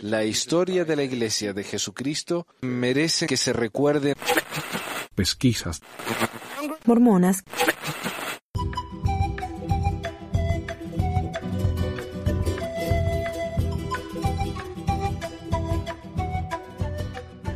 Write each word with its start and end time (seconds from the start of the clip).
La 0.00 0.24
historia 0.24 0.84
de 0.84 0.96
la 0.96 1.02
Iglesia 1.02 1.52
de 1.52 1.64
Jesucristo 1.64 2.46
merece 2.62 3.26
que 3.26 3.36
se 3.36 3.52
recuerde. 3.52 4.14
Pesquisas. 5.14 5.80
Mormonas. 6.84 7.42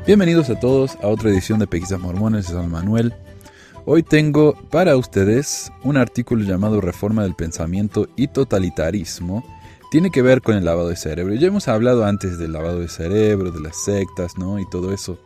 Bienvenidos 0.07 0.51
a 0.51 0.61
todos 0.61 0.97
a 1.03 1.09
otra 1.09 1.31
edición 1.31 1.59
de 1.61 1.67
Pesquisas 1.67 1.99
Mormones 1.99 2.49
de 2.49 2.55
San 2.55 2.71
Manuel. 2.71 3.15
Hoy 3.87 4.03
tengo 4.03 4.55
para 4.71 4.99
ustedes 4.99 5.73
un 5.83 5.97
artículo 5.97 6.45
llamado 6.45 6.83
Reforma 6.83 7.23
del 7.23 7.35
Pensamiento 7.35 8.09
y 8.17 8.29
Totalitarismo. 8.29 9.43
Tiene 9.95 10.11
que 10.11 10.23
ver 10.23 10.43
con 10.43 10.57
el 10.57 10.65
lavado 10.65 10.89
de 10.89 10.97
cerebro. 10.97 11.35
Ya 11.35 11.47
hemos 11.47 11.69
hablado 11.69 12.05
antes 12.05 12.37
del 12.37 12.53
lavado 12.53 12.81
de 12.81 12.89
cerebro, 12.89 13.53
de 13.53 13.61
las 13.61 13.77
sectas, 13.77 14.37
¿no? 14.37 14.59
Y 14.59 14.69
todo 14.69 14.93
eso. 14.93 15.21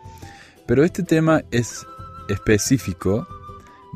Pero 0.66 0.84
este 0.84 1.02
tema 1.02 1.42
es 1.50 1.86
específico 2.28 3.26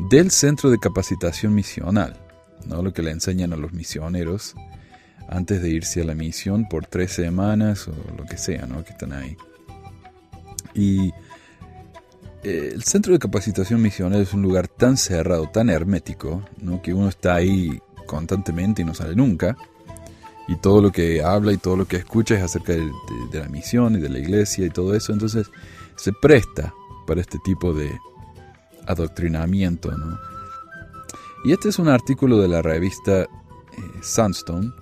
del 0.08 0.30
Centro 0.30 0.70
de 0.70 0.78
Capacitación 0.78 1.54
Misional, 1.54 2.16
¿no? 2.64 2.82
Lo 2.82 2.94
que 2.94 3.02
le 3.02 3.10
enseñan 3.10 3.52
a 3.52 3.56
los 3.56 3.74
misioneros 3.74 4.54
antes 5.28 5.60
de 5.60 5.68
irse 5.68 6.00
a 6.00 6.04
la 6.06 6.14
misión 6.14 6.66
por 6.66 6.86
tres 6.86 7.12
semanas 7.12 7.86
o 7.86 7.92
lo 8.16 8.24
que 8.24 8.38
sea, 8.38 8.64
¿no? 8.64 8.82
Que 8.82 8.92
están 8.92 9.12
ahí. 9.12 9.36
Y 10.72 11.10
eh, 12.44 12.70
el 12.72 12.82
centro 12.84 13.12
de 13.12 13.18
capacitación 13.18 13.82
misionera 13.82 14.22
es 14.22 14.32
un 14.32 14.40
lugar 14.40 14.68
tan 14.68 14.96
cerrado, 14.96 15.50
tan 15.50 15.68
hermético, 15.68 16.42
¿no? 16.62 16.80
que 16.80 16.94
uno 16.94 17.10
está 17.10 17.34
ahí 17.34 17.78
constantemente 18.06 18.80
y 18.80 18.86
no 18.86 18.94
sale 18.94 19.14
nunca. 19.14 19.54
Y 20.48 20.56
todo 20.56 20.82
lo 20.82 20.90
que 20.90 21.22
habla 21.22 21.52
y 21.52 21.56
todo 21.56 21.76
lo 21.76 21.86
que 21.86 21.96
escucha 21.96 22.34
es 22.34 22.42
acerca 22.42 22.72
de, 22.72 22.90
la 23.32 23.48
misión 23.48 23.96
y 23.96 24.00
de 24.00 24.08
la 24.08 24.18
iglesia 24.18 24.66
y 24.66 24.70
todo 24.70 24.94
eso. 24.94 25.12
Entonces 25.12 25.48
se 25.96 26.12
presta 26.12 26.74
para 27.06 27.20
este 27.20 27.38
tipo 27.44 27.72
de 27.72 27.90
adoctrinamiento. 28.86 29.90
¿no? 29.92 30.18
Y 31.44 31.52
este 31.52 31.68
es 31.68 31.78
un 31.78 31.88
artículo 31.88 32.38
de 32.38 32.48
la 32.48 32.62
revista 32.62 33.22
eh, 33.22 33.28
Sunstone 34.02 34.72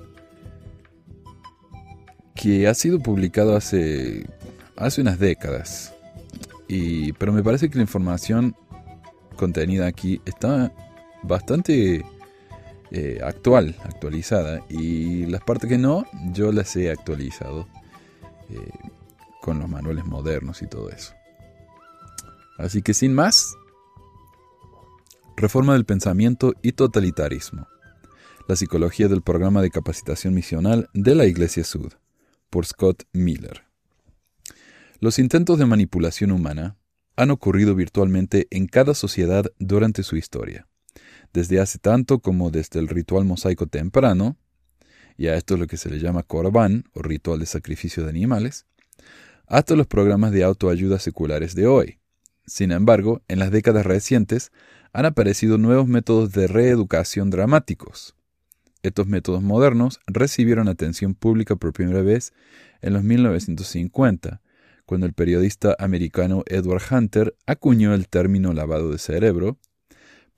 que 2.35 2.69
ha 2.69 2.75
sido 2.75 3.01
publicado 3.01 3.55
hace 3.55 4.27
hace 4.81 5.03
unas 5.03 5.19
décadas. 5.19 5.95
Y, 6.67 7.13
pero 7.13 7.33
me 7.33 7.43
parece 7.43 7.69
que 7.69 7.77
la 7.77 7.83
información 7.83 8.57
contenida 9.37 9.87
aquí 9.87 10.21
está 10.25 10.73
bastante 11.23 12.05
eh, 12.91 13.21
actual, 13.23 13.77
actualizada. 13.85 14.65
Y 14.69 15.27
las 15.27 15.43
partes 15.43 15.69
que 15.69 15.79
no, 15.79 16.05
yo 16.33 16.53
las 16.53 16.75
he 16.77 16.91
actualizado 16.91 17.69
eh, 18.51 18.57
con 19.41 19.59
los 19.59 19.69
manuales 19.69 20.05
modernos 20.05 20.63
y 20.63 20.67
todo 20.67 20.91
eso. 20.91 21.15
Así 22.59 22.83
que 22.83 22.95
sin 22.95 23.15
más, 23.15 23.57
Reforma 25.37 25.73
del 25.73 25.87
Pensamiento 25.87 26.53
y 26.61 26.73
Totalitarismo. 26.73 27.67
La 28.47 28.57
psicología 28.57 29.09
del 29.09 29.23
programa 29.23 29.63
de 29.63 29.71
capacitación 29.71 30.35
misional 30.35 30.91
de 30.93 31.15
la 31.15 31.25
Iglesia 31.25 31.65
Sud, 31.65 31.95
por 32.51 32.67
Scott 32.67 33.05
Miller. 33.13 33.63
Los 34.99 35.19
intentos 35.19 35.59
de 35.59 35.65
manipulación 35.65 36.31
humana 36.33 36.77
han 37.17 37.31
ocurrido 37.31 37.75
virtualmente 37.75 38.49
en 38.51 38.67
cada 38.67 38.95
sociedad 38.95 39.47
durante 39.59 40.03
su 40.03 40.17
historia, 40.17 40.67
desde 41.33 41.61
hace 41.61 41.79
tanto 41.79 42.19
como 42.19 42.51
desde 42.51 42.81
el 42.81 42.89
ritual 42.89 43.25
mosaico 43.25 43.67
temprano, 43.67 44.37
y 45.17 45.27
a 45.27 45.37
esto 45.37 45.55
es 45.55 45.61
lo 45.61 45.67
que 45.67 45.77
se 45.77 45.91
le 45.91 45.99
llama 45.99 46.23
Korban 46.23 46.85
o 46.95 47.03
ritual 47.03 47.41
de 47.41 47.47
sacrificio 47.47 48.05
de 48.05 48.11
animales, 48.11 48.67
hasta 49.47 49.77
los 49.77 49.87
programas 49.87 50.33
de 50.33 50.45
autoayuda 50.45 50.99
seculares 50.99 51.55
de 51.55 51.67
hoy. 51.67 51.99
Sin 52.47 52.73
embargo, 52.73 53.23
en 53.29 53.39
las 53.39 53.51
décadas 53.51 53.85
recientes 53.85 54.53
han 54.93 55.07
aparecido 55.07 55.59
nuevos 55.59 55.87
métodos 55.87 56.33
de 56.33 56.47
reeducación 56.47 57.31
dramáticos. 57.31 58.17
Estos 58.83 59.07
métodos 59.07 59.43
modernos 59.43 60.01
recibieron 60.07 60.69
atención 60.69 61.15
pública 61.15 61.57
por 61.57 61.73
primera 61.73 62.01
vez 62.01 62.33
en 62.81 62.95
los 62.95 63.05
1950, 63.05 64.41
cuando 64.87 65.07
el 65.07 65.13
periodista 65.13 65.77
americano 65.79 66.43
Edward 66.47 66.83
Hunter 66.91 67.37
acuñó 67.47 67.95
el 67.95 68.09
término 68.09 68.53
lavado 68.53 68.91
de 68.91 68.99
cerebro 68.99 69.59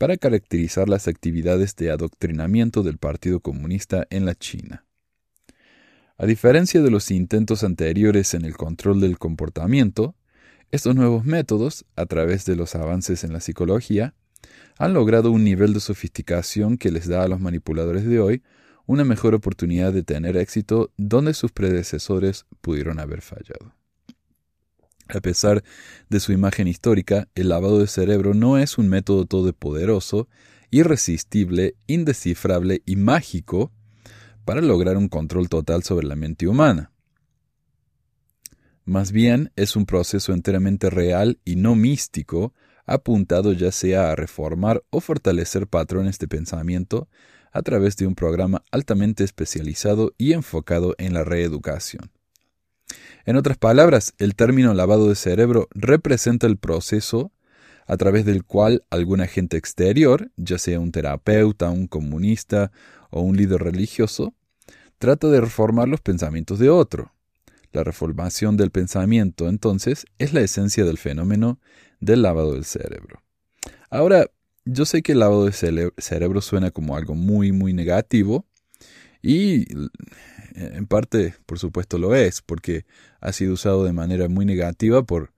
para 0.02 0.16
caracterizar 0.16 0.88
las 0.88 1.06
actividades 1.06 1.76
de 1.76 1.92
adoctrinamiento 1.92 2.82
del 2.82 2.98
Partido 2.98 3.38
Comunista 3.38 4.04
en 4.10 4.26
la 4.26 4.34
China. 4.34 4.84
A 6.18 6.26
diferencia 6.26 6.82
de 6.82 6.90
los 6.90 7.12
intentos 7.12 7.62
anteriores 7.62 8.34
en 8.34 8.44
el 8.44 8.56
control 8.56 9.00
del 9.00 9.16
comportamiento, 9.16 10.16
estos 10.72 10.96
nuevos 10.96 11.24
métodos, 11.24 11.84
a 11.94 12.06
través 12.06 12.44
de 12.46 12.56
los 12.56 12.74
avances 12.74 13.22
en 13.22 13.32
la 13.32 13.38
psicología, 13.38 14.12
han 14.76 14.92
logrado 14.92 15.30
un 15.30 15.44
nivel 15.44 15.72
de 15.72 15.78
sofisticación 15.78 16.78
que 16.78 16.90
les 16.90 17.06
da 17.06 17.22
a 17.22 17.28
los 17.28 17.38
manipuladores 17.38 18.04
de 18.04 18.18
hoy 18.18 18.42
una 18.86 19.04
mejor 19.04 19.36
oportunidad 19.36 19.92
de 19.92 20.02
tener 20.02 20.36
éxito 20.36 20.90
donde 20.96 21.32
sus 21.32 21.52
predecesores 21.52 22.46
pudieron 22.60 22.98
haber 22.98 23.20
fallado. 23.20 23.72
A 25.14 25.20
pesar 25.20 25.62
de 26.08 26.20
su 26.20 26.32
imagen 26.32 26.68
histórica, 26.68 27.28
el 27.34 27.50
lavado 27.50 27.78
de 27.78 27.86
cerebro 27.86 28.32
no 28.32 28.56
es 28.56 28.78
un 28.78 28.88
método 28.88 29.26
todopoderoso, 29.26 30.26
irresistible, 30.70 31.76
indescifrable 31.86 32.82
y 32.86 32.96
mágico 32.96 33.72
para 34.46 34.62
lograr 34.62 34.96
un 34.96 35.08
control 35.08 35.50
total 35.50 35.82
sobre 35.82 36.06
la 36.06 36.16
mente 36.16 36.48
humana. 36.48 36.92
Más 38.86 39.12
bien 39.12 39.52
es 39.54 39.76
un 39.76 39.84
proceso 39.84 40.32
enteramente 40.32 40.88
real 40.88 41.38
y 41.44 41.56
no 41.56 41.74
místico, 41.74 42.54
apuntado 42.86 43.52
ya 43.52 43.70
sea 43.70 44.10
a 44.10 44.16
reformar 44.16 44.82
o 44.88 45.00
fortalecer 45.00 45.66
patrones 45.66 46.18
de 46.18 46.26
pensamiento 46.26 47.08
a 47.52 47.60
través 47.60 47.96
de 47.96 48.06
un 48.06 48.14
programa 48.14 48.64
altamente 48.70 49.24
especializado 49.24 50.14
y 50.16 50.32
enfocado 50.32 50.94
en 50.96 51.12
la 51.12 51.22
reeducación. 51.22 52.10
En 53.24 53.36
otras 53.36 53.56
palabras, 53.56 54.14
el 54.18 54.34
término 54.34 54.74
lavado 54.74 55.08
de 55.08 55.14
cerebro 55.14 55.68
representa 55.70 56.46
el 56.46 56.56
proceso 56.56 57.32
a 57.86 57.96
través 57.96 58.24
del 58.24 58.44
cual 58.44 58.84
algún 58.90 59.20
agente 59.20 59.56
exterior, 59.56 60.30
ya 60.36 60.58
sea 60.58 60.80
un 60.80 60.92
terapeuta, 60.92 61.70
un 61.70 61.86
comunista 61.86 62.72
o 63.10 63.20
un 63.20 63.36
líder 63.36 63.62
religioso, 63.62 64.34
trata 64.98 65.28
de 65.28 65.40
reformar 65.40 65.88
los 65.88 66.00
pensamientos 66.00 66.58
de 66.58 66.70
otro. 66.70 67.12
La 67.72 67.84
reformación 67.84 68.56
del 68.56 68.70
pensamiento, 68.70 69.48
entonces, 69.48 70.06
es 70.18 70.32
la 70.32 70.40
esencia 70.40 70.84
del 70.84 70.98
fenómeno 70.98 71.58
del 72.00 72.22
lavado 72.22 72.54
del 72.54 72.64
cerebro. 72.64 73.22
Ahora, 73.90 74.26
yo 74.64 74.84
sé 74.84 75.02
que 75.02 75.12
el 75.12 75.20
lavado 75.20 75.44
de 75.44 75.52
cerebro 75.98 76.40
suena 76.40 76.70
como 76.70 76.96
algo 76.96 77.14
muy, 77.14 77.52
muy 77.52 77.72
negativo, 77.72 78.46
y 79.22 79.66
en 80.54 80.86
parte, 80.86 81.34
por 81.46 81.58
supuesto, 81.58 81.98
lo 81.98 82.14
es, 82.14 82.42
porque 82.42 82.84
ha 83.20 83.32
sido 83.32 83.54
usado 83.54 83.84
de 83.84 83.92
manera 83.92 84.28
muy 84.28 84.44
negativa 84.44 85.02
por 85.02 85.32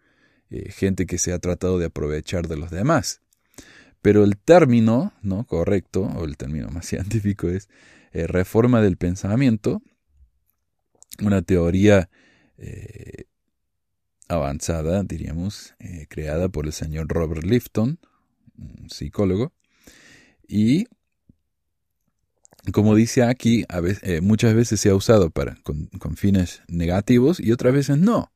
eh, 0.50 0.70
gente 0.70 1.06
que 1.06 1.18
se 1.18 1.32
ha 1.32 1.38
tratado 1.38 1.78
de 1.78 1.86
aprovechar 1.86 2.46
de 2.46 2.56
los 2.56 2.70
demás. 2.70 3.20
Pero 4.02 4.24
el 4.24 4.36
término 4.36 5.12
¿no? 5.22 5.44
correcto, 5.46 6.02
o 6.02 6.24
el 6.24 6.36
término 6.36 6.68
más 6.72 6.86
científico, 6.86 7.48
es 7.48 7.68
eh, 8.12 8.26
reforma 8.26 8.80
del 8.80 8.96
pensamiento, 8.96 9.82
una 11.20 11.42
teoría 11.42 12.08
eh, 12.58 13.24
avanzada, 14.28 15.02
diríamos, 15.02 15.74
creada 16.08 16.48
por 16.48 16.66
el 16.66 16.72
señor 16.72 17.08
Robert 17.08 17.44
Lifton, 17.44 17.98
un 18.56 18.88
psicólogo, 18.90 19.52
y 20.48 20.86
como 22.72 22.94
dice 22.94 23.22
aquí, 23.22 23.64
eh, 24.02 24.20
muchas 24.20 24.54
veces 24.54 24.80
se 24.80 24.90
ha 24.90 24.94
usado 24.94 25.30
para, 25.30 25.56
con, 25.62 25.88
fines 26.16 26.62
negativos 26.68 27.40
y 27.40 27.52
otras 27.52 27.74
veces 27.74 27.98
no. 27.98 28.32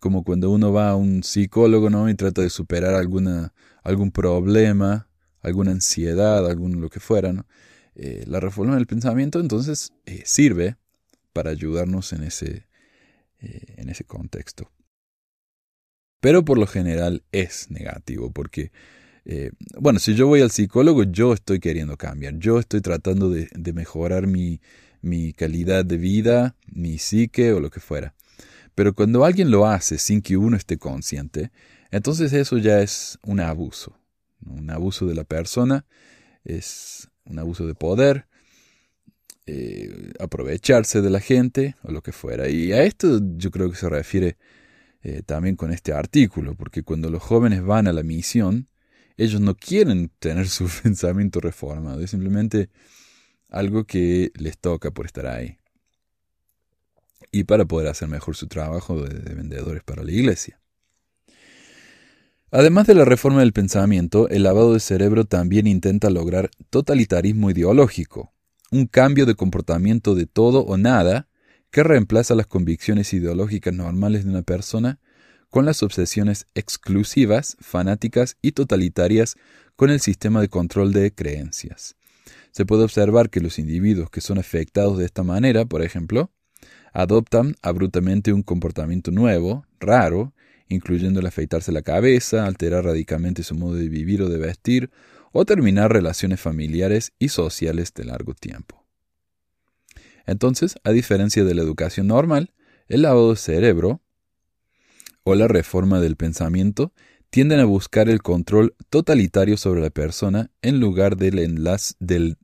Como 0.00 0.24
cuando 0.24 0.50
uno 0.50 0.72
va 0.72 0.90
a 0.90 0.96
un 0.96 1.22
psicólogo 1.22 1.88
¿no? 1.88 2.08
y 2.08 2.14
trata 2.14 2.42
de 2.42 2.50
superar 2.50 2.94
alguna, 2.94 3.54
algún 3.82 4.10
problema, 4.10 5.08
alguna 5.40 5.70
ansiedad, 5.70 6.48
algún 6.48 6.80
lo 6.80 6.90
que 6.90 6.98
fuera. 6.98 7.32
¿no? 7.32 7.46
Eh, 7.94 8.24
la 8.26 8.40
reforma 8.40 8.74
del 8.74 8.86
pensamiento 8.86 9.38
entonces 9.38 9.92
eh, 10.06 10.22
sirve 10.24 10.76
para 11.32 11.50
ayudarnos 11.50 12.12
en 12.12 12.24
ese, 12.24 12.66
en 13.38 13.88
ese 13.88 14.04
contexto. 14.04 14.70
Pero 16.20 16.44
por 16.44 16.58
lo 16.58 16.66
general 16.66 17.24
es 17.32 17.70
negativo 17.70 18.30
porque 18.32 18.70
eh, 19.24 19.50
bueno, 19.78 19.98
si 19.98 20.14
yo 20.14 20.26
voy 20.26 20.40
al 20.40 20.50
psicólogo, 20.50 21.04
yo 21.04 21.32
estoy 21.32 21.60
queriendo 21.60 21.96
cambiar, 21.96 22.38
yo 22.38 22.58
estoy 22.58 22.80
tratando 22.80 23.30
de, 23.30 23.48
mejorar 23.72 24.26
mi, 24.26 24.60
mi 25.00 25.32
calidad 25.32 25.84
de 25.84 25.96
vida, 25.96 26.56
mi 26.66 26.98
psique 26.98 27.52
o 27.52 27.60
lo 27.60 27.70
que 27.70 27.80
fuera. 27.80 28.14
Pero 28.74 28.94
cuando 28.94 29.24
alguien 29.24 29.50
lo 29.50 29.66
hace 29.66 29.98
sin 29.98 30.22
que 30.22 30.36
uno 30.36 30.56
esté 30.56 30.78
consciente, 30.78 31.52
entonces 31.90 32.32
eso 32.32 32.58
ya 32.58 32.80
es 32.80 33.18
un 33.22 33.40
abuso. 33.40 33.96
Un 34.44 34.70
abuso 34.70 35.06
de 35.06 35.14
la 35.14 35.24
persona, 35.24 35.84
es 36.44 37.08
un 37.24 37.38
abuso 37.38 37.66
de 37.66 37.74
poder. 37.74 38.26
eh, 39.46 40.12
aprovecharse 40.20 41.00
de 41.02 41.10
la 41.10 41.20
gente 41.20 41.74
o 41.82 41.92
lo 41.92 42.02
que 42.02 42.12
fuera. 42.12 42.48
Y 42.48 42.72
a 42.72 42.84
esto 42.84 43.20
yo 43.36 43.50
creo 43.50 43.70
que 43.70 43.76
se 43.76 43.88
refiere 43.88 44.36
eh, 45.02 45.22
también 45.26 45.56
con 45.56 45.72
este 45.72 45.92
artículo, 45.92 46.54
porque 46.54 46.82
cuando 46.82 47.10
los 47.10 47.22
jóvenes 47.22 47.64
van 47.64 47.88
a 47.88 47.92
la 47.92 48.02
misión, 48.02 48.68
ellos 49.24 49.40
no 49.40 49.54
quieren 49.54 50.10
tener 50.18 50.48
su 50.48 50.68
pensamiento 50.82 51.40
reformado, 51.40 52.00
es 52.00 52.10
simplemente 52.10 52.70
algo 53.48 53.84
que 53.84 54.32
les 54.34 54.58
toca 54.58 54.90
por 54.90 55.06
estar 55.06 55.26
ahí. 55.26 55.58
Y 57.30 57.44
para 57.44 57.64
poder 57.64 57.88
hacer 57.88 58.08
mejor 58.08 58.36
su 58.36 58.46
trabajo 58.46 59.02
de 59.02 59.34
vendedores 59.34 59.82
para 59.82 60.02
la 60.02 60.10
iglesia. 60.10 60.60
Además 62.50 62.86
de 62.86 62.94
la 62.94 63.06
reforma 63.06 63.40
del 63.40 63.54
pensamiento, 63.54 64.28
el 64.28 64.42
lavado 64.42 64.74
de 64.74 64.80
cerebro 64.80 65.24
también 65.24 65.66
intenta 65.66 66.10
lograr 66.10 66.50
totalitarismo 66.68 67.50
ideológico, 67.50 68.34
un 68.70 68.86
cambio 68.86 69.24
de 69.24 69.34
comportamiento 69.34 70.14
de 70.14 70.26
todo 70.26 70.60
o 70.60 70.76
nada 70.76 71.28
que 71.70 71.82
reemplaza 71.82 72.34
las 72.34 72.46
convicciones 72.46 73.14
ideológicas 73.14 73.72
normales 73.72 74.24
de 74.24 74.30
una 74.30 74.42
persona 74.42 75.00
con 75.52 75.66
las 75.66 75.82
obsesiones 75.82 76.46
exclusivas, 76.54 77.58
fanáticas 77.60 78.38
y 78.40 78.52
totalitarias 78.52 79.36
con 79.76 79.90
el 79.90 80.00
sistema 80.00 80.40
de 80.40 80.48
control 80.48 80.94
de 80.94 81.12
creencias. 81.12 81.94
Se 82.52 82.64
puede 82.64 82.84
observar 82.84 83.28
que 83.28 83.42
los 83.42 83.58
individuos 83.58 84.08
que 84.08 84.22
son 84.22 84.38
afectados 84.38 84.96
de 84.96 85.04
esta 85.04 85.22
manera, 85.24 85.66
por 85.66 85.82
ejemplo, 85.82 86.30
adoptan 86.94 87.54
abruptamente 87.60 88.32
un 88.32 88.42
comportamiento 88.42 89.10
nuevo, 89.10 89.66
raro, 89.78 90.32
incluyendo 90.68 91.20
el 91.20 91.26
afeitarse 91.26 91.70
la 91.70 91.82
cabeza, 91.82 92.46
alterar 92.46 92.86
radicalmente 92.86 93.42
su 93.42 93.54
modo 93.54 93.74
de 93.74 93.90
vivir 93.90 94.22
o 94.22 94.30
de 94.30 94.38
vestir, 94.38 94.90
o 95.32 95.44
terminar 95.44 95.92
relaciones 95.92 96.40
familiares 96.40 97.12
y 97.18 97.28
sociales 97.28 97.92
de 97.92 98.06
largo 98.06 98.32
tiempo. 98.32 98.86
Entonces, 100.24 100.76
a 100.82 100.92
diferencia 100.92 101.44
de 101.44 101.54
la 101.54 101.60
educación 101.60 102.06
normal, 102.06 102.54
el 102.88 103.02
lavado 103.02 103.32
de 103.32 103.36
cerebro 103.36 104.00
o 105.24 105.34
la 105.34 105.48
reforma 105.48 106.00
del 106.00 106.16
pensamiento 106.16 106.92
tienden 107.30 107.60
a 107.60 107.64
buscar 107.64 108.10
el 108.10 108.20
control 108.20 108.74
totalitario 108.90 109.56
sobre 109.56 109.80
la 109.80 109.90
persona 109.90 110.50
en 110.60 110.80
lugar 110.80 111.16
del 111.16 111.38
enlace 111.38 111.94
del, 111.98 112.36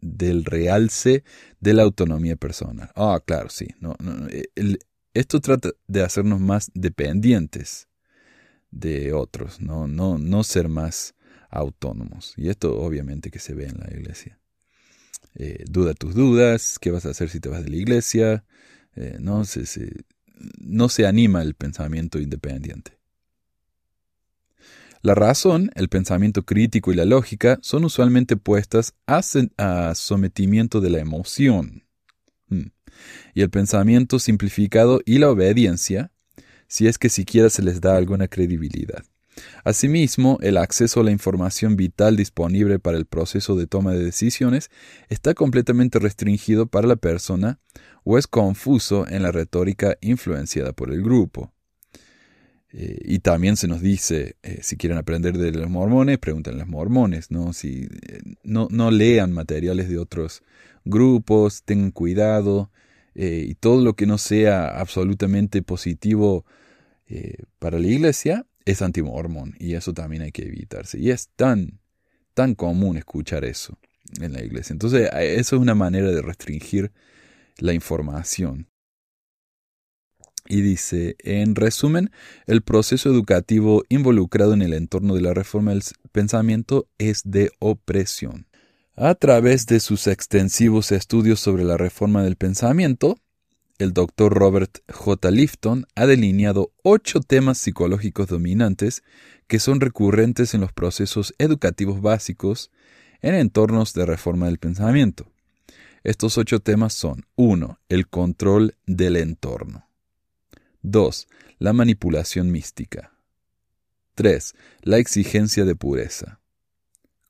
realce 0.46 1.25
de 1.60 1.75
la 1.75 1.82
autonomía 1.82 2.36
personal. 2.36 2.90
Ah, 2.94 3.20
claro, 3.25 3.50
sí. 3.50 3.69
No, 3.80 3.96
esto 5.12 5.40
trata 5.40 5.70
de 5.86 6.02
hacernos 6.02 6.40
más 6.40 6.70
dependientes 6.72 7.88
de 8.70 9.12
otros, 9.12 9.60
no, 9.60 9.86
no, 9.86 10.19
no 10.19 10.42
ser 10.42 10.69
más 10.69 11.14
autónomos. 11.50 12.32
Y 12.36 12.48
esto 12.48 12.78
obviamente 12.78 13.30
que 13.30 13.40
se 13.40 13.54
ve 13.54 13.66
en 13.66 13.78
la 13.78 13.90
iglesia. 13.90 14.38
Eh, 15.34 15.64
duda 15.69 15.94
tus 15.94 16.14
dudas, 16.14 16.78
qué 16.80 16.90
vas 16.90 17.04
a 17.04 17.10
hacer 17.10 17.28
si 17.28 17.40
te 17.40 17.48
vas 17.48 17.62
de 17.62 17.70
la 17.70 17.76
iglesia, 17.76 18.44
eh, 18.96 19.19
no, 19.20 19.44
se, 19.44 19.66
no 20.58 20.88
se 20.88 21.06
anima 21.06 21.43
el 21.43 21.55
pensamiento 21.55 22.19
independiente. 22.19 22.99
La 25.02 25.14
razón, 25.14 25.70
el 25.75 25.88
pensamiento 25.88 26.44
crítico 26.44 26.93
y 26.93 26.96
la 26.96 27.05
lógica 27.05 27.58
son 27.62 27.85
usualmente 27.85 28.37
puestas 28.37 28.94
a, 29.06 29.23
sometimiento 29.94 30.81
de 30.81 30.90
la 30.90 30.99
emoción. 30.99 31.85
Hmm. 32.49 32.73
Y 33.32 33.43
el 33.43 33.50
pensamiento 33.50 34.19
simplificado 34.19 35.00
y 35.05 35.19
la 35.19 35.31
obediencia 35.31 36.11
si 36.67 36.87
es 36.87 36.99
que 36.99 37.08
siquiera 37.08 37.49
se 37.49 37.62
les 37.62 37.81
da 37.81 37.96
alguna 37.96 38.29
credibilidad. 38.29 39.05
Asimismo, 39.64 40.38
el 40.43 40.56
acceso 40.56 41.00
a 41.00 41.05
la 41.05 41.12
información 41.12 41.76
vital 41.76 42.17
disponible 42.17 42.79
para 42.79 42.99
el 42.99 43.06
proceso 43.06 43.55
de 43.56 43.67
toma 43.67 43.93
de 43.93 44.05
decisiones 44.05 44.70
está 45.08 45.35
completamente 45.35 45.99
restringido 46.00 46.67
para 46.67 46.88
la 46.88 46.96
persona 46.96 47.61
o 48.05 48.19
es 48.19 48.27
confuso 48.27 49.06
en 49.09 49.23
la 49.23 49.33
retórica 49.33 49.97
influenciada 50.00 50.73
por 50.73 50.93
el 50.93 51.03
grupo. 51.03 51.53
Eh, 52.71 52.99
y 53.03 53.19
también 53.21 53.56
se 53.56 53.67
nos 53.67 53.81
dice, 53.81 54.37
eh, 54.43 54.61
si 54.62 54.77
quieren 54.77 54.99
aprender 54.99 55.39
de 55.39 55.53
los 55.53 55.71
mormones, 55.71 56.19
pregunten 56.19 56.55
a 56.55 56.59
los 56.59 56.69
mormones, 56.69 57.31
¿no? 57.31 57.53
Si, 57.53 57.89
eh, 58.09 58.21
no, 58.43 58.69
no 58.71 58.91
lean 58.91 59.33
materiales 59.33 59.89
de 59.89 59.99
otros 59.99 60.43
grupos, 60.85 61.62
tengan 61.65 61.91
cuidado, 61.91 62.71
y 63.21 63.56
todo 63.56 63.83
lo 63.83 63.95
que 63.95 64.06
no 64.06 64.17
sea 64.17 64.79
absolutamente 64.79 65.61
positivo 65.61 66.45
para 67.59 67.81
la 67.81 67.89
iglesia 67.89 68.47
es 68.65 68.81
antimormón 68.81 69.56
y 69.59 69.75
eso 69.75 69.93
también 69.93 70.23
hay 70.23 70.31
que 70.31 70.43
evitarse. 70.43 71.00
Y 71.00 71.11
es 71.11 71.29
tan, 71.35 71.81
tan 72.35 72.55
común 72.55 72.97
escuchar 72.97 73.45
eso 73.45 73.77
en 74.21 74.35
la 74.35 74.45
iglesia. 74.45 74.73
Entonces, 74.73 75.11
eso 75.12 75.56
es 75.56 75.61
una 75.61 75.75
manera 75.75 76.12
de 76.12 76.23
restringir 76.23 76.93
la 77.58 77.72
información. 77.72 78.69
Y 80.46 80.62
dice, 80.62 81.16
en 81.19 81.55
resumen, 81.55 82.10
el 82.46 82.62
proceso 82.62 83.10
educativo 83.10 83.84
involucrado 83.90 84.55
en 84.55 84.62
el 84.62 84.72
entorno 84.72 85.14
de 85.14 85.20
la 85.20 85.34
reforma 85.34 85.72
del 85.72 85.82
pensamiento 86.10 86.88
es 86.96 87.22
de 87.25 87.50
opresión. 87.58 88.46
A 88.96 89.14
través 89.14 89.66
de 89.66 89.78
sus 89.78 90.06
extensivos 90.06 90.90
estudios 90.90 91.38
sobre 91.38 91.64
la 91.64 91.76
reforma 91.76 92.22
del 92.22 92.37
pensamiento, 92.37 93.19
el 93.78 93.93
doctor 93.93 94.34
Robert 94.34 94.78
J. 94.90 95.31
Lifton 95.31 95.87
ha 95.94 96.06
delineado 96.06 96.72
ocho 96.82 97.20
temas 97.20 97.58
psicológicos 97.58 98.26
dominantes 98.26 99.04
que 99.46 99.61
son 99.61 99.81
recurrentes 99.81 100.52
en 100.54 100.62
los 100.62 100.72
procesos 100.72 101.34
educativos 101.38 102.00
básicos 102.00 102.72
en 103.20 103.34
entornos 103.34 103.94
de 103.94 104.04
reforma 104.04 104.46
del 104.46 104.58
pensamiento. 104.58 105.31
Estos 106.05 106.39
ocho 106.39 106.61
temas 106.61 106.95
son 106.95 107.27
1. 107.37 107.79
El 107.89 108.09
control 108.09 108.77
del 108.87 109.17
entorno. 109.17 109.87
2. 110.83 111.29
La 111.59 111.73
manipulación 111.73 112.50
mística. 112.50 113.12
3. 114.15 114.55
La 114.83 114.99
exigencia 114.99 115.65
de 115.65 115.75
pureza. 115.75 116.41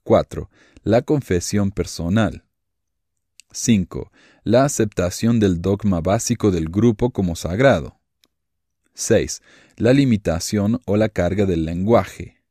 4. 0.05 0.50
La 0.82 1.03
confesión 1.03 1.70
personal. 1.70 2.44
5. 3.50 4.12
La 4.44 4.65
aceptación 4.65 5.41
del 5.41 5.61
dogma 5.61 6.00
básico 6.00 6.50
del 6.50 6.69
grupo 6.69 7.11
como 7.11 7.37
sagrado. 7.37 7.99
6. 8.94 9.43
La 9.76 9.93
limitación 9.93 10.81
o 10.85 10.97
la 10.97 11.09
carga 11.09 11.47
del 11.47 11.65
lenguaje. 11.65 12.43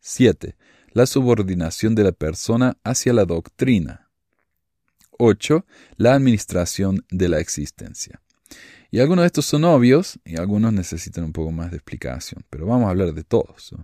7. 0.00 0.56
La 0.92 1.06
subordinación 1.06 1.94
de 1.94 2.04
la 2.04 2.12
persona 2.12 2.76
hacia 2.84 3.12
la 3.12 3.24
doctrina. 3.24 4.03
8. 5.18 5.64
La 5.96 6.14
administración 6.14 7.04
de 7.10 7.28
la 7.28 7.40
existencia. 7.40 8.20
Y 8.90 9.00
algunos 9.00 9.24
de 9.24 9.26
estos 9.26 9.46
son 9.46 9.64
obvios 9.64 10.20
y 10.24 10.36
algunos 10.36 10.72
necesitan 10.72 11.24
un 11.24 11.32
poco 11.32 11.50
más 11.50 11.70
de 11.70 11.78
explicación, 11.78 12.44
pero 12.48 12.66
vamos 12.66 12.86
a 12.86 12.90
hablar 12.90 13.12
de 13.12 13.24
todos. 13.24 13.74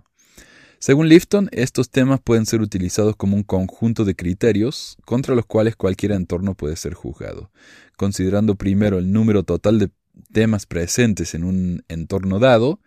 Según 0.79 1.09
Lifton, 1.09 1.49
estos 1.51 1.89
temas 1.89 2.21
pueden 2.21 2.45
ser 2.45 2.61
utilizados 2.61 3.15
como 3.15 3.35
un 3.35 3.43
conjunto 3.43 4.05
de 4.05 4.15
criterios 4.15 4.97
contra 5.05 5.35
los 5.35 5.45
cuales 5.45 5.75
cualquier 5.75 6.13
entorno 6.13 6.55
puede 6.55 6.75
ser 6.75 6.93
juzgado, 6.93 7.51
considerando 7.97 8.55
primero 8.55 8.97
el 8.97 9.11
número 9.11 9.43
total 9.43 9.79
de 9.79 9.91
temas 10.31 10.65
presentes 10.65 11.35
en 11.35 11.43
un 11.43 11.83
entorno 11.87 12.39
dado 12.39 12.79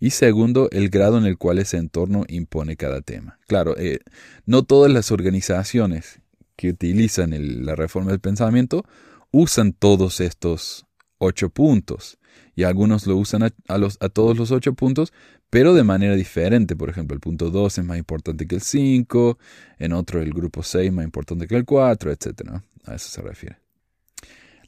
y 0.00 0.10
segundo 0.10 0.68
el 0.72 0.88
grado 0.88 1.18
en 1.18 1.24
el 1.24 1.38
cual 1.38 1.58
ese 1.58 1.76
entorno 1.76 2.24
impone 2.28 2.76
cada 2.76 3.00
tema. 3.00 3.38
Claro, 3.46 3.76
eh, 3.78 4.00
no 4.44 4.62
todas 4.62 4.90
las 4.90 5.10
organizaciones 5.10 6.20
que 6.56 6.70
utilizan 6.70 7.34
la 7.64 7.76
reforma 7.76 8.10
del 8.10 8.20
pensamiento 8.20 8.84
usan 9.30 9.72
todos 9.72 10.20
estos 10.20 10.86
ocho 11.18 11.50
puntos 11.50 12.18
y 12.54 12.64
algunos 12.64 13.06
lo 13.06 13.16
usan 13.16 13.42
a, 13.42 14.08
todos 14.08 14.36
los 14.36 14.50
ocho 14.50 14.72
puntos, 14.72 15.12
pero 15.50 15.74
de 15.74 15.84
manera 15.84 16.14
diferente. 16.14 16.74
Por 16.74 16.88
ejemplo, 16.88 17.14
el 17.14 17.20
punto 17.20 17.50
2 17.50 17.78
es 17.78 17.84
más 17.84 17.98
importante 17.98 18.46
que 18.46 18.54
el 18.56 18.62
5, 18.62 19.38
en 19.78 19.92
otro 19.92 20.22
el 20.22 20.32
grupo 20.32 20.62
6 20.62 20.90
más 20.92 21.04
importante 21.04 21.46
que 21.46 21.56
el 21.56 21.66
4, 21.66 22.10
etc. 22.10 22.50
A 22.86 22.94
eso 22.94 23.08
se 23.10 23.20
refiere. 23.20 23.58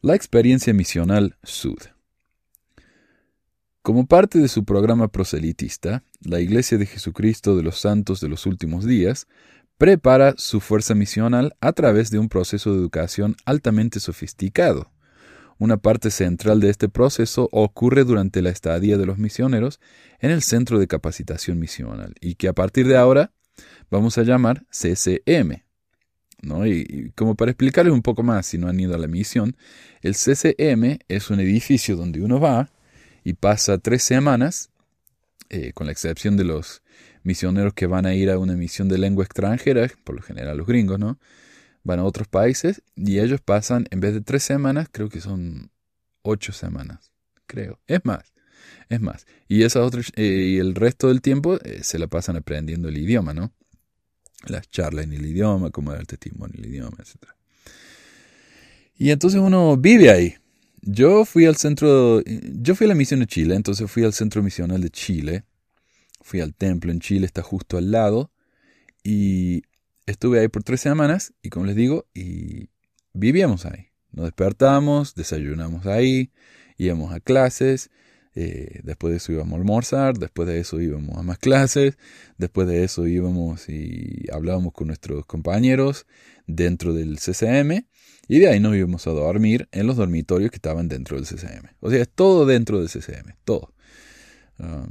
La 0.02 0.14
experiencia 0.14 0.75
misional 0.75 1.37
Sud. 1.42 1.78
Como 3.80 4.07
parte 4.07 4.38
de 4.38 4.49
su 4.49 4.66
programa 4.66 5.09
proselitista, 5.09 6.04
la 6.21 6.40
Iglesia 6.40 6.76
de 6.76 6.85
Jesucristo 6.85 7.57
de 7.57 7.62
los 7.62 7.80
Santos 7.80 8.21
de 8.21 8.28
los 8.28 8.45
Últimos 8.45 8.85
Días 8.85 9.26
prepara 9.78 10.35
su 10.37 10.61
fuerza 10.61 10.94
misional 10.94 11.56
a 11.61 11.73
través 11.73 12.11
de 12.11 12.18
un 12.18 12.28
proceso 12.28 12.73
de 12.73 12.78
educación 12.78 13.37
altamente 13.47 14.00
sofisticado 14.00 14.90
una 15.58 15.76
parte 15.76 16.11
central 16.11 16.61
de 16.61 16.70
este 16.70 16.88
proceso 16.88 17.49
ocurre 17.52 18.04
durante 18.04 18.42
la 18.42 18.50
estadía 18.50 18.97
de 18.97 19.06
los 19.06 19.18
misioneros 19.18 19.80
en 20.20 20.30
el 20.30 20.42
Centro 20.42 20.78
de 20.78 20.87
Capacitación 20.87 21.58
Misional 21.58 22.14
y 22.20 22.37
que 22.37 22.49
a 22.49 22.52
partir 22.52 22.87
de 22.87 22.97
ahora 22.97 23.32
vamos 23.90 24.18
a 24.18 24.23
llamar 24.23 24.64
CCM. 24.70 25.64
¿no? 26.42 26.64
Y, 26.64 27.12
como 27.16 27.35
para 27.35 27.50
explicarles 27.50 27.92
un 27.92 28.02
poco 28.02 28.23
más 28.23 28.47
si 28.47 28.58
no 28.58 28.68
han 28.68 28.78
ido 28.78 28.94
a 28.94 28.99
la 28.99 29.08
misión, 29.08 29.56
el 30.00 30.14
CCM 30.14 31.00
es 31.08 31.30
un 31.30 31.40
edificio 31.40 31.97
donde 31.97 32.23
uno 32.23 32.38
va 32.38 32.70
y 33.25 33.32
pasa 33.32 33.78
tres 33.78 34.04
semanas, 34.04 34.70
eh, 35.50 35.73
con 35.73 35.87
la 35.87 35.92
excepción 35.92 36.37
de 36.37 36.44
los 36.44 36.82
misioneros 37.28 37.75
que 37.75 37.87
van 37.87 38.06
a 38.06 38.14
ir 38.14 38.30
a 38.30 38.38
una 38.38 38.54
misión 38.54 38.88
de 38.88 38.99
lengua 38.99 39.25
extranjera, 39.25 39.87
por 40.02 40.16
lo 40.16 40.23
general 40.23 40.56
los 40.56 40.66
gringos, 40.66 40.99
¿no? 40.99 41.18
van 41.85 42.00
a 42.00 42.04
otros 42.04 42.28
países 42.28 42.82
y 42.97 43.18
ellos 43.18 43.40
pasan, 43.40 43.87
en 43.90 44.00
vez 44.00 44.12
de 44.12 44.20
tres 44.20 44.42
semanas, 44.42 44.88
creo 44.92 45.08
que 45.08 45.20
son 45.20 45.70
ocho 46.23 46.52
semanas, 46.52 47.12
creo. 47.47 47.80
Es 47.87 48.04
más, 48.04 48.32
es 48.88 49.00
más. 49.00 49.26
Y 49.49 49.62
esas 49.62 49.85
otras, 49.85 50.12
eh, 50.16 50.23
y 50.23 50.58
el 50.58 50.75
resto 50.75 51.08
del 51.08 51.23
tiempo 51.23 51.58
eh, 51.64 51.80
se 51.82 51.99
la 51.99 52.06
pasan 52.06 52.37
aprendiendo 52.37 52.88
el 52.88 52.99
idioma, 52.99 53.32
¿no? 53.32 53.52
Las 54.47 54.70
charlas 54.70 55.04
en 55.04 55.14
el 55.14 55.26
idioma, 55.26 55.70
cómo 55.70 55.92
dar 55.92 56.06
testimonio 56.06 56.54
en 56.58 56.64
el 56.64 56.70
idioma, 56.70 56.99
etc. 57.00 57.30
Y 58.97 59.11
entonces 59.11 59.40
uno 59.40 59.76
vive 59.76 60.11
ahí. 60.11 60.35
Yo 60.82 61.25
fui 61.25 61.47
al 61.47 61.56
centro, 61.56 62.23
yo 62.25 62.75
fui 62.75 62.85
a 62.85 62.88
la 62.88 62.94
misión 62.94 63.20
de 63.20 63.26
Chile, 63.26 63.54
entonces 63.54 63.90
fui 63.90 64.04
al 64.04 64.12
centro 64.12 64.42
misional 64.42 64.80
de 64.80 64.90
Chile, 64.90 65.44
fui 66.28 66.40
al 66.40 66.54
templo 66.54 66.92
en 66.92 67.00
Chile, 67.00 67.26
está 67.26 67.42
justo 67.42 67.78
al 67.78 67.90
lado, 67.90 68.30
y 69.02 69.62
estuve 70.06 70.40
ahí 70.40 70.49
por 70.49 70.62
tres 70.62 70.80
semanas, 70.80 71.32
y 71.42 71.49
como 71.49 71.66
les 71.66 71.75
digo, 71.75 72.06
y 72.14 72.68
vivíamos 73.14 73.64
ahí. 73.64 73.87
Nos 74.12 74.26
despertamos, 74.26 75.14
desayunamos 75.14 75.87
ahí, 75.87 76.30
íbamos 76.76 77.14
a 77.14 77.20
clases, 77.20 77.90
eh, 78.35 78.80
después 78.85 79.11
de 79.11 79.16
eso 79.16 79.32
íbamos 79.32 79.54
a 79.54 79.56
almorzar, 79.56 80.18
después 80.18 80.47
de 80.47 80.61
eso 80.61 80.80
íbamos 80.80 81.16
a 81.16 81.23
más 81.23 81.38
clases, 81.38 81.97
después 82.37 82.68
de 82.68 82.85
eso 82.85 83.06
íbamos 83.06 83.68
y 83.68 84.26
hablábamos 84.30 84.73
con 84.75 84.88
nuestros 84.88 85.25
compañeros 85.25 86.06
dentro 86.47 86.92
del 86.92 87.18
CCM 87.18 87.87
y 88.28 88.38
de 88.38 88.49
ahí 88.49 88.61
nos 88.61 88.76
íbamos 88.76 89.06
a 89.06 89.11
dormir 89.11 89.68
en 89.73 89.87
los 89.87 89.97
dormitorios 89.97 90.50
que 90.50 90.56
estaban 90.56 90.88
dentro 90.88 91.16
del 91.16 91.26
CCM. 91.26 91.70
O 91.80 91.90
sea, 91.90 92.02
es 92.02 92.08
todo 92.08 92.44
dentro 92.47 92.78
del 92.78 92.88
CCM, 92.88 93.35
todo. 93.44 93.75
Um, 94.58 94.88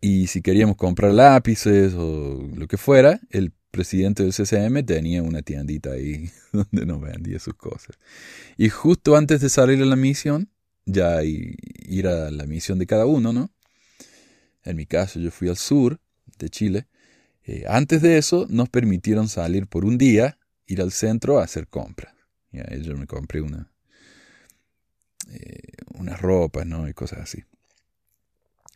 y 0.00 0.26
si 0.26 0.42
queríamos 0.42 0.76
comprar 0.76 1.12
lápices 1.12 1.94
o 1.94 2.48
lo 2.54 2.66
que 2.66 2.76
fuera, 2.76 3.20
el 3.30 3.52
presidente 3.70 4.22
del 4.22 4.32
CCM 4.32 4.84
tenía 4.84 5.22
una 5.22 5.42
tiendita 5.42 5.92
ahí 5.92 6.30
donde 6.52 6.86
nos 6.86 7.00
vendía 7.00 7.38
sus 7.38 7.54
cosas. 7.54 7.98
Y 8.56 8.68
justo 8.68 9.16
antes 9.16 9.40
de 9.40 9.48
salir 9.48 9.82
a 9.82 9.86
la 9.86 9.96
misión, 9.96 10.50
ya 10.86 11.22
ir 11.22 12.06
a 12.06 12.30
la 12.30 12.46
misión 12.46 12.78
de 12.78 12.86
cada 12.86 13.06
uno, 13.06 13.32
¿no? 13.32 13.50
En 14.64 14.76
mi 14.76 14.86
caso, 14.86 15.20
yo 15.20 15.30
fui 15.30 15.48
al 15.48 15.56
sur 15.56 16.00
de 16.38 16.48
Chile. 16.48 16.86
Eh, 17.44 17.64
antes 17.68 18.00
de 18.00 18.16
eso, 18.16 18.46
nos 18.48 18.68
permitieron 18.68 19.28
salir 19.28 19.66
por 19.66 19.84
un 19.84 19.98
día, 19.98 20.38
ir 20.66 20.80
al 20.80 20.92
centro 20.92 21.38
a 21.38 21.44
hacer 21.44 21.68
compras. 21.68 22.14
Ya, 22.52 22.64
yo 22.76 22.96
me 22.96 23.06
compré 23.06 23.40
una, 23.40 23.70
eh, 25.30 25.72
unas 25.94 26.20
ropas, 26.20 26.66
¿no? 26.66 26.88
Y 26.88 26.94
cosas 26.94 27.20
así. 27.20 27.44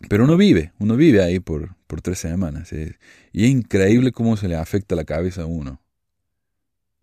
Pero 0.08 0.24
uno 0.24 0.36
vive, 0.36 0.72
uno 0.78 0.96
vive 0.96 1.22
ahí 1.22 1.40
por, 1.40 1.74
por 1.86 2.00
tres 2.00 2.18
semanas. 2.18 2.72
y 2.72 3.44
es 3.44 3.50
increíble 3.50 4.12
cómo 4.12 4.36
se 4.36 4.48
le 4.48 4.56
afecta 4.56 4.94
la 4.94 5.04
cabeza 5.04 5.42
a 5.42 5.46
uno. 5.46 5.80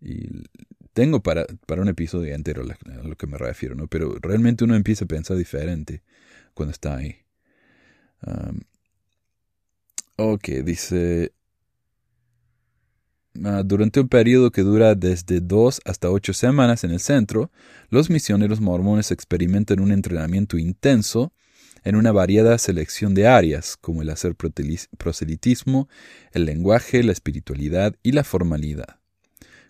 Y 0.00 0.44
tengo 0.92 1.22
para, 1.22 1.44
para 1.66 1.82
un 1.82 1.88
episodio 1.88 2.34
entero 2.34 2.62
a 2.62 3.06
lo 3.06 3.16
que 3.16 3.26
me 3.26 3.36
refiero, 3.36 3.74
¿no? 3.74 3.86
Pero 3.86 4.16
realmente 4.20 4.64
uno 4.64 4.74
empieza 4.74 5.04
a 5.04 5.08
pensar 5.08 5.36
diferente 5.36 6.02
cuando 6.54 6.72
está 6.72 6.96
ahí. 6.96 7.16
ok, 10.16 10.48
dice... 10.64 11.32
Ah, 13.44 13.62
durante 13.62 14.00
un 14.00 14.08
periodo 14.08 14.50
que 14.50 14.62
dura 14.62 14.94
desde 14.94 15.40
dos 15.40 15.82
hasta 15.84 16.10
ocho 16.10 16.32
semanas 16.32 16.84
en 16.84 16.92
el 16.92 17.00
centro, 17.00 17.50
los 17.90 18.08
misioneros 18.08 18.62
mormones 18.62 19.10
experimentan 19.10 19.80
un 19.80 19.92
entrenamiento 19.92 20.56
intenso 20.56 21.34
en 21.86 21.94
una 21.94 22.10
variada 22.10 22.58
selección 22.58 23.14
de 23.14 23.28
áreas, 23.28 23.76
como 23.76 24.02
el 24.02 24.10
hacer 24.10 24.34
proselitismo, 24.34 25.88
el 26.32 26.44
lenguaje, 26.44 27.04
la 27.04 27.12
espiritualidad 27.12 27.94
y 28.02 28.10
la 28.10 28.24
formalidad. 28.24 28.98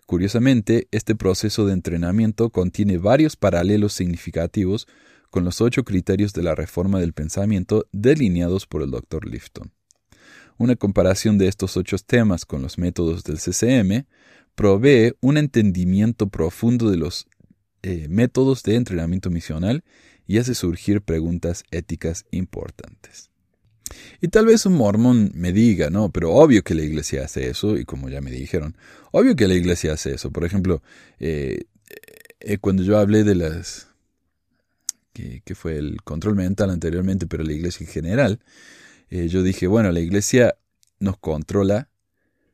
Curiosamente, 0.07 0.87
este 0.89 1.13
proceso 1.13 1.67
de 1.67 1.73
entrenamiento 1.73 2.49
contiene 2.49 2.97
varios 2.97 3.35
paralelos 3.35 3.93
significativos 3.93 4.87
con 5.29 5.45
los 5.45 5.61
ocho 5.61 5.83
criterios 5.83 6.33
de 6.33 6.41
la 6.41 6.55
reforma 6.55 6.99
del 6.99 7.13
pensamiento 7.13 7.85
delineados 7.91 8.65
por 8.65 8.81
el 8.81 8.89
Dr. 8.89 9.27
Lifton. 9.27 9.71
Una 10.57 10.75
comparación 10.75 11.37
de 11.37 11.47
estos 11.47 11.77
ocho 11.77 11.97
temas 11.99 12.45
con 12.47 12.63
los 12.63 12.79
métodos 12.79 13.23
del 13.25 13.37
CCM 13.37 14.07
provee 14.55 15.13
un 15.21 15.37
entendimiento 15.37 16.29
profundo 16.29 16.89
de 16.89 16.97
los 16.97 17.27
eh, 17.83 18.07
métodos 18.09 18.63
de 18.63 18.73
entrenamiento 18.73 19.29
misional 19.29 19.83
y 20.27 20.37
hace 20.37 20.53
surgir 20.53 21.01
preguntas 21.01 21.63
éticas 21.71 22.25
importantes. 22.31 23.31
Y 24.21 24.27
tal 24.27 24.45
vez 24.45 24.65
un 24.65 24.73
mormón 24.73 25.31
me 25.33 25.53
diga, 25.53 25.89
no, 25.89 26.11
pero 26.11 26.33
obvio 26.33 26.63
que 26.63 26.75
la 26.75 26.83
iglesia 26.83 27.23
hace 27.23 27.49
eso, 27.49 27.77
y 27.77 27.85
como 27.85 28.09
ya 28.09 28.21
me 28.21 28.31
dijeron, 28.31 28.75
obvio 29.11 29.35
que 29.35 29.47
la 29.47 29.53
iglesia 29.53 29.93
hace 29.93 30.13
eso. 30.13 30.31
Por 30.31 30.43
ejemplo, 30.45 30.81
eh, 31.19 31.65
eh, 32.39 32.57
cuando 32.57 32.83
yo 32.83 32.97
hablé 32.97 33.23
de 33.23 33.35
las... 33.35 33.87
Que, 35.13 35.41
fue 35.55 35.77
el 35.77 36.03
control 36.03 36.35
mental 36.35 36.69
anteriormente, 36.69 37.25
pero 37.25 37.43
la 37.43 37.51
iglesia 37.51 37.83
en 37.87 37.91
general, 37.91 38.39
eh, 39.09 39.27
yo 39.27 39.41
dije, 39.41 39.65
bueno, 39.65 39.91
la 39.91 39.99
iglesia 39.99 40.55
nos 40.99 41.17
controla 41.17 41.89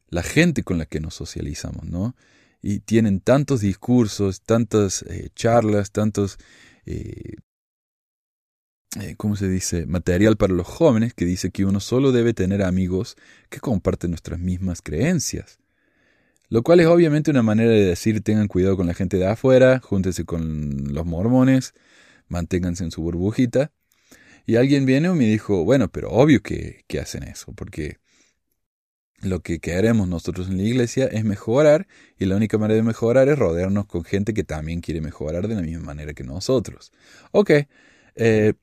la 0.08 0.24
gente 0.24 0.64
con 0.64 0.78
la 0.78 0.86
que 0.86 1.02
nos 1.02 1.14
socializamos, 1.14 1.84
¿no? 1.84 2.16
Y 2.62 2.80
tienen 2.80 3.20
tantos 3.20 3.60
discursos, 3.60 4.40
tantas 4.44 5.04
charlas, 5.36 5.92
tantos 5.92 6.38
eh, 9.00 9.16
¿cómo 9.18 9.36
se 9.36 9.48
dice?, 9.48 9.86
material 9.86 10.38
para 10.38 10.54
los 10.54 10.68
jóvenes 10.68 11.14
que 11.14 11.26
dice 11.26 11.52
que 11.52 11.66
uno 11.66 11.80
solo 11.80 12.12
debe 12.12 12.34
tener 12.34 12.64
amigos 12.64 13.16
que 13.50 13.60
comparten 13.60 14.12
nuestras 14.12 14.40
mismas 14.40 14.82
creencias. 14.82 15.60
Lo 16.50 16.62
cual 16.62 16.80
es 16.82 16.88
obviamente 16.88 17.32
una 17.32 17.42
manera 17.42 17.72
de 17.72 17.84
decir 17.84 18.22
tengan 18.22 18.48
cuidado 18.48 18.78
con 18.78 18.88
la 18.88 18.94
gente 18.94 19.18
de 19.18 19.28
afuera, 19.28 19.80
júntense 19.80 20.26
con 20.26 20.94
los 20.94 21.06
mormones, 21.06 21.74
manténganse 22.28 22.84
en 22.84 22.92
su 22.92 23.02
burbujita. 23.02 23.72
Y 24.46 24.58
alguien 24.58 24.86
viene 24.86 25.10
y 25.10 25.14
me 25.14 25.26
dijo, 25.26 25.64
bueno, 25.64 25.90
pero 25.90 26.12
obvio 26.12 26.42
que, 26.42 26.84
que 26.88 27.00
hacen 27.00 27.24
eso, 27.24 27.54
porque 27.54 27.98
lo 29.22 29.40
que 29.40 29.60
queremos 29.60 30.08
nosotros 30.08 30.50
en 30.50 30.58
la 30.58 30.64
iglesia 30.64 31.06
es 31.06 31.24
mejorar 31.24 31.88
y 32.20 32.26
la 32.26 32.36
única 32.36 32.58
manera 32.58 32.76
de 32.76 32.84
mejorar 32.84 33.30
es 33.30 33.40
rodearnos 33.40 33.86
con 33.86 34.04
gente 34.04 34.34
que 34.34 34.44
también 34.44 34.82
quiere 34.82 35.02
mejorar 35.02 35.48
de 35.48 35.56
la 35.56 35.62
misma 35.62 35.86
manera 35.86 36.14
que 36.14 36.24
nosotros. 36.24 36.92
Ok, 37.32 37.52
eh, 38.16 38.54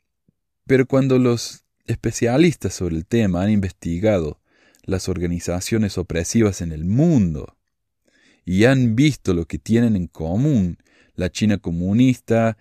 pero 0.70 0.86
cuando 0.86 1.18
los 1.18 1.64
especialistas 1.86 2.74
sobre 2.74 2.94
el 2.94 3.04
tema 3.04 3.42
han 3.42 3.50
investigado 3.50 4.38
las 4.84 5.08
organizaciones 5.08 5.98
opresivas 5.98 6.60
en 6.60 6.70
el 6.70 6.84
mundo 6.84 7.56
y 8.44 8.66
han 8.66 8.94
visto 8.94 9.34
lo 9.34 9.46
que 9.46 9.58
tienen 9.58 9.96
en 9.96 10.06
común 10.06 10.78
la 11.16 11.28
China 11.28 11.58
comunista, 11.58 12.56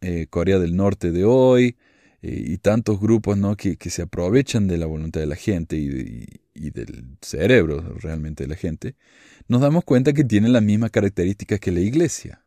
eh, 0.00 0.26
Corea 0.28 0.58
del 0.58 0.74
Norte 0.74 1.12
de 1.12 1.24
hoy 1.24 1.76
eh, 2.20 2.46
y 2.48 2.58
tantos 2.58 2.98
grupos 2.98 3.38
¿no? 3.38 3.56
que, 3.56 3.78
se 3.78 4.02
aprovechan 4.02 4.66
de 4.66 4.78
la 4.78 4.86
voluntad 4.86 5.20
de 5.20 5.28
la 5.28 5.36
gente 5.36 5.76
y, 5.76 6.26
y, 6.52 6.70
del 6.70 7.16
cerebro 7.20 7.96
realmente 8.00 8.42
de 8.42 8.48
la 8.48 8.56
gente, 8.56 8.96
nos 9.46 9.60
damos 9.60 9.84
cuenta 9.84 10.12
que 10.12 10.24
tienen 10.24 10.52
las 10.52 10.64
mismas 10.64 10.90
características 10.90 11.60
que 11.60 11.70
la 11.70 11.78
iglesia. 11.78 12.44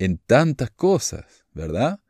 En 0.00 0.18
tantas 0.18 0.72
cosas, 0.72 1.44
¿verdad? 1.54 2.00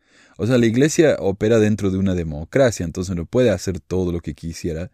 O 0.43 0.47
sea, 0.47 0.57
la 0.57 0.65
iglesia 0.65 1.17
opera 1.19 1.59
dentro 1.59 1.91
de 1.91 1.99
una 1.99 2.15
democracia, 2.15 2.87
entonces 2.87 3.15
no 3.15 3.27
puede 3.27 3.51
hacer 3.51 3.79
todo 3.79 4.11
lo 4.11 4.21
que 4.21 4.33
quisiera, 4.33 4.91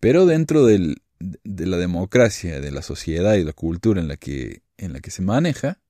pero 0.00 0.26
dentro 0.26 0.66
de 0.66 0.96
la 1.44 1.76
democracia, 1.76 2.60
de 2.60 2.72
la 2.72 2.82
sociedad 2.82 3.34
y 3.34 3.44
la 3.44 3.52
cultura 3.52 4.00
en 4.00 4.08
la 4.08 4.16
que, 4.16 4.62
en 4.76 4.92
la 4.92 4.98
que 4.98 5.12
se 5.12 5.22
maneja, 5.22 5.80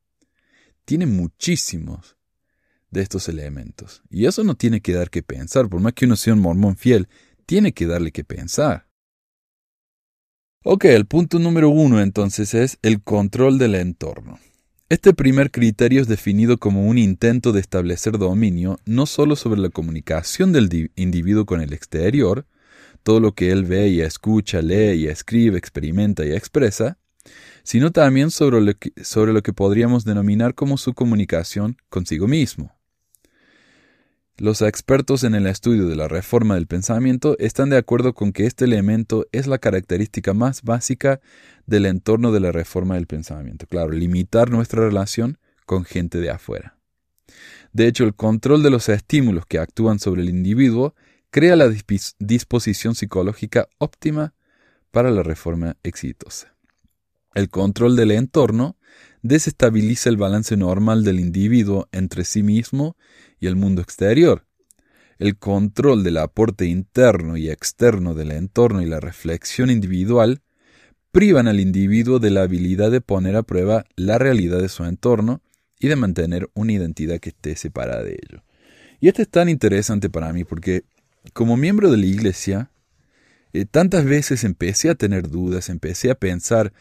tiene 0.85 1.07
muchísimos 1.07 2.19
de 2.91 3.01
estos 3.01 3.31
elementos. 3.31 4.03
Y 4.11 4.27
eso 4.27 4.45
no 4.45 4.55
tiene 4.55 4.83
que 4.83 4.93
dar 4.93 5.09
que 5.09 5.23
pensar, 5.23 5.71
por 5.71 5.81
más 5.81 5.95
que 5.95 6.05
uno 6.05 6.17
sea 6.17 6.35
un 6.35 6.41
mormón 6.41 6.77
fiel, 6.77 7.09
tiene 7.47 7.73
que 7.73 7.87
darle 7.87 8.13
que 8.13 8.25
pensar. 8.25 8.87
Ok, 10.63 10.85
el 10.85 11.07
punto 11.07 11.39
número 11.39 11.71
uno 11.71 12.03
entonces 12.03 12.53
es 12.53 12.79
el 12.83 13.03
control 13.03 13.57
del 13.57 13.77
entorno. 13.77 14.39
Este 14.91 15.13
primer 15.13 15.51
criterio 15.51 16.01
es 16.01 16.09
definido 16.09 16.57
como 16.57 16.87
un 16.87 16.97
intento 16.97 17.53
de 17.53 17.61
establecer 17.61 18.17
dominio 18.17 18.81
no 18.87 19.05
solo 19.05 19.37
sobre 19.37 19.61
la 19.61 19.69
comunicación 19.69 20.51
del 20.51 20.91
individuo 20.97 21.45
con 21.45 21.61
el 21.61 21.75
exterior, 21.75 22.47
todo 23.03 23.21
lo 23.21 23.35
que 23.35 23.51
él 23.51 23.67
ve 23.67 23.89
y 23.89 24.01
escucha, 24.01 24.63
lee 24.63 24.93
y 24.95 25.09
escribe, 25.09 25.59
experimenta 25.59 26.25
y 26.25 26.33
expresa, 26.33 26.97
sino 27.65 27.93
también 27.93 28.31
sobre 28.31 28.63
lo 28.63 28.73
que, 28.79 28.93
sobre 29.05 29.35
lo 29.35 29.43
que 29.43 29.53
podríamos 29.53 30.07
denominar 30.07 30.55
como 30.55 30.79
su 30.79 30.95
comunicación 30.95 31.77
consigo 31.91 32.27
mismo. 32.27 32.78
Los 34.41 34.63
expertos 34.63 35.25
en 35.25 35.35
el 35.35 35.49
estudio 35.49 35.89
de 35.89 35.97
la 35.97 36.07
reforma 36.07 36.55
del 36.55 36.69
pensamiento 36.69 37.37
están 37.41 37.71
de 37.71 37.77
acuerdo 37.77 38.15
con 38.15 38.33
que 38.33 38.47
este 38.47 38.67
elemento 38.67 39.27
es 39.33 39.49
la 39.49 39.59
característica 39.59 40.33
más 40.33 40.63
básica 40.63 41.21
del 41.67 41.87
entorno 41.87 42.31
de 42.31 42.39
la 42.39 42.53
reforma 42.53 42.95
del 42.95 43.09
pensamiento. 43.09 43.67
Claro, 43.67 43.91
limitar 43.91 44.49
nuestra 44.51 44.83
relación 44.83 45.39
con 45.67 45.85
gente 45.85 46.19
de 46.19 46.31
afuera. 46.31 46.77
De 47.73 47.89
hecho, 47.89 48.05
el 48.05 48.15
control 48.15 48.63
de 48.63 48.71
los 48.71 48.89
estímulos 48.89 49.45
que 49.45 49.59
actúan 49.59 49.99
sobre 49.99 50.23
el 50.23 50.29
individuo 50.29 50.95
crea 51.31 51.57
la 51.57 51.69
disposición 52.21 52.95
psicológica 52.95 53.67
óptima 53.79 54.35
para 54.93 55.11
la 55.11 55.25
reforma 55.25 55.77
exitosa. 55.83 56.55
El 57.35 57.51
control 57.51 57.97
del 57.97 58.13
entorno 58.13 58.77
desestabiliza 59.23 60.09
el 60.11 60.17
balance 60.17 60.57
normal 60.57 61.05
del 61.05 61.21
individuo 61.21 61.89
entre 61.93 62.25
sí 62.25 62.43
mismo 62.43 62.97
y 63.41 63.47
el 63.47 63.57
mundo 63.57 63.83
exterior. 63.83 64.45
El 65.19 65.37
control 65.37 66.05
del 66.05 66.19
aporte 66.19 66.67
interno 66.67 67.37
y 67.37 67.51
externo 67.51 68.15
del 68.15 68.31
entorno 68.31 68.83
y 68.83 68.87
la 68.87 69.01
reflexión 69.01 69.71
individual 69.71 70.43
privan 71.11 71.49
al 71.49 71.59
individuo 71.59 72.19
de 72.19 72.31
la 72.31 72.43
habilidad 72.43 72.91
de 72.91 73.01
poner 73.01 73.35
a 73.35 73.43
prueba 73.43 73.85
la 73.97 74.19
realidad 74.19 74.61
de 74.61 74.69
su 74.69 74.85
entorno 74.85 75.41
y 75.81 75.89
de 75.89 75.97
mantener 75.97 76.49
una 76.55 76.73
identidad 76.73 77.19
que 77.19 77.31
esté 77.31 77.57
separada 77.57 78.03
de 78.03 78.13
ello. 78.13 78.45
Y 79.01 79.09
esto 79.09 79.23
es 79.23 79.29
tan 79.29 79.49
interesante 79.49 80.11
para 80.11 80.33
mí 80.33 80.45
porque 80.45 80.85
como 81.33 81.57
miembro 81.57 81.91
de 81.91 81.97
la 81.97 82.07
iglesia, 82.07 82.71
eh, 83.53 83.65
tantas 83.65 84.05
veces 84.05 84.45
empecé 84.45 84.91
a 84.91 84.95
tener 84.95 85.29
dudas, 85.29 85.69
empecé 85.69 86.11
a 86.11 86.15
pensar, 86.15 86.73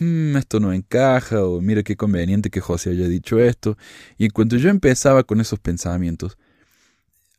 hmm, 0.00 0.36
esto 0.36 0.60
no 0.60 0.72
encaja, 0.72 1.44
o 1.44 1.60
mira 1.60 1.82
qué 1.82 1.96
conveniente 1.96 2.50
que 2.50 2.60
José 2.60 2.90
haya 2.90 3.08
dicho 3.08 3.38
esto. 3.38 3.76
Y 4.18 4.28
cuando 4.30 4.56
yo 4.56 4.68
empezaba 4.70 5.24
con 5.24 5.40
esos 5.40 5.58
pensamientos, 5.58 6.38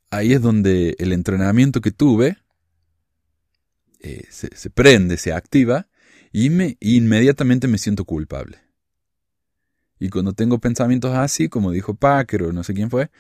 ahí 0.10 0.33
es 0.33 0.41
donde 0.41 0.95
el 1.00 1.13
entrenamiento 1.13 1.81
que 1.81 1.91
tuve 1.91 2.38
eh, 4.00 4.25
se, 4.29 4.69
prende, 4.69 5.15
se 5.17 5.31
activa, 5.31 5.88
y 6.33 6.50
me, 6.50 6.77
inmediatamente 6.81 7.67
me 7.67 7.77
siento 7.77 8.03
culpable. 8.03 8.57
Y 9.98 10.10
cuando 10.10 10.33
tengo 10.33 10.60
pensamientos 10.60 11.15
así, 11.15 11.48
como 11.48 11.72
dijo 11.72 11.93
Packer 11.93 12.43
o 12.43 12.51
no 12.51 12.63
sé 12.63 12.74
quién 12.74 12.89
fue, 12.89 13.12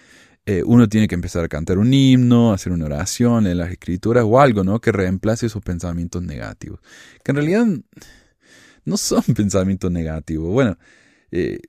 eh, 0.45 0.61
uno 0.65 0.89
tiene 0.89 1.07
que 1.07 1.15
empezar 1.15 1.45
a 1.45 1.47
cantar 1.47 1.77
un 1.77 1.93
himno, 1.93 2.51
hacer 2.51 2.73
una 2.73 2.85
oración 2.85 3.47
en 3.47 3.59
las 3.59 3.71
escrituras 3.71 4.25
o 4.27 4.41
algo, 4.41 4.65
¿no? 4.65 4.81
Que 4.81 4.91
reemplace 4.91 5.45
esos 5.45 5.63
pensamientos 5.63 6.21
negativos. 6.21 6.81
Que 7.23 7.31
en 7.31 7.35
realidad 7.37 7.67
no 8.85 8.97
son 8.97 9.23
pensamientos 9.35 9.91
negativos. 9.91 10.51
Bueno, 10.51 10.77
eh, 11.31 11.59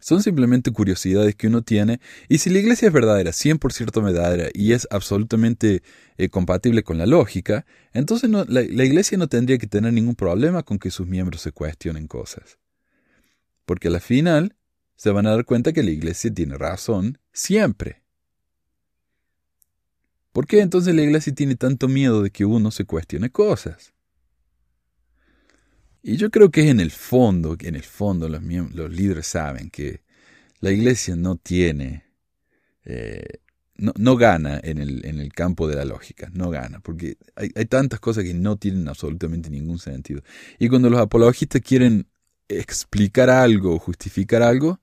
son 0.00 0.22
simplemente 0.22 0.70
curiosidades 0.70 1.34
que 1.34 1.48
uno 1.48 1.62
tiene. 1.62 2.00
Y 2.28 2.38
si 2.38 2.50
la 2.50 2.58
iglesia 2.58 2.88
es 2.88 2.94
verdadera, 2.94 3.32
100% 3.32 4.02
verdadera 4.02 4.48
y 4.54 4.72
es 4.72 4.86
absolutamente 4.90 5.82
eh, 6.16 6.28
compatible 6.28 6.84
con 6.84 6.98
la 6.98 7.06
lógica, 7.06 7.66
entonces 7.92 8.30
la, 8.30 8.44
la 8.48 8.84
iglesia 8.84 9.18
no 9.18 9.28
tendría 9.28 9.58
que 9.58 9.66
tener 9.66 9.92
ningún 9.92 10.14
problema 10.14 10.62
con 10.62 10.78
que 10.78 10.90
sus 10.90 11.06
miembros 11.06 11.42
se 11.42 11.52
cuestionen 11.52 12.06
cosas. 12.06 12.58
Porque 13.64 13.88
al 13.88 14.00
final 14.00 14.54
se 14.96 15.10
van 15.10 15.26
a 15.26 15.30
dar 15.30 15.44
cuenta 15.44 15.72
que 15.72 15.82
la 15.82 15.90
iglesia 15.90 16.32
tiene 16.32 16.56
razón 16.56 17.18
siempre. 17.32 18.02
¿Por 20.32 20.46
qué 20.46 20.60
entonces 20.60 20.94
la 20.94 21.02
iglesia 21.02 21.34
tiene 21.34 21.56
tanto 21.56 21.88
miedo 21.88 22.22
de 22.22 22.30
que 22.30 22.44
uno 22.44 22.70
se 22.70 22.84
cuestione 22.84 23.30
cosas? 23.30 23.94
Y 26.08 26.18
yo 26.18 26.30
creo 26.30 26.52
que 26.52 26.70
en 26.70 26.78
el 26.78 26.92
fondo, 26.92 27.56
en 27.58 27.74
el 27.74 27.82
fondo 27.82 28.28
los, 28.28 28.40
los, 28.40 28.92
líderes 28.92 29.26
saben 29.26 29.70
que 29.70 30.02
la 30.60 30.70
iglesia 30.70 31.16
no 31.16 31.34
tiene, 31.34 32.04
eh, 32.84 33.40
no, 33.74 34.16
gana 34.16 34.60
en 34.62 34.78
el, 34.78 35.04
en 35.04 35.18
el, 35.18 35.32
campo 35.32 35.66
de 35.66 35.74
la 35.74 35.84
lógica, 35.84 36.30
no 36.32 36.48
gana, 36.48 36.78
porque 36.78 37.16
hay, 37.34 37.50
hay 37.56 37.64
tantas 37.64 37.98
cosas 37.98 38.22
que 38.22 38.34
no 38.34 38.56
tienen 38.56 38.86
absolutamente 38.86 39.50
ningún 39.50 39.80
sentido. 39.80 40.22
Y 40.60 40.68
cuando 40.68 40.90
los 40.90 41.00
apologistas 41.00 41.60
quieren 41.60 42.06
explicar 42.46 43.28
algo, 43.28 43.76
justificar 43.80 44.44
algo, 44.44 44.80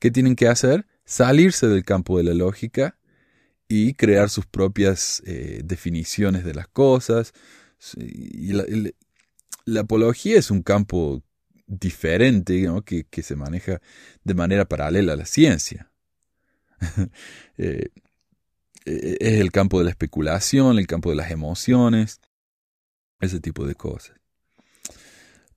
¿qué 0.00 0.10
tienen 0.10 0.34
que 0.34 0.48
hacer? 0.48 0.86
Salirse 1.04 1.68
del 1.68 1.84
campo 1.84 2.18
de 2.18 2.24
la 2.24 2.34
lógica 2.34 2.98
y 3.68 3.94
crear 3.94 4.28
sus 4.28 4.46
propias 4.46 5.22
eh, 5.24 5.60
definiciones 5.64 6.44
de 6.44 6.54
las 6.54 6.66
cosas. 6.66 7.32
Y 7.96 8.52
apología 9.80 10.38
es 10.38 10.50
un 10.50 10.62
campo 10.62 11.22
diferente 11.66 12.66
que, 12.84 13.04
que, 13.04 13.22
se 13.22 13.36
maneja 13.36 13.80
de 14.22 14.34
manera 14.34 14.66
paralela 14.66 15.14
a 15.14 15.16
la 15.16 15.26
ciencia. 15.26 15.90
Eh, 17.56 17.88
eh, 18.84 19.16
es 19.20 19.40
el 19.40 19.52
campo 19.52 19.78
de 19.78 19.84
la 19.84 19.90
especulación, 19.90 20.78
el 20.78 20.88
campo 20.88 21.10
de 21.10 21.16
las 21.16 21.30
emociones, 21.30 22.20
ese 23.20 23.40
tipo 23.40 23.66
de 23.66 23.74
cosas. 23.74 24.16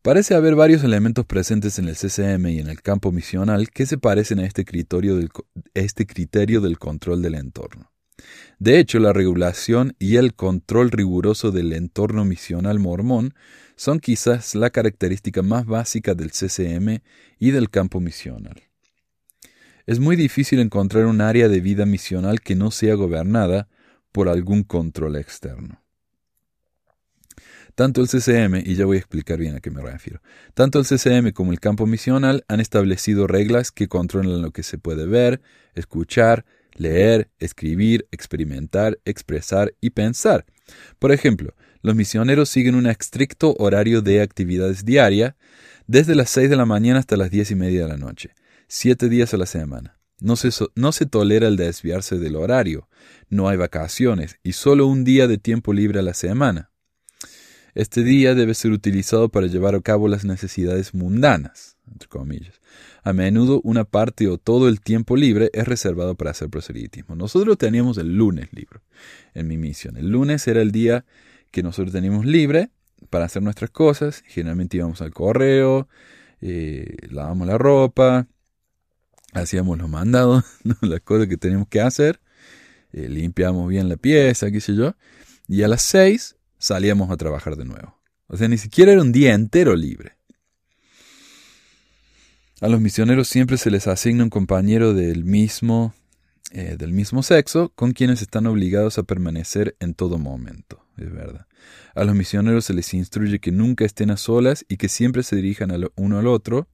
Parece 0.02 0.36
haber 0.36 0.56
varios 0.56 0.84
elementos 0.84 1.26
presentes 1.26 1.80
en 1.80 1.90
el 1.90 1.96
CCM 1.96 2.48
y 2.48 2.60
en 2.60 2.68
el 2.70 2.82
campo 2.82 3.12
misional 3.12 3.70
que 3.72 3.86
se 3.86 3.98
parecen 3.98 4.40
a 4.40 4.46
este 4.46 4.64
criterio 4.64 5.18
del, 5.18 5.30
este 5.74 6.06
criterio 6.06 6.62
del 6.62 6.80
control 6.80 7.22
del 7.22 7.36
entorno. 7.36 7.92
De 8.58 8.80
hecho, 8.80 9.00
la 9.00 9.12
regulación 9.12 9.96
y 10.00 10.16
el 10.16 10.34
control 10.34 10.92
riguroso 10.92 11.52
del 11.52 11.74
entorno 11.74 12.26
misional 12.26 12.80
mormón 12.80 13.34
son 13.78 14.00
quizás 14.00 14.56
la 14.56 14.72
característica 14.72 15.42
más 15.42 15.66
básica 15.66 16.16
del 16.16 16.32
CCM 16.32 17.00
y 17.40 17.52
del 17.52 17.70
campo 17.70 18.02
misional. 18.02 18.64
Es 19.86 20.00
muy 20.00 20.18
difícil 20.18 20.60
encontrar 20.60 21.06
un 21.06 21.22
área 21.22 21.48
de 21.48 21.62
vida 21.62 21.86
misional 21.86 22.42
que 22.42 22.56
no 22.56 22.72
sea 22.72 22.96
gobernada 22.96 23.70
por 24.12 24.28
algún 24.28 24.64
control 24.64 25.16
externo. 25.16 25.82
Tanto 27.76 28.02
el 28.02 28.08
CCM, 28.08 28.64
y 28.66 28.74
ya 28.74 28.86
voy 28.86 28.98
a 28.98 29.00
explicar 29.00 29.38
bien 29.38 29.56
a 29.56 29.60
qué 29.60 29.70
me 29.70 29.84
refiero, 29.84 30.20
tanto 30.56 30.80
el 30.80 30.86
CCM 30.86 31.32
como 31.32 31.52
el 31.52 31.60
campo 31.60 31.86
misional 31.86 32.44
han 32.48 32.60
establecido 32.60 33.28
reglas 33.28 33.72
que 33.72 33.88
controlan 33.88 34.42
lo 34.42 34.50
que 34.50 34.64
se 34.64 34.80
puede 34.80 35.06
ver, 35.06 35.42
escuchar, 35.76 36.44
leer, 36.74 37.30
escribir, 37.38 38.08
experimentar, 38.12 39.00
expresar 39.06 39.76
y 39.80 39.92
pensar. 39.92 40.46
Por 40.98 41.12
ejemplo, 41.12 41.54
los 41.88 41.96
misioneros 41.96 42.50
siguen 42.50 42.76
un 42.76 42.86
estricto 42.86 43.56
horario 43.58 44.02
de 44.02 44.22
actividades 44.22 44.84
diaria, 44.86 45.38
desde 45.88 46.16
las 46.16 46.30
6 46.32 46.50
de 46.50 46.58
la 46.58 46.66
mañana 46.66 47.00
hasta 47.00 47.16
las 47.16 47.32
diez 47.32 47.50
y 47.50 47.56
media 47.56 47.84
de 47.84 47.88
la 47.88 47.98
noche, 47.98 48.32
siete 48.68 49.08
días 49.08 49.34
a 49.34 49.38
la 49.38 49.46
semana. 49.46 49.98
No 50.20 50.36
se, 50.36 50.50
no 50.76 50.92
se 50.92 51.06
tolera 51.06 51.48
el 51.48 51.56
desviarse 51.56 52.20
del 52.20 52.36
horario, 52.36 52.90
no 53.30 53.48
hay 53.48 53.56
vacaciones 53.56 54.38
y 54.44 54.52
solo 54.52 54.86
un 54.86 55.06
día 55.06 55.28
de 55.28 55.38
tiempo 55.38 55.72
libre 55.72 56.00
a 56.00 56.04
la 56.04 56.14
semana. 56.14 56.72
Este 57.74 58.04
día 58.04 58.36
debe 58.36 58.54
ser 58.54 58.72
utilizado 58.72 59.30
para 59.30 59.48
llevar 59.48 59.76
a 59.76 59.82
cabo 59.82 60.10
las 60.10 60.26
necesidades 60.26 60.94
mundanas, 60.94 61.78
entre 61.90 62.10
comillas. 62.10 62.60
A 63.04 63.14
menudo 63.14 63.62
una 63.64 63.86
parte 63.86 64.28
o 64.28 64.38
todo 64.38 64.68
el 64.68 64.82
tiempo 64.82 65.16
libre 65.16 65.52
es 65.54 65.66
reservado 65.66 66.16
para 66.16 66.32
hacer 66.32 66.50
proselitismo. 66.50 67.16
Nosotros 67.16 67.58
teníamos 67.58 67.98
el 67.98 68.18
lunes 68.18 68.50
libre 68.52 68.82
en 69.36 69.48
mi 69.48 69.58
misión. 69.58 69.96
El 69.96 70.10
lunes 70.10 70.48
era 70.48 70.62
el 70.62 70.72
día 70.72 71.06
que 71.58 71.64
nosotros 71.64 71.92
teníamos 71.92 72.24
libre 72.24 72.70
para 73.10 73.26
hacer 73.26 73.42
nuestras 73.42 73.72
cosas. 73.72 74.24
Generalmente 74.28 74.78
íbamos 74.78 75.02
al 75.02 75.12
correo, 75.12 75.90
eh, 76.40 76.98
lavábamos 77.10 77.48
la 77.48 77.58
ropa, 77.58 78.28
hacíamos 79.34 79.80
los 79.80 79.90
mandados, 79.90 80.44
las 80.82 81.02
cosas 81.02 81.28
que 81.28 81.36
teníamos 81.36 81.68
que 81.68 81.82
hacer, 81.82 82.22
eh, 82.94 83.10
limpiábamos 83.10 83.70
bien 83.70 83.90
la 83.90 83.98
pieza, 83.98 84.52
qué 84.52 84.62
sé 84.62 84.76
yo, 84.76 84.94
y 85.48 85.64
a 85.64 85.68
las 85.68 85.82
seis 85.82 86.36
salíamos 86.60 87.10
a 87.10 87.18
trabajar 87.18 87.56
de 87.56 87.66
nuevo. 87.66 88.00
O 88.28 88.38
sea, 88.38 88.48
ni 88.48 88.60
siquiera 88.60 88.92
era 88.92 89.02
un 89.02 89.12
día 89.12 89.34
entero 89.34 89.76
libre. 89.76 90.16
A 92.62 92.68
los 92.68 92.80
misioneros 92.80 93.28
siempre 93.28 93.58
se 93.58 93.72
les 93.72 93.88
asigna 93.88 94.24
un 94.24 94.30
compañero 94.30 94.94
del 94.94 95.26
mismo, 95.26 95.96
eh, 96.52 96.76
del 96.78 96.94
mismo 96.94 97.24
sexo 97.24 97.72
con 97.74 97.94
quienes 97.94 98.22
están 98.22 98.46
obligados 98.46 99.00
a 99.00 99.04
permanecer 99.04 99.76
en 99.80 99.96
todo 99.96 100.20
momento. 100.20 100.87
Es 100.98 101.12
verdad. 101.14 101.48
A 101.96 102.04
los 102.04 102.16
misioneros 102.16 102.66
se 102.66 102.74
les 102.74 102.94
instruye 102.94 103.40
que 103.40 103.52
nunca 103.52 103.86
estén 103.86 104.12
a 104.12 104.18
solas 104.18 104.66
y 104.68 104.78
que 104.78 104.90
siempre 104.90 105.24
se 105.24 105.36
dirijan 105.36 105.72
uno 105.96 106.20
al 106.20 106.28
otro 106.28 106.68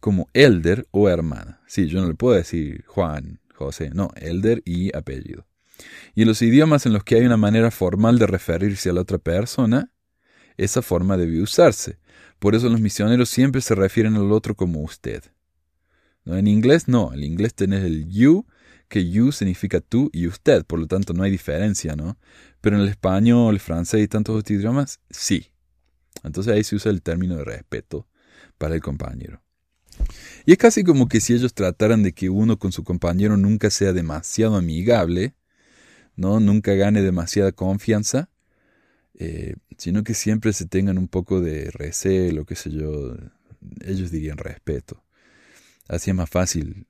como 0.00 0.28
elder 0.34 0.86
o 0.90 1.08
hermana. 1.08 1.60
Sí, 1.66 1.88
yo 1.88 2.00
no 2.00 2.08
le 2.08 2.14
puedo 2.14 2.36
decir 2.36 2.84
Juan, 2.86 3.40
José, 3.54 3.90
no, 3.92 4.10
elder 4.16 4.62
y 4.64 4.96
apellido. 4.96 5.46
Y 6.14 6.22
en 6.22 6.28
los 6.28 6.40
idiomas 6.42 6.86
en 6.86 6.92
los 6.92 7.04
que 7.04 7.16
hay 7.16 7.26
una 7.26 7.36
manera 7.36 7.70
formal 7.70 8.18
de 8.18 8.26
referirse 8.26 8.90
a 8.90 8.92
la 8.92 9.02
otra 9.02 9.18
persona, 9.18 9.90
esa 10.56 10.80
forma 10.80 11.16
debe 11.16 11.42
usarse. 11.42 11.98
Por 12.38 12.54
eso 12.54 12.68
los 12.68 12.80
misioneros 12.80 13.28
siempre 13.28 13.60
se 13.60 13.74
refieren 13.74 14.14
al 14.16 14.32
otro 14.32 14.54
como 14.54 14.80
usted. 14.80 15.22
¿No? 16.24 16.36
En 16.36 16.46
inglés 16.46 16.88
no, 16.88 17.12
en 17.12 17.22
inglés 17.22 17.54
tenés 17.54 17.84
el 17.84 18.08
you, 18.08 18.46
que 18.88 19.08
you 19.08 19.32
significa 19.32 19.80
tú 19.80 20.10
y 20.12 20.26
usted, 20.26 20.64
por 20.64 20.78
lo 20.78 20.86
tanto 20.86 21.12
no 21.12 21.22
hay 21.22 21.30
diferencia, 21.30 21.96
¿no? 21.96 22.18
Pero 22.60 22.76
en 22.76 22.82
el 22.82 22.88
español, 22.88 23.54
el 23.54 23.60
francés 23.60 24.02
y 24.02 24.08
tantos 24.08 24.36
otros 24.36 24.58
idiomas, 24.58 25.00
sí. 25.10 25.50
Entonces 26.24 26.52
ahí 26.52 26.64
se 26.64 26.76
usa 26.76 26.90
el 26.90 27.02
término 27.02 27.36
de 27.36 27.44
respeto 27.44 28.06
para 28.58 28.74
el 28.74 28.80
compañero. 28.80 29.42
Y 30.44 30.52
es 30.52 30.58
casi 30.58 30.84
como 30.84 31.08
que 31.08 31.20
si 31.20 31.34
ellos 31.34 31.54
trataran 31.54 32.02
de 32.02 32.12
que 32.12 32.30
uno 32.30 32.58
con 32.58 32.72
su 32.72 32.84
compañero 32.84 33.36
nunca 33.36 33.70
sea 33.70 33.92
demasiado 33.92 34.56
amigable, 34.56 35.34
¿no? 36.14 36.40
Nunca 36.40 36.74
gane 36.74 37.02
demasiada 37.02 37.52
confianza, 37.52 38.30
eh, 39.14 39.56
sino 39.78 40.04
que 40.04 40.14
siempre 40.14 40.52
se 40.52 40.66
tengan 40.66 40.98
un 40.98 41.08
poco 41.08 41.40
de 41.40 41.70
recelo, 41.70 42.44
qué 42.44 42.56
sé 42.56 42.70
yo, 42.70 43.16
ellos 43.84 44.10
dirían 44.10 44.38
respeto. 44.38 45.02
Así 45.88 46.10
es 46.10 46.16
más 46.16 46.30
fácil 46.30 46.86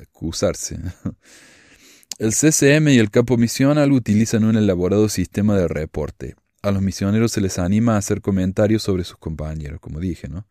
acusarse. 0.00 0.78
El 2.18 2.32
CCM 2.32 2.88
y 2.88 2.98
el 2.98 3.10
campo 3.10 3.36
misional 3.36 3.90
utilizan 3.90 4.44
un 4.44 4.56
elaborado 4.56 5.08
sistema 5.08 5.56
de 5.56 5.66
reporte. 5.66 6.36
A 6.62 6.70
los 6.70 6.82
misioneros 6.82 7.32
se 7.32 7.40
les 7.40 7.58
anima 7.58 7.94
a 7.94 7.98
hacer 7.98 8.20
comentarios 8.20 8.82
sobre 8.82 9.02
sus 9.02 9.16
compañeros, 9.16 9.80
como 9.80 9.98
dije, 9.98 10.28
¿no? 10.28 10.46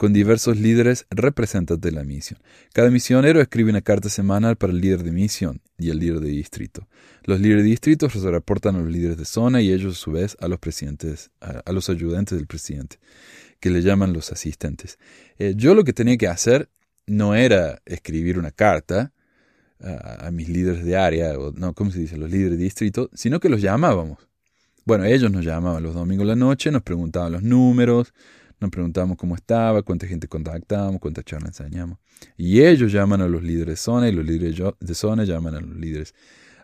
con 0.00 0.14
diversos 0.14 0.56
líderes 0.56 1.04
representantes 1.10 1.78
de 1.78 1.92
la 1.94 2.04
misión. 2.04 2.40
Cada 2.72 2.88
misionero 2.90 3.38
escribe 3.38 3.68
una 3.68 3.82
carta 3.82 4.08
semanal 4.08 4.56
para 4.56 4.72
el 4.72 4.80
líder 4.80 5.02
de 5.02 5.12
misión 5.12 5.60
y 5.76 5.90
el 5.90 5.98
líder 5.98 6.20
de 6.20 6.30
distrito. 6.30 6.88
Los 7.24 7.38
líderes 7.38 7.64
de 7.64 7.68
distrito 7.68 8.08
se 8.08 8.30
reportan 8.30 8.76
a 8.76 8.78
los 8.78 8.88
líderes 8.88 9.18
de 9.18 9.26
zona 9.26 9.60
y 9.60 9.70
ellos 9.70 9.98
a 9.98 10.00
su 10.00 10.12
vez 10.12 10.38
a 10.40 10.48
los 10.48 10.58
presidentes, 10.58 11.30
a, 11.40 11.70
los 11.70 11.90
ayudantes 11.90 12.38
del 12.38 12.46
presidente, 12.46 12.98
que 13.60 13.68
le 13.68 13.82
llaman 13.82 14.14
los 14.14 14.32
asistentes. 14.32 14.98
Eh, 15.38 15.52
yo 15.54 15.74
lo 15.74 15.84
que 15.84 15.92
tenía 15.92 16.16
que 16.16 16.28
hacer 16.28 16.70
no 17.10 17.34
era 17.34 17.80
escribir 17.84 18.38
una 18.38 18.50
carta 18.50 19.12
a, 19.80 20.26
a 20.26 20.30
mis 20.30 20.48
líderes 20.48 20.84
de 20.84 20.96
área, 20.96 21.38
o 21.38 21.52
no, 21.52 21.74
¿cómo 21.74 21.90
se 21.90 22.00
dice? 22.00 22.16
Los 22.16 22.30
líderes 22.30 22.58
de 22.58 22.64
distrito, 22.64 23.10
sino 23.14 23.40
que 23.40 23.48
los 23.48 23.60
llamábamos. 23.60 24.18
Bueno, 24.84 25.04
ellos 25.04 25.30
nos 25.30 25.44
llamaban 25.44 25.82
los 25.82 25.94
domingos 25.94 26.26
de 26.26 26.34
la 26.34 26.36
noche, 26.36 26.70
nos 26.70 26.82
preguntaban 26.82 27.32
los 27.32 27.42
números, 27.42 28.12
nos 28.60 28.70
preguntábamos 28.70 29.16
cómo 29.16 29.34
estaba, 29.34 29.82
cuánta 29.82 30.06
gente 30.06 30.28
contactábamos, 30.28 31.00
cuántas 31.00 31.24
charlas 31.24 31.58
enseñamos. 31.60 31.98
Y 32.36 32.62
ellos 32.62 32.92
llaman 32.92 33.22
a 33.22 33.28
los 33.28 33.42
líderes 33.42 33.74
de 33.74 33.76
zona 33.76 34.08
y 34.08 34.12
los 34.12 34.24
líderes 34.24 34.74
de 34.78 34.94
zona 34.94 35.24
llaman 35.24 35.54
a 35.54 35.60
los 35.60 35.76
líderes, 35.76 36.14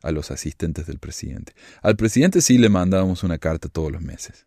a 0.03 0.11
los 0.11 0.31
asistentes 0.31 0.87
del 0.87 0.99
presidente. 0.99 1.55
Al 1.83 1.97
presidente 1.97 2.41
sí 2.41 2.59
le 2.59 2.69
mandábamos 2.69 3.23
una 3.23 3.39
carta 3.39 3.69
todos 3.69 3.91
los 3.91 4.03
meses. 4.03 4.47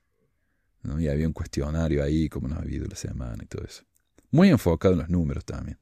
¿no? 0.84 1.00
Y 1.00 1.08
había 1.08 1.28
un 1.28 1.34
cuestionario 1.34 2.04
ahí, 2.04 2.30
cómo 2.30 2.48
nos 2.48 2.60
ha 2.60 2.62
habido 2.62 2.86
la 2.86 2.96
semana 2.96 3.44
y 3.44 3.48
todo 3.48 3.64
eso. 3.66 3.84
Muy 4.32 4.50
enfocado 4.50 4.94
en 4.94 5.00
los 5.00 5.10
números 5.10 5.44
también. 5.44 5.78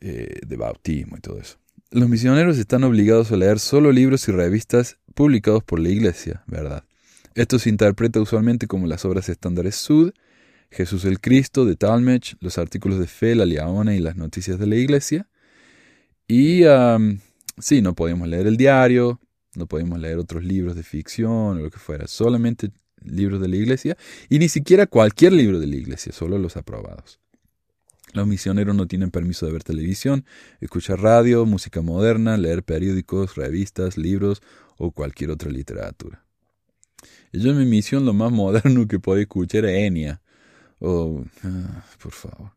Eh, 0.00 0.40
de 0.46 0.56
bautismo 0.56 1.16
y 1.16 1.20
todo 1.20 1.40
eso. 1.40 1.58
Los 1.90 2.08
misioneros 2.08 2.56
están 2.56 2.84
obligados 2.84 3.32
a 3.32 3.36
leer 3.36 3.58
solo 3.58 3.90
libros 3.90 4.28
y 4.28 4.32
revistas 4.32 4.98
publicados 5.14 5.64
por 5.64 5.80
la 5.80 5.88
Iglesia, 5.88 6.44
¿verdad? 6.46 6.84
Esto 7.34 7.58
se 7.58 7.68
interpreta 7.68 8.20
usualmente 8.20 8.68
como 8.68 8.86
las 8.86 9.04
obras 9.04 9.28
estándares 9.28 9.74
Sud, 9.74 10.12
Jesús 10.70 11.04
el 11.04 11.18
Cristo 11.18 11.64
de 11.64 11.74
Talmage, 11.74 12.36
los 12.38 12.58
artículos 12.58 13.00
de 13.00 13.08
fe, 13.08 13.34
la 13.34 13.44
Liaona 13.44 13.96
y 13.96 13.98
las 13.98 14.14
noticias 14.14 14.60
de 14.60 14.66
la 14.68 14.76
Iglesia. 14.76 15.28
Y 16.28 16.62
sí, 17.58 17.82
no 17.82 17.94
podemos 17.96 18.28
leer 18.28 18.46
el 18.46 18.56
diario, 18.56 19.18
no 19.56 19.66
podemos 19.66 19.98
leer 19.98 20.18
otros 20.18 20.44
libros 20.44 20.76
de 20.76 20.84
ficción 20.84 21.32
o 21.32 21.54
lo 21.54 21.70
que 21.70 21.78
fuera, 21.78 22.06
solamente 22.06 22.70
libros 23.02 23.40
de 23.40 23.48
la 23.48 23.56
Iglesia 23.56 23.96
y 24.28 24.38
ni 24.38 24.48
siquiera 24.48 24.86
cualquier 24.86 25.32
libro 25.32 25.58
de 25.58 25.66
la 25.66 25.74
Iglesia, 25.74 26.12
solo 26.12 26.38
los 26.38 26.56
aprobados. 26.56 27.18
Los 28.12 28.26
misioneros 28.26 28.74
no 28.74 28.86
tienen 28.86 29.10
permiso 29.10 29.46
de 29.46 29.52
ver 29.52 29.64
televisión, 29.64 30.24
escuchar 30.60 31.00
radio, 31.00 31.44
música 31.46 31.82
moderna, 31.82 32.36
leer 32.36 32.62
periódicos, 32.62 33.36
revistas, 33.36 33.98
libros 33.98 34.42
o 34.76 34.92
cualquier 34.92 35.30
otra 35.30 35.50
literatura. 35.50 36.24
Yo 37.32 37.50
en 37.50 37.58
mi 37.58 37.66
misión 37.66 38.04
lo 38.04 38.14
más 38.14 38.32
moderno 38.32 38.86
que 38.86 38.98
podía 38.98 39.22
escuchar 39.22 39.64
era 39.64 39.78
Enya. 39.78 40.22
Oh, 40.80 41.24
ah, 41.44 41.84
por 42.00 42.12
favor. 42.12 42.52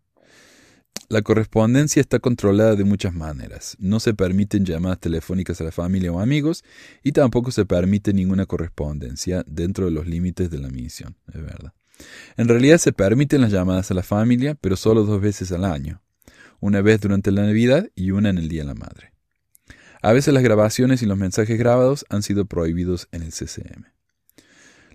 La 1.10 1.24
correspondencia 1.24 2.00
está 2.00 2.20
controlada 2.20 2.78
de 2.78 2.86
muchas 2.86 3.14
maneras. 3.14 3.76
No 3.80 4.00
se 4.00 4.14
permiten 4.14 4.64
llamadas 4.64 5.00
telefónicas 5.00 5.60
a 5.60 5.66
la 5.66 5.74
familia 5.74 6.14
o 6.14 6.22
amigos 6.22 6.64
y 7.04 7.12
tampoco 7.12 7.52
se 7.52 7.66
permite 7.66 8.14
ninguna 8.14 8.46
correspondencia 8.46 9.44
dentro 9.46 9.86
de 9.86 9.92
los 9.92 10.08
límites 10.08 10.50
de 10.50 10.60
la 10.60 10.70
misión, 10.70 11.18
es 11.28 11.42
verdad. 11.42 11.74
En 12.38 12.48
realidad 12.48 12.78
se 12.78 12.94
permiten 12.94 13.42
las 13.42 13.52
llamadas 13.52 13.92
a 13.92 13.94
la 13.94 14.04
familia, 14.04 14.56
pero 14.56 14.76
solo 14.76 15.04
dos 15.04 15.22
veces 15.22 15.52
al 15.52 15.66
año, 15.66 16.02
una 16.60 16.82
vez 16.82 17.02
durante 17.02 17.32
la 17.32 17.46
Navidad 17.46 17.90
y 17.96 18.12
una 18.12 18.30
en 18.30 18.38
el 18.38 18.50
Día 18.50 18.62
de 18.62 18.68
la 18.68 18.76
Madre. 18.76 19.14
A 20.02 20.14
veces 20.14 20.34
las 20.34 20.44
grabaciones 20.44 21.02
y 21.02 21.06
los 21.06 21.18
mensajes 21.18 21.60
grabados 21.60 22.06
han 22.10 22.24
sido 22.24 22.46
prohibidos 22.46 23.08
en 23.12 23.22
el 23.22 23.32
CCM. 23.32 23.86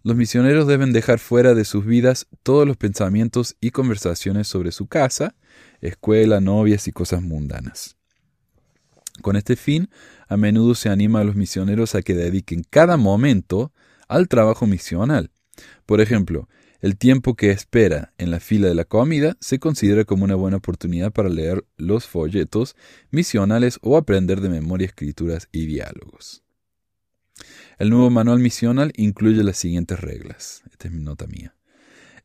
Los 0.03 0.17
misioneros 0.17 0.67
deben 0.67 0.93
dejar 0.93 1.19
fuera 1.19 1.55
de 1.55 1.65
sus 1.65 1.85
vidas 1.85 2.29
todos 2.43 2.67
los 2.67 2.77
pensamientos 2.77 3.57
y 3.61 3.71
conversaciones 3.71 4.47
sobre 4.47 4.71
su 4.73 4.87
casa, 4.87 5.35
escuela, 5.81 6.41
novias 6.41 6.87
y 6.87 6.93
cosas 6.93 7.23
mundanas. 7.23 7.97
Con 9.23 9.37
este 9.37 9.57
fin, 9.57 9.89
a 10.29 10.37
menudo 10.37 10.75
se 10.75 10.91
anima 10.91 11.21
a 11.21 11.25
los 11.25 11.37
misioneros 11.37 11.95
a 11.95 12.03
que 12.03 12.15
dediquen 12.15 12.65
cada 12.69 12.97
momento 12.97 13.73
al 14.09 14.29
trabajo 14.29 14.67
misional. 14.67 15.31
Por 15.87 16.01
ejemplo, 16.01 16.49
el 16.81 16.97
tiempo 16.97 17.35
que 17.35 17.51
espera 17.51 18.13
en 18.19 18.31
la 18.31 18.41
fila 18.41 18.69
de 18.69 18.75
la 18.75 18.85
comida 18.85 19.37
se 19.41 19.59
considera 19.59 20.05
como 20.05 20.25
una 20.25 20.35
buena 20.35 20.59
oportunidad 20.59 21.13
para 21.13 21.29
leer 21.29 21.65
los 21.77 22.07
folletos 22.07 22.77
misionales 23.11 23.79
o 23.83 23.97
aprender 23.97 24.41
de 24.41 24.49
memoria 24.49 24.87
escrituras 24.87 25.49
y 25.53 25.67
diálogos. 25.67 26.43
El 27.79 27.91
nuevo 27.91 28.11
manual 28.11 28.39
misional 28.39 28.93
incluye 28.97 29.43
las 29.43 29.59
siguientes 29.59 30.01
reglas. 30.01 30.63
Esta 30.71 30.89
es 30.89 30.95
mi 30.95 31.03
nota 31.03 31.27
mía. 31.27 31.56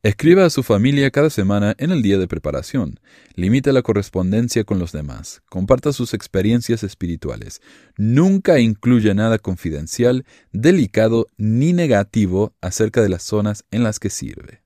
Escriba 0.03 0.45
a 0.45 0.49
su 0.49 0.63
familia 0.63 1.11
cada 1.11 1.29
semana 1.29 1.75
en 1.77 1.91
el 1.91 2.01
día 2.01 2.17
de 2.17 2.27
preparación. 2.27 2.99
Limita 3.35 3.71
la 3.71 3.83
correspondencia 3.83 4.63
con 4.63 4.79
los 4.79 4.91
demás. 4.91 5.43
Comparta 5.47 5.93
sus 5.93 6.15
experiencias 6.15 6.81
espirituales. 6.81 7.61
Nunca 7.97 8.57
incluya 8.57 9.13
nada 9.13 9.37
confidencial, 9.37 10.25
delicado 10.51 11.27
ni 11.37 11.71
negativo 11.73 12.55
acerca 12.61 13.03
de 13.03 13.09
las 13.09 13.21
zonas 13.21 13.63
en 13.69 13.83
las 13.83 13.99
que 13.99 14.09
sirve. 14.09 14.63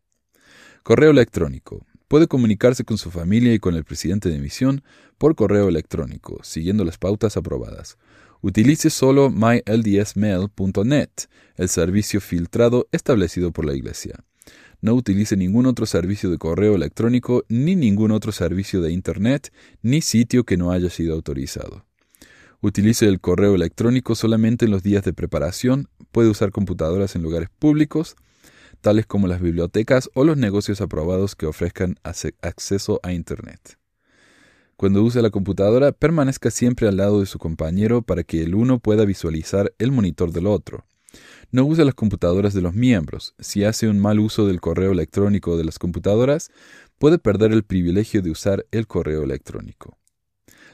Correo 0.83 1.11
electrónico. 1.11 1.85
Puede 2.07 2.27
comunicarse 2.27 2.85
con 2.85 2.97
su 2.97 3.11
familia 3.11 3.53
y 3.53 3.59
con 3.59 3.75
el 3.75 3.83
presidente 3.83 4.29
de 4.29 4.39
misión 4.39 4.83
por 5.17 5.35
correo 5.35 5.67
electrónico, 5.67 6.39
siguiendo 6.43 6.85
las 6.85 6.97
pautas 6.97 7.35
aprobadas. 7.35 7.97
Utilice 8.39 8.89
solo 8.89 9.29
myldsmail.net, 9.31 11.09
el 11.57 11.67
servicio 11.67 12.21
filtrado 12.21 12.87
establecido 12.93 13.51
por 13.51 13.65
la 13.65 13.73
Iglesia. 13.73 14.23
No 14.85 14.93
utilice 14.93 15.35
ningún 15.35 15.65
otro 15.65 15.87
servicio 15.87 16.29
de 16.29 16.37
correo 16.37 16.75
electrónico, 16.75 17.43
ni 17.49 17.75
ningún 17.75 18.11
otro 18.11 18.31
servicio 18.31 18.83
de 18.83 18.91
Internet, 18.91 19.51
ni 19.81 20.01
sitio 20.01 20.43
que 20.43 20.57
no 20.57 20.71
haya 20.71 20.91
sido 20.91 21.15
autorizado. 21.15 21.87
Utilice 22.61 23.07
el 23.07 23.19
correo 23.19 23.55
electrónico 23.55 24.13
solamente 24.13 24.65
en 24.65 24.69
los 24.69 24.83
días 24.83 25.03
de 25.03 25.11
preparación, 25.11 25.89
puede 26.11 26.29
usar 26.29 26.51
computadoras 26.51 27.15
en 27.15 27.23
lugares 27.23 27.49
públicos, 27.57 28.15
tales 28.81 29.07
como 29.07 29.25
las 29.25 29.41
bibliotecas 29.41 30.11
o 30.13 30.23
los 30.23 30.37
negocios 30.37 30.81
aprobados 30.81 31.35
que 31.35 31.47
ofrezcan 31.47 31.95
acceso 32.03 32.99
a 33.01 33.11
Internet. 33.11 33.79
Cuando 34.77 35.01
use 35.01 35.19
la 35.23 35.31
computadora, 35.31 35.93
permanezca 35.93 36.51
siempre 36.51 36.87
al 36.87 36.97
lado 36.97 37.21
de 37.21 37.25
su 37.25 37.39
compañero 37.39 38.03
para 38.03 38.21
que 38.21 38.43
el 38.43 38.53
uno 38.53 38.77
pueda 38.77 39.03
visualizar 39.03 39.73
el 39.79 39.91
monitor 39.91 40.31
del 40.31 40.45
otro. 40.45 40.85
No 41.51 41.65
use 41.65 41.85
las 41.85 41.95
computadoras 41.95 42.53
de 42.53 42.61
los 42.61 42.73
miembros. 42.73 43.33
Si 43.39 43.63
hace 43.63 43.87
un 43.87 43.99
mal 43.99 44.19
uso 44.19 44.47
del 44.47 44.61
correo 44.61 44.91
electrónico 44.91 45.57
de 45.57 45.65
las 45.65 45.79
computadoras, 45.79 46.51
puede 46.97 47.17
perder 47.17 47.51
el 47.51 47.63
privilegio 47.63 48.21
de 48.21 48.31
usar 48.31 48.65
el 48.71 48.87
correo 48.87 49.23
electrónico. 49.23 49.97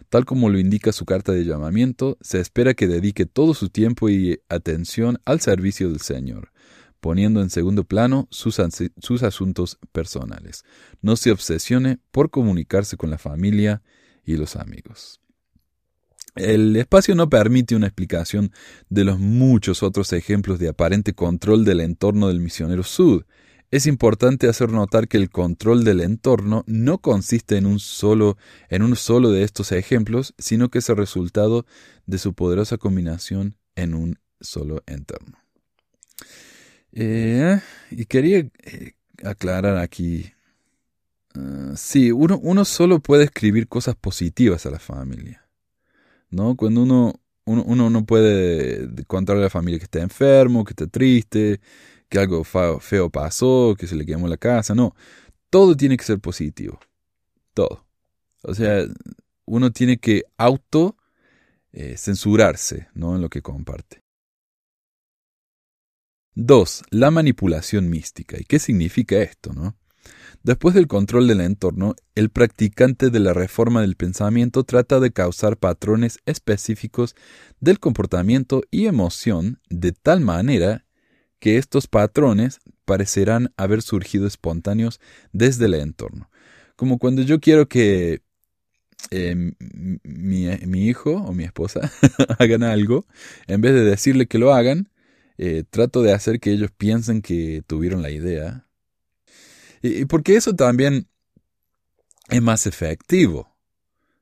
Tal 0.10 0.26
como 0.26 0.50
lo 0.50 0.60
indica 0.60 0.92
su 0.92 1.06
carta 1.06 1.32
de 1.32 1.46
llamamiento, 1.46 2.18
se 2.20 2.42
espera 2.42 2.74
que 2.74 2.88
dedique 2.88 3.26
todo 3.26 3.54
su 3.54 3.70
tiempo 3.70 4.10
y 4.10 4.42
atención 4.50 5.20
al 5.24 5.40
servicio 5.40 5.90
del 5.90 6.02
Señor, 6.02 6.52
poniendo 7.00 7.42
en 7.42 7.50
segundo 7.50 7.86
plano 7.86 8.28
sus, 8.30 8.60
sus, 8.98 9.24
asuntos 9.24 9.80
personales. 9.94 10.64
No 11.02 11.16
se 11.16 11.32
obsesione 11.32 12.00
por 12.12 12.30
comunicarse 12.30 12.98
con 12.98 13.10
la 13.10 13.18
familia 13.18 13.84
y 14.26 14.36
los 14.36 14.58
amigos. 14.58 15.21
El 16.36 16.76
espacio 16.78 17.14
no 17.14 17.30
permite 17.30 17.76
una 17.76 17.88
explicación 17.88 18.52
de 18.90 19.04
los 19.04 19.20
muchos 19.20 19.84
otros 19.84 20.14
ejemplos 20.14 20.60
de 20.60 20.70
aparente 20.70 21.14
control 21.14 21.66
del 21.66 21.82
entorno 21.82 22.30
del 22.30 22.40
misionero 22.40 22.84
sud. 22.84 23.24
Es 23.70 23.86
importante 23.86 24.48
hacer 24.48 24.70
notar 24.70 25.08
que 25.08 25.18
el 25.18 25.30
control 25.30 25.84
del 25.84 26.02
entorno 26.02 26.64
no 26.68 27.00
consiste 27.00 27.58
en 27.58 27.66
un 27.66 27.80
solo, 27.80 28.38
en 28.70 28.82
un 28.82 28.96
solo 28.96 29.32
de 29.32 29.44
estos 29.44 29.72
ejemplos, 29.72 30.34
sino 30.38 30.70
que 30.70 30.80
es 30.80 30.90
el 30.90 30.98
resultado 30.98 31.66
de 32.06 32.18
su 32.18 32.34
poderosa 32.34 32.78
combinación 32.78 33.58
en 33.76 33.94
un 33.94 34.20
solo 34.40 34.84
entorno. 34.88 35.38
Eh, 36.94 37.60
y 37.92 38.06
quería 38.06 38.40
eh, 38.40 38.94
aclarar 39.24 39.78
aquí. 39.78 40.32
Uh, 41.34 41.76
sí, 41.78 42.12
uno, 42.12 42.38
uno 42.44 42.66
solo 42.66 43.00
puede 43.00 43.24
escribir 43.24 43.70
cosas 43.70 43.96
positivas 43.96 44.66
a 44.66 44.72
la 44.72 44.80
familia. 44.80 45.41
¿No? 46.32 46.56
Cuando 46.56 46.82
uno, 46.84 47.14
uno, 47.46 47.90
no 47.90 48.06
puede 48.06 48.90
contarle 49.06 49.44
a 49.44 49.46
la 49.46 49.50
familia 49.50 49.80
que 49.80 49.86
está 49.86 50.02
enfermo, 50.02 50.64
que 50.64 50.72
está 50.72 50.88
triste, 50.88 51.62
que 52.10 52.20
algo 52.20 52.44
feo 52.44 53.10
pasó, 53.10 53.76
que 53.78 53.88
se 53.88 53.96
le 53.96 54.06
quemó 54.06 54.28
la 54.28 54.38
casa, 54.38 54.76
no. 54.76 54.96
Todo 55.50 55.76
tiene 55.76 55.98
que 55.98 56.04
ser 56.04 56.20
positivo. 56.20 56.80
Todo. 57.54 57.86
O 58.44 58.56
sea, 58.56 58.86
uno 59.46 59.72
tiene 59.72 59.98
que 59.98 60.24
auto 60.38 60.98
eh, 61.74 61.96
censurarse, 61.98 62.88
¿no? 62.94 63.16
En 63.16 63.22
lo 63.22 63.30
que 63.30 63.42
comparte. 63.42 64.02
2. 66.36 66.84
La 66.92 67.12
manipulación 67.12 67.90
mística. 67.90 68.38
¿Y 68.40 68.46
qué 68.46 68.60
significa 68.60 69.18
esto, 69.18 69.54
no? 69.54 69.76
Después 70.44 70.74
del 70.74 70.88
control 70.88 71.28
del 71.28 71.42
entorno, 71.42 71.96
el 72.16 72.32
practicante 72.32 73.12
de 73.12 73.20
la 73.20 73.34
reforma 73.34 73.82
del 73.82 73.96
pensamiento 73.96 74.64
trata 74.64 75.00
de 75.00 75.12
causar 75.12 75.58
patrones 75.58 76.18
específicos 76.26 77.16
del 77.60 77.80
comportamiento 77.80 78.64
y 78.72 78.88
emoción 78.88 79.60
de 79.70 79.92
tal 79.92 80.22
manera 80.22 80.86
que 81.40 81.58
estos 81.58 81.88
patrones 81.88 82.60
parecerán 82.86 83.54
haber 83.56 83.84
surgido 83.84 84.26
espontáneos 84.26 85.00
desde 85.32 85.66
el 85.66 85.76
entorno. 85.76 86.30
Como 86.76 86.98
cuando 86.98 87.22
yo 87.22 87.40
quiero 87.40 87.68
que 87.68 88.22
eh, 89.12 89.36
mi, 90.04 90.88
hijo 90.88 91.12
o 91.12 91.34
mi 91.34 91.44
esposa 91.44 91.92
hagan 92.40 92.64
algo, 92.64 93.06
en 93.48 93.62
vez 93.62 93.74
de 93.74 93.84
decirle 93.84 94.26
que 94.26 94.40
lo 94.40 94.54
hagan, 94.54 94.90
eh, 95.38 95.64
trato 95.70 96.02
de 96.02 96.14
hacer 96.14 96.40
que 96.40 96.52
ellos 96.52 96.72
piensen 96.76 97.22
que 97.22 97.64
tuvieron 97.68 98.02
la 98.02 98.10
idea. 98.10 98.68
Y, 99.82 100.06
porque 100.06 100.36
eso 100.36 100.56
también 100.56 101.08
es 102.30 102.42
más 102.42 102.68
efectivo. 102.68 103.56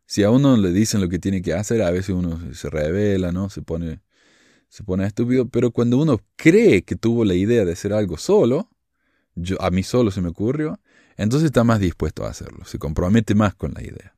Si 0.06 0.24
a 0.24 0.32
uno 0.32 0.58
le 0.58 0.72
dicen 0.72 1.02
lo 1.02 1.10
que 1.10 1.20
tiene 1.20 1.42
que 1.42 1.54
hacer, 1.54 1.82
a 1.82 1.92
veces 1.92 2.10
uno 2.10 2.54
se 2.54 2.70
revela, 2.70 3.32
¿no? 3.32 3.50
Se 3.50 3.62
pone, 3.62 4.02
se 4.68 4.84
pone 4.84 5.06
estúpido. 5.06 5.48
Pero 5.48 5.72
cuando 5.72 5.98
uno 5.98 6.20
cree 6.36 6.84
que 6.84 6.96
tuvo 6.96 7.26
la 7.26 7.36
idea 7.36 7.66
de 7.66 7.74
hacer 7.74 7.94
algo 7.94 8.18
solo, 8.18 8.70
yo, 9.36 9.62
a 9.62 9.70
mí 9.70 9.84
solo 9.84 10.12
se 10.12 10.22
me 10.22 10.30
ocurrió, 10.30 10.80
entonces 11.18 11.48
está 11.48 11.64
más 11.64 11.80
dispuesto 11.80 12.26
a 12.26 12.30
hacerlo, 12.30 12.66
se 12.66 12.80
compromete 12.80 13.36
más 13.36 13.54
con 13.54 13.74
la 13.74 13.84
idea. 13.84 14.16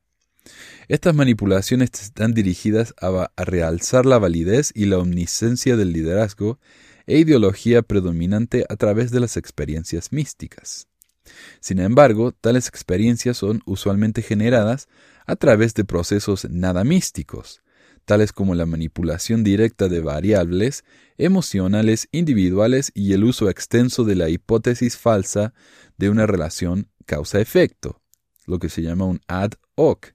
Estas 0.88 1.14
manipulaciones 1.14 1.90
están 2.00 2.34
dirigidas 2.34 2.94
a, 3.00 3.30
realzar 3.36 4.06
la 4.06 4.18
validez 4.18 4.72
y 4.74 4.86
la 4.86 4.98
omniscencia 4.98 5.76
del 5.76 5.92
liderazgo 5.92 6.58
e 7.06 7.18
ideología 7.18 7.82
predominante 7.82 8.64
a 8.68 8.76
través 8.76 9.10
de 9.10 9.20
las 9.20 9.36
experiencias 9.36 10.12
místicas. 10.12 10.88
Sin 11.60 11.78
embargo, 11.78 12.32
tales 12.32 12.68
experiencias 12.68 13.36
son 13.36 13.62
usualmente 13.66 14.22
generadas 14.22 14.88
a 15.26 15.36
través 15.36 15.74
de 15.74 15.84
procesos 15.84 16.46
nada 16.50 16.84
místicos, 16.84 17.62
tales 18.04 18.32
como 18.32 18.54
la 18.54 18.66
manipulación 18.66 19.44
directa 19.44 19.88
de 19.88 20.00
variables 20.00 20.84
emocionales 21.18 22.08
individuales 22.12 22.90
y 22.94 23.12
el 23.12 23.24
uso 23.24 23.48
extenso 23.48 24.04
de 24.04 24.16
la 24.16 24.28
hipótesis 24.28 24.96
falsa 24.96 25.54
de 25.96 26.10
una 26.10 26.26
relación 26.26 26.88
causa-efecto, 27.06 28.00
lo 28.46 28.58
que 28.58 28.68
se 28.68 28.82
llama 28.82 29.04
un 29.04 29.20
ad 29.28 29.52
hoc, 29.76 30.14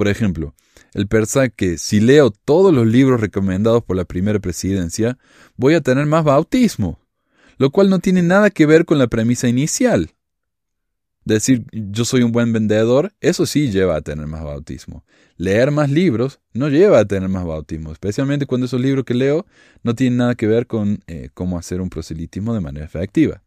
por 0.00 0.08
ejemplo, 0.08 0.54
él 0.94 1.08
pensa 1.08 1.50
que 1.50 1.76
si 1.76 2.00
leo 2.00 2.30
todos 2.30 2.72
los 2.72 2.86
libros 2.86 3.20
recomendados 3.20 3.84
por 3.84 3.96
la 3.96 4.06
primera 4.06 4.38
presidencia, 4.38 5.18
voy 5.56 5.74
a 5.74 5.82
tener 5.82 6.06
más 6.06 6.24
bautismo, 6.24 6.98
lo 7.58 7.70
cual 7.70 7.90
no 7.90 7.98
tiene 7.98 8.22
nada 8.22 8.48
que 8.48 8.64
ver 8.64 8.86
con 8.86 8.98
la 8.98 9.08
premisa 9.08 9.46
inicial. 9.46 10.12
Decir 11.24 11.64
yo 11.72 12.04
soy 12.04 12.22
un 12.22 12.32
buen 12.32 12.52
vendedor, 12.52 13.12
eso 13.20 13.44
sí 13.46 13.70
lleva 13.70 13.96
a 13.96 14.00
tener 14.00 14.26
más 14.26 14.42
bautismo. 14.42 15.04
Leer 15.36 15.70
más 15.70 15.90
libros 15.90 16.40
no 16.52 16.68
lleva 16.68 16.98
a 16.98 17.04
tener 17.04 17.28
más 17.28 17.44
bautismo, 17.44 17.92
especialmente 17.92 18.46
cuando 18.46 18.66
esos 18.66 18.80
libros 18.80 19.04
que 19.04 19.14
leo 19.14 19.46
no 19.82 19.94
tienen 19.94 20.18
nada 20.18 20.34
que 20.34 20.46
ver 20.46 20.66
con 20.66 21.02
eh, 21.06 21.28
cómo 21.34 21.58
hacer 21.58 21.80
un 21.80 21.90
proselitismo 21.90 22.54
de 22.54 22.60
manera 22.60 22.86
efectiva. 22.86 23.42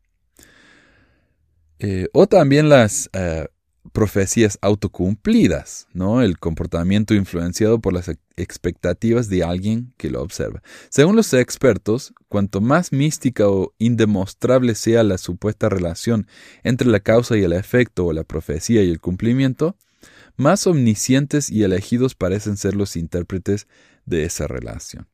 Eh, 1.79 2.07
o 2.13 2.27
también 2.27 2.69
las 2.69 3.09
eh, 3.13 3.47
profecías 3.91 4.57
autocumplidas, 4.61 5.87
¿no? 5.93 6.21
El 6.21 6.39
comportamiento 6.39 7.13
influenciado 7.13 7.79
por 7.79 7.93
las 7.93 8.09
expectativas 8.37 9.29
de 9.29 9.43
alguien 9.43 9.93
que 9.97 10.09
lo 10.09 10.21
observa. 10.21 10.63
Según 10.89 11.15
los 11.15 11.33
expertos, 11.33 12.13
cuanto 12.29 12.61
más 12.61 12.91
mística 12.91 13.47
o 13.49 13.73
indemostrable 13.77 14.75
sea 14.75 15.03
la 15.03 15.17
supuesta 15.17 15.69
relación 15.69 16.27
entre 16.63 16.87
la 16.87 17.01
causa 17.01 17.37
y 17.37 17.43
el 17.43 17.53
efecto 17.53 18.05
o 18.05 18.13
la 18.13 18.23
profecía 18.23 18.83
y 18.83 18.89
el 18.89 19.01
cumplimiento, 19.01 19.75
más 20.37 20.65
omniscientes 20.65 21.49
y 21.49 21.63
elegidos 21.63 22.15
parecen 22.15 22.57
ser 22.57 22.75
los 22.75 22.95
intérpretes 22.95 23.67
de 24.05 24.23
esa 24.23 24.47
relación. 24.47 25.07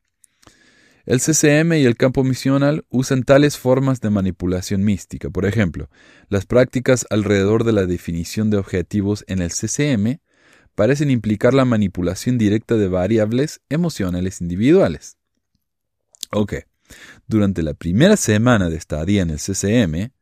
El 1.06 1.20
CCM 1.20 1.72
y 1.74 1.84
el 1.84 1.96
campo 1.96 2.24
misional 2.24 2.84
usan 2.90 3.22
tales 3.22 3.56
formas 3.56 4.00
de 4.00 4.10
manipulación 4.10 4.84
mística. 4.84 5.30
Por 5.30 5.46
ejemplo, 5.46 5.88
las 6.28 6.46
prácticas 6.46 7.06
alrededor 7.10 7.64
de 7.64 7.72
la 7.72 7.86
definición 7.86 8.50
de 8.50 8.58
objetivos 8.58 9.24
en 9.26 9.40
el 9.40 9.50
CCM 9.50 10.20
parecen 10.74 11.10
implicar 11.10 11.54
la 11.54 11.64
manipulación 11.64 12.38
directa 12.38 12.76
de 12.76 12.88
variables 12.88 13.60
emocionales 13.68 14.40
individuales. 14.40 15.16
Ok, 16.32 16.54
durante 17.26 17.62
la 17.62 17.74
primera 17.74 18.16
semana 18.16 18.70
de 18.70 18.76
estadía 18.76 19.22
en 19.22 19.30
el 19.30 19.38
CCM, 19.38 20.12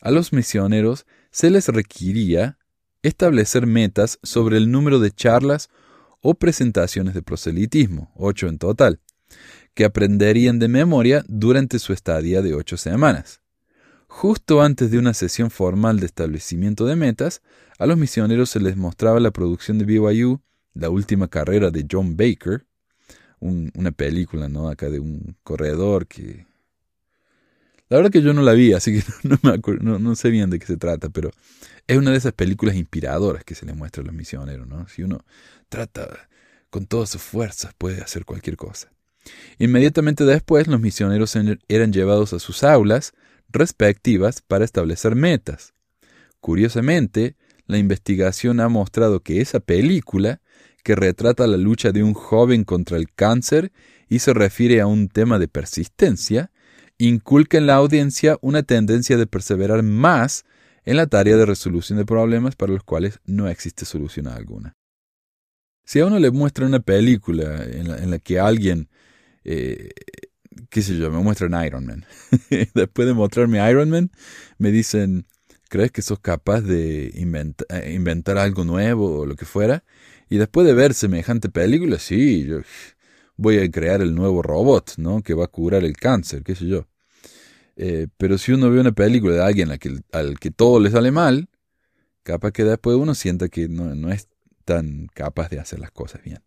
a 0.00 0.10
los 0.10 0.32
misioneros 0.32 1.06
se 1.30 1.50
les 1.50 1.68
requería 1.68 2.58
establecer 3.02 3.66
metas 3.66 4.18
sobre 4.22 4.56
el 4.56 4.70
número 4.70 4.98
de 4.98 5.10
charlas 5.10 5.70
o 6.20 6.34
presentaciones 6.34 7.14
de 7.14 7.22
proselitismo, 7.22 8.12
ocho 8.16 8.48
en 8.48 8.58
total, 8.58 9.00
que 9.76 9.84
aprenderían 9.84 10.58
de 10.58 10.68
memoria 10.68 11.22
durante 11.28 11.78
su 11.78 11.92
estadía 11.92 12.40
de 12.40 12.54
ocho 12.54 12.78
semanas. 12.78 13.42
Justo 14.08 14.62
antes 14.62 14.90
de 14.90 14.98
una 14.98 15.12
sesión 15.12 15.50
formal 15.50 16.00
de 16.00 16.06
establecimiento 16.06 16.86
de 16.86 16.96
metas, 16.96 17.42
a 17.78 17.84
los 17.84 17.98
misioneros 17.98 18.48
se 18.48 18.58
les 18.58 18.78
mostraba 18.78 19.20
la 19.20 19.32
producción 19.32 19.78
de 19.78 19.84
BYU, 19.84 20.40
la 20.72 20.88
última 20.88 21.28
carrera 21.28 21.70
de 21.70 21.86
John 21.88 22.16
Baker, 22.16 22.64
una 23.38 23.92
película, 23.92 24.48
¿no? 24.48 24.70
Acá 24.70 24.88
de 24.88 24.98
un 24.98 25.36
corredor 25.42 26.06
que... 26.06 26.46
La 27.90 27.98
verdad 27.98 28.10
que 28.10 28.22
yo 28.22 28.32
no 28.32 28.40
la 28.40 28.54
vi, 28.54 28.72
así 28.72 28.94
que 28.94 29.04
no, 29.28 29.38
me 29.42 29.50
acuerdo, 29.50 29.98
no, 29.98 30.14
sé 30.16 30.30
bien 30.30 30.48
de 30.48 30.58
qué 30.58 30.64
se 30.64 30.78
trata, 30.78 31.10
pero 31.10 31.32
es 31.86 31.98
una 31.98 32.12
de 32.12 32.16
esas 32.16 32.32
películas 32.32 32.76
inspiradoras 32.76 33.44
que 33.44 33.54
se 33.54 33.66
les 33.66 33.76
muestra 33.76 34.02
a 34.02 34.06
los 34.06 34.14
misioneros, 34.14 34.66
¿no? 34.66 34.88
Si 34.88 35.02
uno 35.02 35.22
trata 35.68 36.30
con 36.70 36.86
todas 36.86 37.10
sus 37.10 37.20
fuerzas, 37.20 37.74
puede 37.76 38.00
hacer 38.00 38.24
cualquier 38.24 38.56
cosa. 38.56 38.95
Inmediatamente 39.58 40.24
después 40.24 40.66
los 40.66 40.80
misioneros 40.80 41.36
eran 41.68 41.92
llevados 41.92 42.32
a 42.32 42.38
sus 42.38 42.62
aulas 42.64 43.12
respectivas 43.48 44.42
para 44.42 44.64
establecer 44.64 45.14
metas. 45.14 45.74
Curiosamente, 46.40 47.36
la 47.66 47.78
investigación 47.78 48.60
ha 48.60 48.68
mostrado 48.68 49.20
que 49.20 49.40
esa 49.40 49.60
película, 49.60 50.40
que 50.84 50.94
retrata 50.94 51.46
la 51.46 51.56
lucha 51.56 51.90
de 51.90 52.02
un 52.02 52.14
joven 52.14 52.64
contra 52.64 52.96
el 52.96 53.12
cáncer 53.12 53.72
y 54.08 54.20
se 54.20 54.32
refiere 54.32 54.80
a 54.80 54.86
un 54.86 55.08
tema 55.08 55.38
de 55.38 55.48
persistencia, 55.48 56.52
inculca 56.98 57.58
en 57.58 57.66
la 57.66 57.74
audiencia 57.74 58.38
una 58.40 58.62
tendencia 58.62 59.16
de 59.16 59.26
perseverar 59.26 59.82
más 59.82 60.44
en 60.84 60.96
la 60.96 61.08
tarea 61.08 61.36
de 61.36 61.44
resolución 61.44 61.98
de 61.98 62.04
problemas 62.04 62.54
para 62.54 62.72
los 62.72 62.84
cuales 62.84 63.18
no 63.24 63.48
existe 63.48 63.84
solución 63.84 64.28
alguna. 64.28 64.76
Si 65.84 66.00
a 66.00 66.06
uno 66.06 66.18
le 66.18 66.30
muestra 66.30 66.66
una 66.66 66.80
película 66.80 67.64
en 67.64 68.10
la 68.10 68.18
que 68.18 68.38
alguien 68.38 68.88
eh, 69.46 69.90
qué 70.70 70.82
sé 70.82 70.96
yo, 70.96 71.10
me 71.10 71.18
muestran 71.18 71.64
Iron 71.64 71.86
Man. 71.86 72.04
Después 72.74 73.06
de 73.06 73.14
mostrarme 73.14 73.70
Iron 73.70 73.90
Man, 73.90 74.10
me 74.58 74.72
dicen, 74.72 75.26
¿crees 75.68 75.92
que 75.92 76.02
sos 76.02 76.18
capaz 76.18 76.62
de 76.62 77.06
eh, 77.08 77.92
inventar 77.92 78.38
algo 78.38 78.64
nuevo 78.64 79.20
o 79.20 79.26
lo 79.26 79.36
que 79.36 79.44
fuera? 79.44 79.84
Y 80.28 80.38
después 80.38 80.66
de 80.66 80.74
ver 80.74 80.92
semejante 80.92 81.48
película, 81.48 82.00
sí, 82.00 82.44
yo 82.46 82.60
voy 83.36 83.58
a 83.58 83.70
crear 83.70 84.02
el 84.02 84.14
nuevo 84.14 84.42
robot, 84.42 84.94
¿no? 84.98 85.22
Que 85.22 85.34
va 85.34 85.44
a 85.44 85.48
curar 85.48 85.84
el 85.84 85.96
cáncer, 85.96 86.42
qué 86.42 86.56
sé 86.56 86.66
yo. 86.66 86.88
Eh, 87.76 88.08
pero 88.16 88.36
si 88.38 88.52
uno 88.52 88.70
ve 88.70 88.80
una 88.80 88.92
película 88.92 89.34
de 89.34 89.42
alguien 89.44 89.70
al 89.70 90.38
que, 90.40 90.50
todo 90.50 90.80
le 90.80 90.90
sale 90.90 91.12
mal, 91.12 91.48
capaz 92.24 92.50
que 92.52 92.64
después 92.64 92.96
uno 92.96 93.14
sienta 93.14 93.48
que 93.48 93.68
no 93.68 94.10
es 94.10 94.28
tan 94.64 95.06
capaz 95.14 95.48
de 95.50 95.60
hacer 95.60 95.78
las 95.78 95.92
cosas 95.92 96.22
bien. 96.24 96.45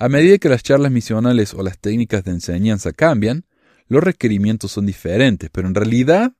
A 0.00 0.08
medida 0.08 0.38
que 0.38 0.48
las 0.48 0.62
charlas 0.62 0.92
misionales 0.92 1.54
o 1.54 1.62
las 1.64 1.78
técnicas 1.78 2.22
de 2.22 2.30
enseñanza 2.30 2.92
cambian, 2.92 3.44
los 3.88 4.04
requerimientos 4.04 4.70
son 4.70 4.86
diferentes, 4.86 5.50
pero 5.50 5.66
en 5.66 5.74
realidad 5.74 6.34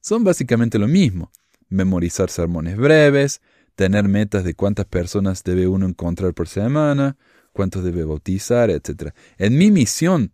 son 0.00 0.22
básicamente 0.22 0.78
lo 0.78 0.86
mismo. 0.86 1.32
Memorizar 1.68 2.30
sermones 2.30 2.76
breves, 2.76 3.40
tener 3.74 4.06
metas 4.06 4.44
de 4.44 4.54
cuántas 4.54 4.86
personas 4.86 5.42
debe 5.42 5.66
uno 5.66 5.86
encontrar 5.86 6.34
por 6.34 6.46
semana, 6.46 7.16
cuántos 7.52 7.82
debe 7.82 8.04
bautizar, 8.04 8.70
etc. 8.70 9.10
En 9.38 9.58
mi 9.58 9.72
misión 9.72 10.32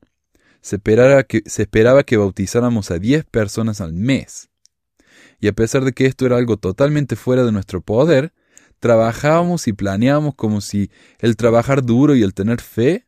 se 0.61 0.77
esperaba, 0.77 1.23
que, 1.23 1.43
se 1.47 1.63
esperaba 1.63 2.03
que 2.03 2.19
bautizáramos 2.19 2.91
a 2.91 2.99
10 2.99 3.25
personas 3.25 3.81
al 3.81 3.95
mes. 3.95 4.51
Y 5.41 5.49
a 5.49 5.55
pesar 5.55 5.83
de 5.83 5.93
que 5.93 6.05
esto 6.05 6.27
era 6.27 6.37
algo 6.37 6.59
totalmente 6.59 7.17
fuera 7.17 7.43
de 7.43 7.53
nuestro 7.53 7.81
poder, 7.81 8.35
trabajábamos 8.81 9.69
y 9.69 9.73
planeábamos 9.73 10.35
como 10.35 10.61
si 10.61 10.91
el 11.21 11.37
trabajar 11.37 11.85
duro 11.85 12.17
y 12.17 12.23
el 12.23 12.35
tener 12.35 12.61
fe 12.61 13.07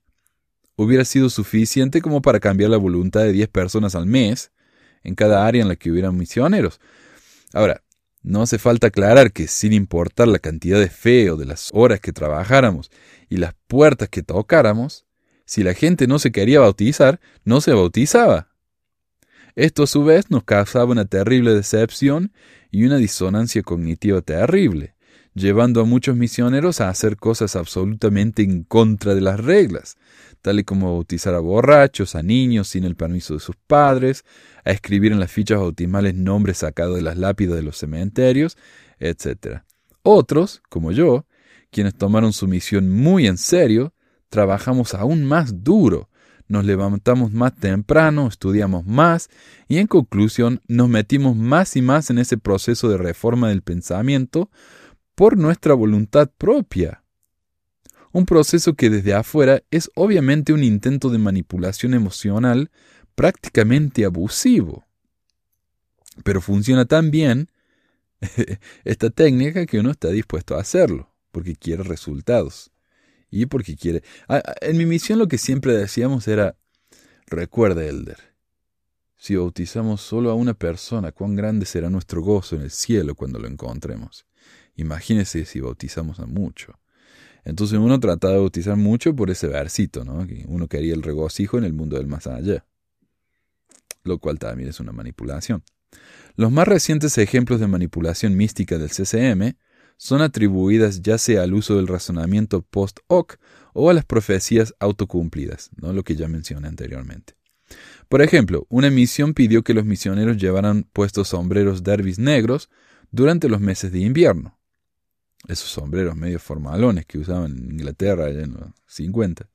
hubiera 0.77 1.05
sido 1.05 1.31
suficiente 1.31 2.01
como 2.01 2.23
para 2.23 2.41
cambiar 2.41 2.71
la 2.71 2.77
voluntad 2.77 3.23
de 3.23 3.33
10 3.33 3.49
personas 3.49 3.95
al 3.95 4.07
mes 4.07 4.53
en 5.03 5.15
cada 5.15 5.47
área 5.47 5.63
en 5.63 5.69
la 5.69 5.77
que 5.77 5.91
hubieran 5.91 6.17
misioneros. 6.17 6.81
Ahora, 7.53 7.83
no 8.23 8.43
hace 8.43 8.59
falta 8.59 8.89
aclarar 8.89 9.33
que 9.33 9.49
sin 9.49 9.73
importar 9.73 10.29
la 10.29 10.39
cantidad 10.39 10.79
de 10.79 10.89
fe 10.89 11.31
o 11.31 11.37
de 11.37 11.47
las 11.47 11.71
horas 11.73 12.01
que 12.01 12.13
trabajáramos 12.13 12.91
y 13.29 13.39
las 13.39 13.55
puertas 13.67 14.09
que 14.09 14.23
tocáramos, 14.23 15.07
si 15.45 15.65
la 15.65 15.75
gente 15.75 16.07
no 16.07 16.19
se 16.19 16.31
quería 16.31 16.61
bautizar, 16.61 17.21
no 17.45 17.61
se 17.61 17.73
bautizaba. 17.73 18.49
Esto 19.57 19.83
a 19.83 19.87
su 19.87 20.05
vez 20.05 20.31
nos 20.31 20.45
causaba 20.45 20.93
una 20.93 21.05
terrible 21.05 21.53
decepción 21.53 22.33
y 22.71 22.85
una 22.85 22.97
disonancia 22.97 23.63
cognitiva 23.63 24.23
terrible 24.23 24.95
llevando 25.35 25.81
a 25.81 25.85
muchos 25.85 26.16
misioneros 26.16 26.81
a 26.81 26.88
hacer 26.88 27.16
cosas 27.16 27.57
absolutamente 27.57 28.42
en 28.42 28.64
contra 28.64 29.14
de 29.14 29.21
las 29.21 29.40
reglas, 29.40 29.97
tal 30.42 30.64
como 30.64 30.92
bautizar 30.92 31.35
a 31.35 31.40
borrachos, 31.40 32.14
a 32.14 32.23
niños 32.23 32.68
sin 32.68 32.85
el 32.85 32.97
permiso 32.97 33.35
de 33.35 33.40
sus 33.40 33.57
padres, 33.57 34.25
a 34.64 34.71
escribir 34.71 35.12
en 35.12 35.21
las 35.21 35.31
fichas 35.31 35.59
bautismales 35.59 36.14
nombres 36.14 36.59
sacados 36.59 36.97
de 36.97 37.03
las 37.03 37.16
lápidas 37.16 37.57
de 37.57 37.62
los 37.62 37.77
cementerios, 37.77 38.57
etc. 38.99 39.62
Otros, 40.03 40.62
como 40.68 40.92
yo, 40.92 41.27
quienes 41.71 41.95
tomaron 41.95 42.33
su 42.33 42.47
misión 42.49 42.90
muy 42.90 43.27
en 43.27 43.38
serio, 43.38 43.95
trabajamos 44.29 44.95
aún 44.95 45.25
más 45.25 45.64
duro, 45.64 46.09
nos 46.49 46.64
levantamos 46.64 47.33
más 47.33 47.55
temprano, 47.55 48.27
estudiamos 48.27 48.85
más 48.85 49.31
y 49.68 49.79
en 49.79 49.87
conclusión 49.87 50.61
nos 50.68 50.88
metimos 50.88 51.35
más 51.37 51.77
y 51.77 51.83
más 51.83 52.11
en 52.11 52.18
ese 52.18 52.37
proceso 52.37 52.88
de 52.90 52.99
reforma 52.99 53.49
del 53.49 53.62
pensamiento 53.62 54.51
por 55.14 55.37
nuestra 55.37 55.75
voluntad 55.75 56.31
propia. 56.37 57.03
Un 58.12 58.27
proceso 58.27 58.75
que 58.75 58.90
desde 58.90 59.14
afuera 59.14 59.62
es 59.70 59.90
obviamente 59.94 60.53
un 60.53 60.62
intento 60.62 61.09
de 61.09 61.18
manipulación 61.18 61.94
emocional 61.94 62.70
prácticamente 63.14 64.05
abusivo. 64.05 64.87
Pero 66.25 66.40
funciona 66.40 66.85
tan 66.85 67.11
bien 67.11 67.51
esta 68.85 69.11
técnica 69.11 69.66
que 69.66 69.79
uno 69.79 69.90
está 69.90 70.09
dispuesto 70.09 70.57
a 70.57 70.61
hacerlo, 70.61 71.11
porque 71.31 71.57
quiere 71.57 71.83
resultados 71.83 72.70
y 73.31 73.46
porque 73.46 73.77
quiere. 73.77 74.03
En 74.61 74.77
mi 74.77 74.85
misión 74.85 75.18
lo 75.18 75.27
que 75.27 75.38
siempre 75.38 75.75
decíamos 75.75 76.29
era, 76.29 76.57
recuerda, 77.27 77.85
Elder, 77.85 78.18
si 79.16 79.37
bautizamos 79.37 80.03
solo 80.03 80.31
a 80.31 80.35
una 80.35 80.53
persona, 80.53 81.12
cuán 81.12 81.35
grande 81.35 81.64
será 81.64 81.88
nuestro 81.88 82.22
gozo 82.22 82.57
en 82.57 82.62
el 82.62 82.70
cielo 82.70 83.14
cuando 83.14 83.38
lo 83.38 83.48
encontremos. 83.48 84.27
Imagínese 84.77 85.45
si 85.45 85.61
bautizamos 85.61 86.21
a 86.21 86.27
mucho. 86.27 86.79
Entonces 87.45 87.79
uno 87.79 87.99
trataba 87.99 88.35
de 88.35 88.41
bautizar 88.41 88.77
mucho 88.77 89.15
por 89.15 89.31
ese 89.31 89.49
versito, 89.49 90.05
¿no? 90.05 90.27
Que 90.27 90.45
uno 90.47 90.69
quería 90.69 90.95
el 90.95 91.03
regocijo 91.03 91.59
en 91.59 91.65
el 91.65 91.73
mundo 91.73 91.97
del 91.97 92.07
más 92.07 92.27
allá. 92.27 92.65
Lo 94.05 94.19
cual 94.19 94.39
también 94.39 94.69
es 94.69 94.81
una 94.81 94.93
manipulación. 94.93 95.63
Los 96.37 96.51
más 96.51 96.67
recientes 96.67 97.19
ejemplos 97.19 97.61
de 97.61 97.67
manipulación 97.67 98.37
mística 98.37 98.79
del 98.79 98.91
CCM 98.91 99.57
son 99.97 100.23
atribuidas 100.23 101.03
ya 101.03 101.19
sea 101.19 101.43
al 101.43 101.55
uso 101.55 101.77
del 101.77 101.87
razonamiento 101.87 102.63
post 102.63 103.01
hoc 103.07 103.39
o 103.75 103.91
a 103.91 103.95
las 103.95 104.05
profecías 104.05 104.75
autocumplidas, 104.81 105.71
¿no? 105.77 105.93
lo 105.93 106.03
que 106.03 106.17
ya 106.17 106.29
mencioné 106.29 106.69
anteriormente. 106.69 107.35
Por 108.09 108.23
ejemplo, 108.23 108.67
una 108.69 108.91
misión 108.91 109.35
pidió 109.35 109.63
que 109.63 109.75
los 109.75 109.85
misioneros 109.85 110.37
llevaran 110.37 110.85
puestos 110.93 111.29
sombreros 111.29 111.83
derbis 111.83 112.19
negros 112.19 112.69
durante 113.11 113.49
los 113.49 113.61
meses 113.61 113.93
de 113.93 114.01
invierno. 114.01 114.59
Esos 115.48 115.70
sombreros 115.70 116.16
medio 116.16 116.38
formalones 116.38 117.07
que 117.07 117.18
usaban 117.18 117.57
en 117.57 117.72
Inglaterra 117.72 118.28
en 118.28 118.55
los 118.55 118.68
50. 118.87 119.48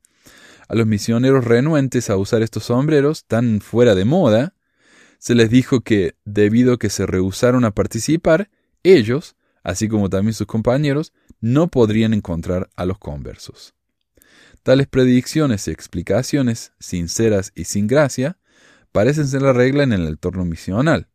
A 0.68 0.74
los 0.74 0.86
misioneros 0.86 1.44
renuentes 1.44 2.10
a 2.10 2.16
usar 2.16 2.42
estos 2.42 2.64
sombreros 2.64 3.24
tan 3.24 3.60
fuera 3.60 3.94
de 3.94 4.04
moda, 4.04 4.54
se 5.18 5.34
les 5.34 5.50
dijo 5.50 5.80
que, 5.80 6.14
debido 6.24 6.74
a 6.74 6.78
que 6.78 6.90
se 6.90 7.06
rehusaron 7.06 7.64
a 7.64 7.70
participar, 7.70 8.50
ellos 8.82 9.34
así 9.68 9.86
como 9.86 10.08
también 10.08 10.32
sus 10.32 10.46
compañeros, 10.46 11.12
no 11.40 11.68
podrían 11.68 12.14
encontrar 12.14 12.70
a 12.74 12.86
los 12.86 12.98
conversos. 12.98 13.74
Tales 14.62 14.86
predicciones 14.86 15.68
y 15.68 15.70
explicaciones, 15.70 16.72
sinceras 16.78 17.52
y 17.54 17.64
sin 17.64 17.86
gracia, 17.86 18.38
parecen 18.92 19.28
ser 19.28 19.42
la 19.42 19.52
regla 19.52 19.82
en 19.82 19.92
el 19.92 20.06
entorno 20.06 20.46
misional. 20.46 21.08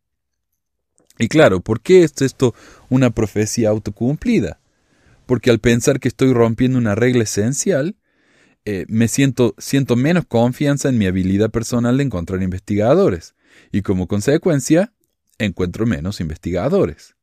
Y 1.17 1.29
claro, 1.29 1.61
¿por 1.61 1.81
qué 1.81 2.03
es 2.03 2.21
esto 2.21 2.53
una 2.89 3.09
profecía 3.09 3.69
autocumplida? 3.69 4.59
Porque 5.25 5.49
al 5.49 5.59
pensar 5.59 5.99
que 5.99 6.07
estoy 6.07 6.33
rompiendo 6.33 6.77
una 6.77 6.95
regla 6.95 7.23
esencial, 7.23 7.95
eh, 8.65 8.85
me 8.87 9.07
siento, 9.07 9.55
siento 9.57 9.95
menos 9.95 10.25
confianza 10.25 10.89
en 10.89 10.97
mi 10.97 11.05
habilidad 11.05 11.49
personal 11.49 11.97
de 11.97 12.03
encontrar 12.03 12.41
investigadores, 12.41 13.35
y 13.71 13.81
como 13.81 14.07
consecuencia, 14.07 14.93
encuentro 15.37 15.85
menos 15.85 16.21
investigadores. 16.21 17.15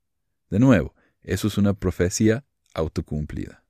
De 0.50 0.58
nuevo, 0.58 0.94
eso 1.22 1.48
es 1.48 1.58
una 1.58 1.74
profecía 1.74 2.44
autocumplida. 2.74 3.62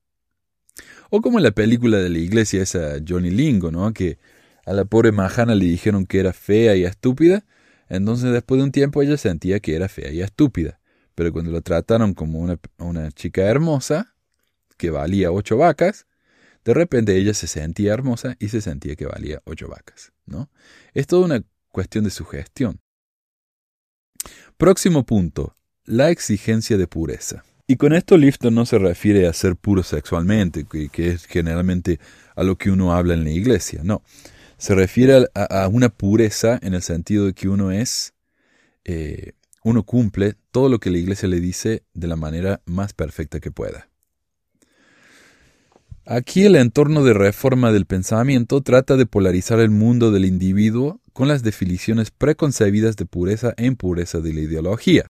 O 1.10 1.20
como 1.20 1.38
en 1.38 1.44
la 1.44 1.50
película 1.50 1.98
de 1.98 2.08
la 2.08 2.18
iglesia 2.18 2.62
esa 2.62 2.96
Johnny 3.06 3.30
Lingo, 3.30 3.70
¿no? 3.70 3.92
Que 3.92 4.18
a 4.64 4.72
la 4.72 4.84
pobre 4.84 5.12
Mahana 5.12 5.54
le 5.54 5.64
dijeron 5.64 6.06
que 6.06 6.20
era 6.20 6.32
fea 6.32 6.76
y 6.76 6.84
estúpida, 6.84 7.44
entonces 7.88 8.32
después 8.32 8.58
de 8.58 8.64
un 8.64 8.72
tiempo 8.72 9.02
ella 9.02 9.16
sentía 9.16 9.60
que 9.60 9.74
era 9.74 9.88
fea 9.88 10.10
y 10.10 10.22
estúpida. 10.22 10.80
Pero 11.14 11.32
cuando 11.32 11.50
la 11.50 11.60
trataron 11.60 12.14
como 12.14 12.38
una, 12.38 12.58
una 12.78 13.10
chica 13.10 13.42
hermosa, 13.42 14.14
que 14.80 14.88
valía 14.88 15.30
ocho 15.30 15.58
vacas, 15.58 16.06
de 16.64 16.72
repente 16.72 17.14
ella 17.14 17.34
se 17.34 17.46
sentía 17.46 17.92
hermosa 17.92 18.34
y 18.38 18.48
se 18.48 18.62
sentía 18.62 18.96
que 18.96 19.04
valía 19.04 19.42
ocho 19.44 19.68
vacas, 19.68 20.12
¿no? 20.24 20.48
Es 20.94 21.06
toda 21.06 21.26
una 21.26 21.44
cuestión 21.68 22.04
de 22.04 22.10
sugestión. 22.10 22.80
Próximo 24.56 25.04
punto, 25.04 25.54
la 25.84 26.08
exigencia 26.08 26.78
de 26.78 26.86
pureza. 26.86 27.44
Y 27.66 27.76
con 27.76 27.92
esto 27.92 28.16
Lifton 28.16 28.54
no 28.54 28.64
se 28.64 28.78
refiere 28.78 29.26
a 29.26 29.34
ser 29.34 29.54
puro 29.54 29.82
sexualmente, 29.82 30.64
que, 30.64 31.10
es 31.10 31.26
generalmente 31.26 32.00
a 32.34 32.42
lo 32.42 32.56
que 32.56 32.70
uno 32.70 32.94
habla 32.94 33.12
en 33.12 33.24
la 33.24 33.30
iglesia, 33.30 33.82
no. 33.84 34.02
Se 34.56 34.74
refiere 34.74 35.28
a, 35.34 35.68
una 35.68 35.90
pureza 35.90 36.58
en 36.62 36.72
el 36.72 36.82
sentido 36.82 37.26
de 37.26 37.34
que 37.34 37.48
uno 37.48 37.70
es, 37.70 38.14
eh, 38.84 39.32
uno 39.62 39.82
cumple 39.82 40.36
todo 40.50 40.70
lo 40.70 40.80
que 40.80 40.90
la 40.90 40.98
iglesia 40.98 41.28
le 41.28 41.40
dice 41.40 41.84
de 41.92 42.08
la 42.08 42.16
manera 42.16 42.62
más 42.64 42.94
perfecta 42.94 43.40
que 43.40 43.50
pueda. 43.50 43.89
Aquí 46.12 46.42
el 46.42 46.56
entorno 46.56 47.04
de 47.04 47.14
reforma 47.14 47.70
del 47.70 47.86
pensamiento 47.86 48.62
trata 48.62 48.96
de 48.96 49.06
polarizar 49.06 49.60
el 49.60 49.70
mundo 49.70 50.10
del 50.10 50.24
individuo 50.24 51.00
con 51.12 51.28
las 51.28 51.44
definiciones 51.44 52.10
preconcebidas 52.10 52.96
de 52.96 53.06
pureza 53.06 53.54
e 53.56 53.66
impureza 53.66 54.18
de 54.18 54.34
la 54.34 54.40
ideología. 54.40 55.06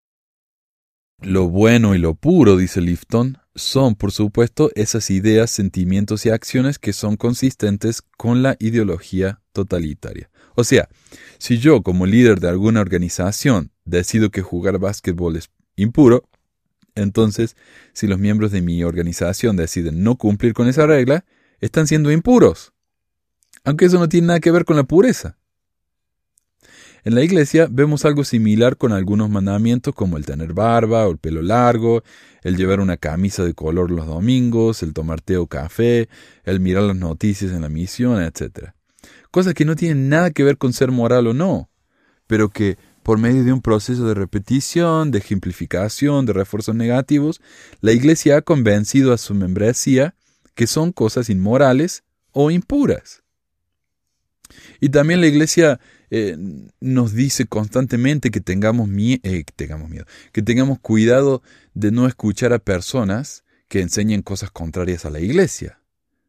Lo 1.23 1.49
bueno 1.49 1.95
y 1.95 1.99
lo 1.99 2.17
puro, 2.17 2.59
dice 2.59 2.83
Lifton, 2.83 3.39
son, 3.55 3.95
por 3.95 4.13
supuesto, 4.13 4.71
esas 4.75 5.11
ideas, 5.11 5.51
sentimientos 5.51 6.27
y 6.27 6.29
acciones 6.29 6.79
que 6.79 6.93
son 6.93 7.17
consistentes 7.17 8.03
con 8.19 8.43
la 8.43 8.57
ideología 8.59 9.41
totalitaria. 9.53 10.29
O 10.55 10.65
sea, 10.65 10.91
si 11.39 11.57
yo, 11.57 11.83
como 11.83 12.05
líder 12.05 12.41
de 12.41 12.51
alguna 12.51 12.83
organización, 12.83 13.73
decido 13.87 14.29
que 14.29 14.43
jugar 14.43 14.79
básquetbol 14.79 15.37
es 15.37 15.49
impuro, 15.77 16.29
entonces, 16.95 17.57
si 17.93 18.07
los 18.07 18.19
miembros 18.19 18.53
de 18.53 18.63
mi 18.63 18.83
organización 18.85 19.57
deciden 19.57 20.03
no 20.03 20.17
cumplir 20.17 20.53
con 20.53 20.69
esa 20.69 20.87
regla, 20.87 21.25
están 21.61 21.87
siendo 21.87 22.11
impuros. 22.11 22.73
Aunque 23.65 23.87
eso 23.87 23.99
no 23.99 24.09
tiene 24.09 24.29
nada 24.29 24.41
que 24.41 24.51
ver 24.51 24.65
con 24.65 24.77
la 24.77 24.85
pureza. 24.85 25.37
En 27.03 27.15
la 27.15 27.23
iglesia 27.23 27.67
vemos 27.71 28.05
algo 28.05 28.25
similar 28.25 28.77
con 28.77 28.93
algunos 28.93 29.31
mandamientos 29.31 29.95
como 29.95 30.19
el 30.19 30.27
tener 30.27 30.53
barba 30.53 31.07
o 31.07 31.13
el 31.13 31.19
pelo 31.19 31.41
largo, 31.41 32.03
el 32.43 32.57
llevar 32.57 32.81
una 32.81 32.99
camisa 32.99 33.43
de 33.45 33.55
color 33.55 33.91
los 33.91 34.07
domingos, 34.07 34.83
el 34.83 34.93
tomar 34.93 35.21
té 35.23 35.39
o 35.39 35.47
café, 35.47 36.09
el 36.45 36.61
mirar 36.61 36.83
las 36.83 36.97
noticias 36.97 37.53
en 37.53 37.63
la 37.63 37.71
misión, 37.71 38.23
etc. 38.23 38.73
Cosas 39.31 39.55
que 39.55 39.65
no 39.65 39.77
tienen 39.77 40.11
nada 40.11 40.31
que 40.31 40.45
ver 40.45 40.59
con 40.59 40.75
ser 40.75 40.91
moral 40.91 41.27
o 41.27 41.35
no, 41.35 41.71
pero 42.27 42.51
que 42.51 42.77
por 43.11 43.19
medio 43.19 43.43
de 43.43 43.53
un 43.53 43.61
proceso 43.61 44.07
de 44.07 44.15
repetición, 44.15 45.11
de 45.11 45.19
ejemplificación, 45.19 46.27
de 46.27 46.33
refuerzos 46.33 46.77
negativos, 46.77 47.41
la 47.81 47.91
Iglesia 47.91 48.37
ha 48.37 48.43
convencido 48.43 49.13
a 49.13 49.19
su 49.19 49.35
membresía 49.35 50.15
que 50.55 50.69
son 50.69 50.93
cosas 50.93 51.29
inmorales 51.29 52.05
o 52.31 52.53
impuras. 52.53 53.25
Y 54.79 54.91
también 54.91 55.21
la 55.21 55.27
Iglesia 55.27 55.81
eh, 56.13 56.37
nos 56.79 57.13
dice 57.13 57.47
constantemente 57.47 58.31
que 58.31 58.41
tengamos, 58.41 58.89
eh, 58.89 58.93
miedo, 58.93 60.07
que 60.31 60.43
tengamos 60.43 60.79
cuidado 60.79 61.43
de 61.75 61.91
no 61.91 62.07
escuchar 62.07 62.53
a 62.53 62.61
personas 62.61 63.43
que 63.67 63.81
enseñen 63.81 64.23
cosas 64.23 64.53
contrarias 64.53 65.05
a 65.05 65.11
la 65.11 65.19
iglesia, 65.19 65.81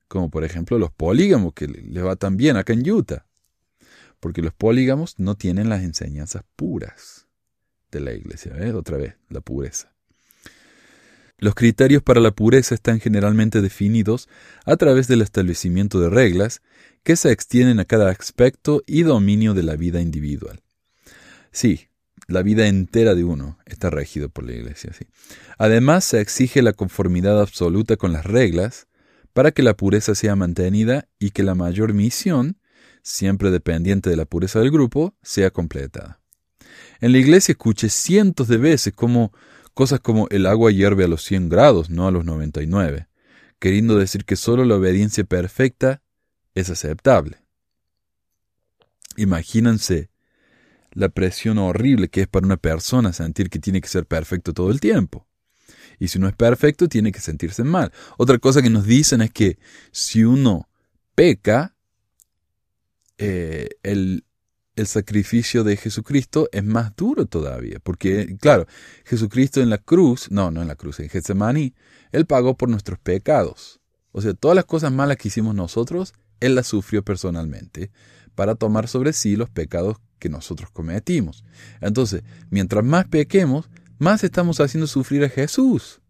como 0.07 0.31
por 0.31 0.43
ejemplo 0.43 0.79
los 0.79 0.89
polígamos, 0.89 1.53
que 1.53 1.67
les 1.67 2.03
va 2.03 2.15
tan 2.15 2.37
bien 2.37 2.57
acá 2.57 2.73
en 2.73 2.89
Utah, 2.89 3.27
porque 4.21 4.41
los 4.41 4.53
polígamos 4.53 5.19
no 5.19 5.35
tienen 5.35 5.67
las 5.67 5.83
enseñanzas 5.83 6.43
puras 6.55 7.27
de 7.91 7.99
la 7.99 8.13
iglesia, 8.13 8.53
¿ves? 8.53 8.73
Otra 8.73 8.95
vez, 8.95 9.15
la 9.27 9.41
pureza. 9.41 9.91
Los 11.37 11.55
criterios 11.55 12.03
para 12.03 12.21
la 12.21 12.31
pureza 12.31 12.75
están 12.75 13.01
generalmente 13.01 13.61
definidos 13.61 14.29
a 14.63 14.77
través 14.77 15.09
del 15.09 15.21
establecimiento 15.21 15.99
de 15.99 16.09
reglas 16.09 16.61
que 17.03 17.15
se 17.15 17.31
extienden 17.31 17.79
a 17.79 17.85
cada 17.85 18.09
aspecto 18.11 18.83
y 18.85 19.01
dominio 19.01 19.53
de 19.53 19.63
la 19.63 19.75
vida 19.75 20.01
individual. 20.01 20.61
Sí, 21.51 21.87
la 22.27 22.43
vida 22.43 22.67
entera 22.67 23.15
de 23.15 23.23
uno 23.23 23.57
está 23.65 23.89
regido 23.89 24.29
por 24.29 24.45
la 24.45 24.53
Iglesia. 24.53 24.91
Además, 25.57 26.05
se 26.05 26.21
exige 26.21 26.61
la 26.61 26.73
conformidad 26.73 27.41
absoluta 27.41 27.97
con 27.97 28.13
las 28.13 28.25
reglas 28.25 28.87
para 29.33 29.51
que 29.51 29.63
la 29.63 29.75
pureza 29.75 30.15
sea 30.15 30.35
mantenida 30.35 31.07
y 31.19 31.31
que 31.31 31.43
la 31.43 31.55
mayor 31.55 31.93
misión, 31.93 32.57
siempre 33.03 33.51
dependiente 33.51 34.09
de 34.09 34.15
la 34.15 34.25
pureza 34.25 34.59
del 34.59 34.71
grupo, 34.71 35.15
sea 35.21 35.51
completada. 35.51 36.19
En 36.99 37.11
la 37.11 37.17
Iglesia 37.17 37.53
escuché 37.53 37.89
cientos 37.89 38.47
de 38.47 38.57
veces 38.57 38.93
Cosas 39.73 40.01
como 40.01 40.27
el 40.29 40.45
agua 40.45 40.71
hierve 40.71 41.05
a 41.05 41.07
los 41.07 41.23
100 41.23 41.49
grados, 41.49 41.89
no 41.89 42.05
a 42.07 42.11
los 42.11 42.25
99, 42.25 43.07
queriendo 43.57 43.97
decir 43.97 44.25
que 44.25 44.35
solo 44.35 44.65
la 44.65 44.75
obediencia 44.75 45.23
perfecta 45.23 46.01
es 46.55 46.69
aceptable. 46.69 47.37
Imagínense 49.15 50.09
la 50.91 51.07
presión 51.09 51.57
horrible 51.57 52.09
que 52.09 52.21
es 52.21 52.27
para 52.27 52.45
una 52.45 52.57
persona 52.57 53.13
sentir 53.13 53.49
que 53.49 53.59
tiene 53.59 53.79
que 53.79 53.87
ser 53.87 54.05
perfecto 54.05 54.53
todo 54.53 54.71
el 54.71 54.81
tiempo. 54.81 55.25
Y 55.99 56.09
si 56.09 56.19
no 56.19 56.27
es 56.27 56.35
perfecto, 56.35 56.89
tiene 56.89 57.11
que 57.11 57.21
sentirse 57.21 57.63
mal. 57.63 57.93
Otra 58.17 58.39
cosa 58.39 58.61
que 58.61 58.69
nos 58.69 58.85
dicen 58.85 59.21
es 59.21 59.31
que 59.31 59.57
si 59.91 60.23
uno 60.23 60.67
peca, 61.15 61.70
eh, 63.21 63.69
el, 63.83 64.25
el 64.75 64.87
sacrificio 64.87 65.63
de 65.63 65.77
Jesucristo 65.77 66.49
es 66.51 66.63
más 66.63 66.95
duro 66.95 67.25
todavía. 67.25 67.79
Porque, 67.79 68.35
claro, 68.39 68.65
Jesucristo 69.05 69.61
en 69.61 69.69
la 69.69 69.77
cruz, 69.77 70.31
no, 70.31 70.51
no 70.51 70.61
en 70.61 70.67
la 70.67 70.75
cruz, 70.75 70.99
en 70.99 71.09
Getsemaní, 71.09 71.73
Él 72.11 72.25
pagó 72.25 72.57
por 72.57 72.69
nuestros 72.69 72.99
pecados. 72.99 73.79
O 74.11 74.21
sea, 74.21 74.33
todas 74.33 74.55
las 74.55 74.65
cosas 74.65 74.91
malas 74.91 75.17
que 75.17 75.27
hicimos 75.27 75.55
nosotros, 75.55 76.13
Él 76.39 76.55
las 76.55 76.67
sufrió 76.67 77.03
personalmente 77.03 77.91
para 78.35 78.55
tomar 78.55 78.87
sobre 78.87 79.13
sí 79.13 79.35
los 79.35 79.49
pecados 79.49 79.97
que 80.19 80.29
nosotros 80.29 80.71
cometimos. 80.71 81.43
Entonces, 81.79 82.23
mientras 82.49 82.83
más 82.83 83.05
pequemos, 83.07 83.69
más 83.97 84.23
estamos 84.23 84.59
haciendo 84.59 84.87
sufrir 84.87 85.23
a 85.23 85.29
Jesús. 85.29 86.01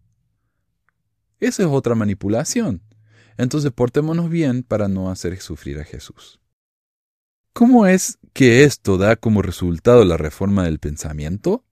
Esa 1.40 1.62
es 1.62 1.68
otra 1.68 1.94
manipulación. 1.94 2.82
Entonces, 3.36 3.72
portémonos 3.72 4.30
bien 4.30 4.62
para 4.62 4.88
no 4.88 5.10
hacer 5.10 5.38
sufrir 5.40 5.78
a 5.80 5.84
Jesús. 5.84 6.41
¿Cómo 7.52 7.86
es 7.86 8.18
que 8.32 8.64
esto 8.64 8.96
da 8.96 9.16
como 9.16 9.42
resultado 9.42 10.06
la 10.06 10.16
reforma 10.16 10.64
del 10.64 10.78
pensamiento? 10.78 11.64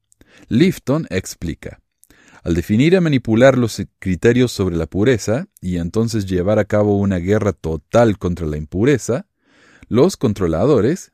Lifton 0.48 1.06
explica. 1.08 1.80
Al 2.42 2.54
definir 2.54 2.92
y 2.92 3.00
manipular 3.00 3.56
los 3.56 3.82
criterios 3.98 4.52
sobre 4.52 4.76
la 4.76 4.84
pureza 4.84 5.48
y 5.62 5.78
entonces 5.78 6.26
llevar 6.26 6.58
a 6.58 6.66
cabo 6.66 6.98
una 6.98 7.16
guerra 7.16 7.54
total 7.54 8.18
contra 8.18 8.46
la 8.46 8.58
impureza, 8.58 9.26
los 9.88 10.18
controladores, 10.18 11.12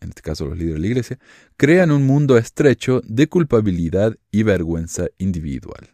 en 0.00 0.10
este 0.10 0.22
caso 0.22 0.46
los 0.46 0.58
líderes 0.58 0.74
de 0.74 0.80
la 0.80 0.86
iglesia, 0.86 1.18
crean 1.56 1.90
un 1.90 2.06
mundo 2.06 2.38
estrecho 2.38 3.02
de 3.04 3.26
culpabilidad 3.28 4.16
y 4.30 4.44
vergüenza 4.44 5.06
individual. 5.18 5.90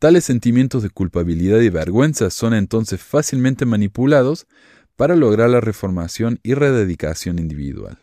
Tales 0.00 0.24
sentimientos 0.24 0.82
de 0.82 0.90
culpabilidad 0.90 1.60
y 1.60 1.68
vergüenza 1.68 2.30
son 2.30 2.54
entonces 2.54 3.00
fácilmente 3.00 3.64
manipulados 3.64 4.48
para 4.96 5.16
lograr 5.16 5.50
la 5.50 5.60
reformación 5.60 6.38
y 6.42 6.54
rededicación 6.54 7.38
individual. 7.38 7.98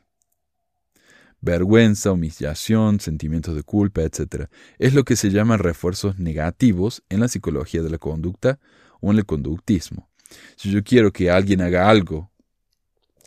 Vergüenza, 1.41 2.11
humillación, 2.11 2.99
sentimientos 2.99 3.55
de 3.55 3.63
culpa, 3.63 4.01
etc. 4.01 4.47
es 4.77 4.93
lo 4.93 5.05
que 5.05 5.15
se 5.15 5.29
llaman 5.29 5.59
refuerzos 5.59 6.19
negativos 6.19 7.03
en 7.09 7.21
la 7.21 7.29
psicología 7.29 7.81
de 7.81 7.89
la 7.89 7.97
conducta 7.97 8.59
o 8.99 9.11
en 9.11 9.17
el 9.17 9.25
conductismo. 9.25 10.09
Si 10.57 10.69
yo 10.69 10.83
quiero 10.83 11.13
que 11.13 11.31
alguien 11.31 11.61
haga 11.61 11.89
algo 11.89 12.29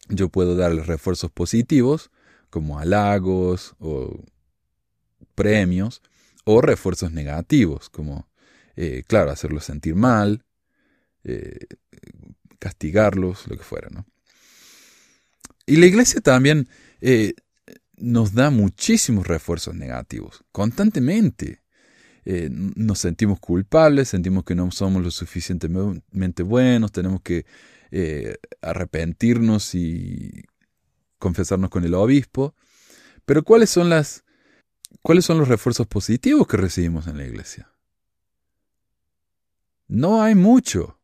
yo 0.09 0.29
puedo 0.29 0.57
darle 0.57 0.83
refuerzos 0.83 1.31
positivos, 1.31 2.11
como 2.51 2.79
halagos 2.79 3.75
o 3.79 4.25
premios, 5.35 6.03
o 6.45 6.61
refuerzos 6.61 7.13
negativos, 7.13 7.89
como, 7.89 8.29
eh, 8.77 9.05
claro, 9.07 9.31
hacerlos 9.31 9.65
sentir 9.65 9.95
mal, 9.95 10.45
eh, 11.25 11.67
castigarlos, 12.63 13.49
lo 13.49 13.57
que 13.57 13.65
fuera, 13.65 13.89
¿no? 13.91 14.07
Y 15.67 15.79
la 15.79 15.87
iglesia 15.87 16.21
también 16.21 16.69
eh, 17.01 17.35
nos 17.97 18.35
da 18.35 18.51
muchísimos 18.51 19.27
refuerzos 19.27 19.75
negativos, 19.75 20.45
constantemente. 20.53 21.61
nos 22.25 23.01
sentimos 23.01 23.41
culpables, 23.41 24.09
sentimos 24.09 24.45
que 24.45 24.55
no 24.55 24.71
somos 24.71 25.03
lo 25.03 25.11
suficientemente 25.11 26.45
buenos, 26.45 26.93
tenemos 26.93 27.21
que 27.21 27.47
eh, 27.91 28.37
arrepentirnos 28.61 29.75
y 29.75 30.45
confesarnos 31.19 31.69
con 31.69 31.85
el 31.85 31.95
obispo. 31.95 32.55
Pero 33.25 33.43
¿cuáles 33.43 33.71
son 33.71 33.91
las 33.91 34.25
cuáles 35.03 35.25
son 35.25 35.39
los 35.39 35.49
refuerzos 35.49 35.89
positivos 35.89 36.47
que 36.47 36.57
recibimos 36.57 37.09
en 37.09 37.17
la 37.17 37.25
iglesia? 37.25 37.73
No 39.89 40.23
hay 40.23 40.37
mucho. 40.37 41.02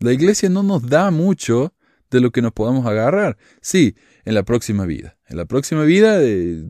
La 0.00 0.12
iglesia 0.12 0.48
no 0.48 0.62
nos 0.62 0.86
da 0.88 1.10
mucho 1.10 1.74
de 2.10 2.20
lo 2.20 2.30
que 2.30 2.42
nos 2.42 2.52
podamos 2.52 2.86
agarrar. 2.86 3.36
Sí, 3.60 3.94
en 4.24 4.34
la 4.34 4.42
próxima 4.42 4.86
vida. 4.86 5.18
En 5.26 5.36
la 5.36 5.46
próxima 5.46 5.82
vida 5.84 6.22
eh, 6.22 6.64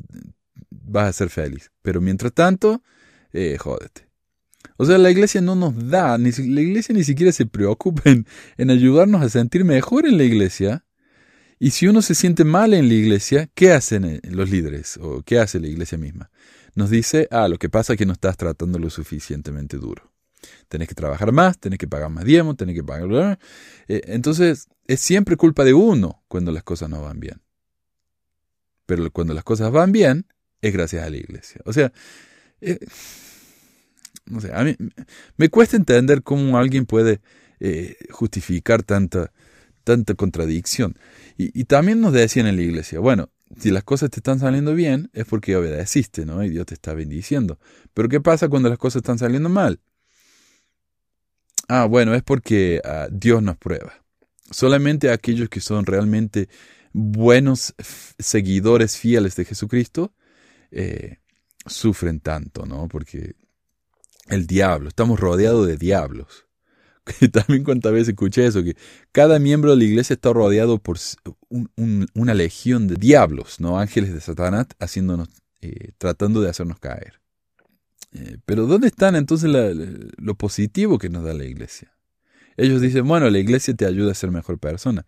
vas 0.70 1.08
a 1.08 1.12
ser 1.12 1.30
feliz. 1.30 1.70
Pero 1.82 2.00
mientras 2.00 2.32
tanto, 2.32 2.82
eh, 3.32 3.56
jódete. 3.58 4.08
O 4.76 4.84
sea, 4.84 4.98
la 4.98 5.10
iglesia 5.10 5.40
no 5.40 5.54
nos 5.54 5.88
da, 5.88 6.18
ni, 6.18 6.32
la 6.32 6.60
iglesia 6.60 6.94
ni 6.94 7.04
siquiera 7.04 7.30
se 7.30 7.46
preocupa 7.46 8.02
en, 8.06 8.70
ayudarnos 8.70 9.22
a 9.22 9.28
sentir 9.28 9.64
mejor 9.64 10.06
en 10.06 10.16
la 10.16 10.24
iglesia. 10.24 10.84
Y 11.60 11.70
si 11.70 11.86
uno 11.86 12.02
se 12.02 12.14
siente 12.14 12.44
mal 12.44 12.74
en 12.74 12.88
la 12.88 12.94
iglesia, 12.94 13.48
¿qué 13.54 13.72
hacen 13.72 14.04
eh, 14.04 14.20
los 14.24 14.50
líderes? 14.50 14.98
¿O 15.00 15.22
qué 15.22 15.38
hace 15.38 15.60
la 15.60 15.68
iglesia 15.68 15.98
misma? 15.98 16.30
Nos 16.74 16.90
dice, 16.90 17.28
ah, 17.30 17.46
lo 17.46 17.58
que 17.58 17.68
pasa 17.68 17.92
es 17.92 17.98
que 17.98 18.06
no 18.06 18.12
estás 18.12 18.36
tratando 18.36 18.78
lo 18.78 18.90
suficientemente 18.90 19.76
duro. 19.76 20.13
Tenés 20.68 20.88
que 20.88 20.94
trabajar 20.94 21.32
más, 21.32 21.58
tenés 21.58 21.78
que 21.78 21.88
pagar 21.88 22.10
más 22.10 22.24
diezmo, 22.24 22.54
tenés 22.54 22.74
que 22.74 22.84
pagar... 22.84 23.38
Eh, 23.88 24.02
entonces, 24.06 24.68
es 24.86 25.00
siempre 25.00 25.36
culpa 25.36 25.64
de 25.64 25.74
uno 25.74 26.22
cuando 26.28 26.52
las 26.52 26.62
cosas 26.62 26.88
no 26.90 27.02
van 27.02 27.20
bien. 27.20 27.40
Pero 28.86 29.10
cuando 29.10 29.34
las 29.34 29.44
cosas 29.44 29.70
van 29.72 29.92
bien, 29.92 30.26
es 30.60 30.72
gracias 30.72 31.06
a 31.06 31.10
la 31.10 31.16
iglesia. 31.16 31.60
O 31.64 31.72
sea, 31.72 31.92
eh, 32.60 32.78
no 34.26 34.40
sé, 34.40 34.52
a 34.52 34.64
mí 34.64 34.76
me 35.36 35.48
cuesta 35.48 35.76
entender 35.76 36.22
cómo 36.22 36.58
alguien 36.58 36.86
puede 36.86 37.20
eh, 37.60 37.96
justificar 38.10 38.82
tanta, 38.82 39.32
tanta 39.84 40.14
contradicción. 40.14 40.98
Y, 41.36 41.64
también 41.64 42.00
nos 42.00 42.12
decían 42.12 42.46
en 42.46 42.56
la 42.56 42.62
iglesia, 42.62 43.00
bueno, 43.00 43.30
si 43.58 43.70
las 43.70 43.84
cosas 43.84 44.10
te 44.10 44.20
están 44.20 44.38
saliendo 44.38 44.74
bien, 44.74 45.10
es 45.12 45.26
porque 45.26 45.56
obedeciste, 45.56 46.24
¿no? 46.24 46.42
Y 46.44 46.48
Dios 46.48 46.66
te 46.66 46.74
está 46.74 46.94
bendiciendo. 46.94 47.58
Pero 47.92 48.08
¿qué 48.08 48.20
pasa 48.20 48.48
cuando 48.48 48.68
las 48.68 48.78
cosas 48.78 49.00
están 49.00 49.18
saliendo 49.18 49.48
mal? 49.48 49.80
Ah, 51.68 51.86
bueno, 51.86 52.14
es 52.14 52.22
porque 52.22 52.80
ah, 52.84 53.08
Dios 53.10 53.42
nos 53.42 53.56
prueba. 53.56 53.94
Solamente 54.50 55.10
aquellos 55.10 55.48
que 55.48 55.60
son 55.60 55.86
realmente 55.86 56.48
buenos 56.92 57.74
seguidores 58.18 58.96
fieles 58.96 59.36
de 59.36 59.44
Jesucristo 59.44 60.12
eh, 60.70 61.18
sufren 61.66 62.20
tanto, 62.20 62.66
¿no? 62.66 62.88
Porque 62.88 63.34
el 64.28 64.46
diablo, 64.46 64.88
estamos 64.88 65.18
rodeados 65.18 65.66
de 65.66 65.76
diablos. 65.76 66.46
También 67.32 67.64
cuántas 67.64 67.92
veces 67.92 68.08
escuché 68.10 68.46
eso, 68.46 68.62
que 68.62 68.76
cada 69.12 69.38
miembro 69.38 69.72
de 69.72 69.76
la 69.78 69.84
iglesia 69.84 70.14
está 70.14 70.32
rodeado 70.32 70.78
por 70.78 70.98
una 72.14 72.34
legión 72.34 72.86
de 72.86 72.96
diablos, 72.96 73.60
¿no? 73.60 73.78
Ángeles 73.78 74.14
de 74.14 74.20
Satanás, 74.20 74.66
haciéndonos, 74.78 75.28
eh, 75.60 75.92
tratando 75.98 76.40
de 76.40 76.50
hacernos 76.50 76.78
caer. 76.78 77.23
Eh, 78.14 78.38
pero 78.46 78.66
¿dónde 78.66 78.86
están 78.86 79.16
entonces 79.16 79.50
lo 79.50 80.34
positivo 80.36 80.98
que 80.98 81.08
nos 81.08 81.24
da 81.24 81.34
la 81.34 81.44
iglesia? 81.44 81.92
Ellos 82.56 82.80
dicen, 82.80 83.06
bueno, 83.06 83.28
la 83.30 83.38
iglesia 83.38 83.74
te 83.74 83.86
ayuda 83.86 84.12
a 84.12 84.14
ser 84.14 84.30
mejor 84.30 84.58
persona. 84.58 85.04